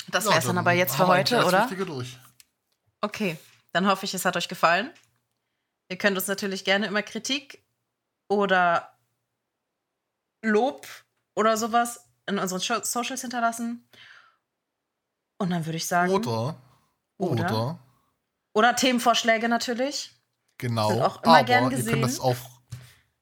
Das 0.09 0.25
Ja, 0.25 0.31
wär's 0.31 0.45
dann 0.45 0.57
aber 0.57 0.73
jetzt 0.73 0.95
für 0.95 1.07
heute, 1.07 1.45
oder? 1.45 1.67
Durch. 1.67 2.17
Okay, 3.01 3.37
dann 3.71 3.87
hoffe 3.87 4.05
ich, 4.05 4.13
es 4.13 4.25
hat 4.25 4.35
euch 4.35 4.47
gefallen. 4.47 4.91
Ihr 5.89 5.97
könnt 5.97 6.17
uns 6.17 6.27
natürlich 6.27 6.63
gerne 6.65 6.87
immer 6.87 7.01
Kritik 7.01 7.63
oder 8.27 8.97
Lob 10.41 10.87
oder 11.35 11.57
sowas 11.57 12.05
in 12.25 12.39
unseren 12.39 12.59
Socials 12.59 13.21
hinterlassen. 13.21 13.87
Und 15.37 15.49
dann 15.49 15.65
würde 15.65 15.77
ich 15.77 15.87
sagen. 15.87 16.11
Oder, 16.11 16.55
Oder? 17.31 17.45
oder, 17.45 17.79
oder 18.53 18.75
Themenvorschläge 18.75 19.49
natürlich. 19.49 20.11
genau. 20.57 20.89
Sind 20.89 21.01
auch 21.01 21.23
immer 21.23 21.37
aber 21.37 21.43
gern 21.45 21.63
ihr 21.65 21.77
gesehen. 21.77 21.93
könnt 21.93 22.03
das 22.03 22.19
auch, 22.19 22.37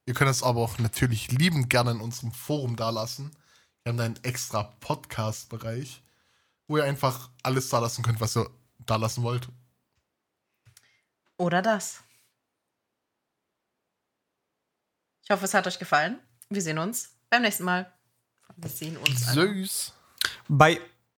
ihr 0.06 0.14
könnt 0.14 0.30
das 0.30 0.43
aber 0.43 0.62
auch 0.62 0.78
natürlich 0.80 1.32
liebend 1.32 1.70
gerne 1.70 1.91
in 1.91 2.02
unserem 2.02 2.32
Forum 2.32 2.76
dalassen. 2.76 3.32
Wir 3.84 3.91
haben 3.91 3.97
da 3.97 4.04
einen 4.06 4.24
extra 4.24 4.64
Podcast-Bereich, 4.80 6.04
wo 6.68 6.78
ihr 6.78 6.84
einfach 6.84 7.30
alles 7.43 7.70
da 7.70 7.80
lassen 7.80 8.04
könnt, 8.04 8.22
was 8.22 8.38
ihr 8.38 8.49
da 8.86 8.95
lassen 8.95 9.24
wollt. 9.24 9.47
Oder 11.38 11.62
das. 11.62 12.04
Ich 15.24 15.32
hoffe, 15.32 15.45
es 15.45 15.54
hat 15.54 15.66
euch 15.66 15.80
gefallen. 15.80 16.20
Wir 16.49 16.62
sehen 16.62 16.78
uns 16.78 17.16
beim 17.30 17.41
nächsten 17.41 17.64
Mal. 17.64 17.91
Wir 18.58 18.70
sehen 18.70 18.97
uns. 18.97 19.32
Süß. 19.34 19.93
Bye. 20.47 20.82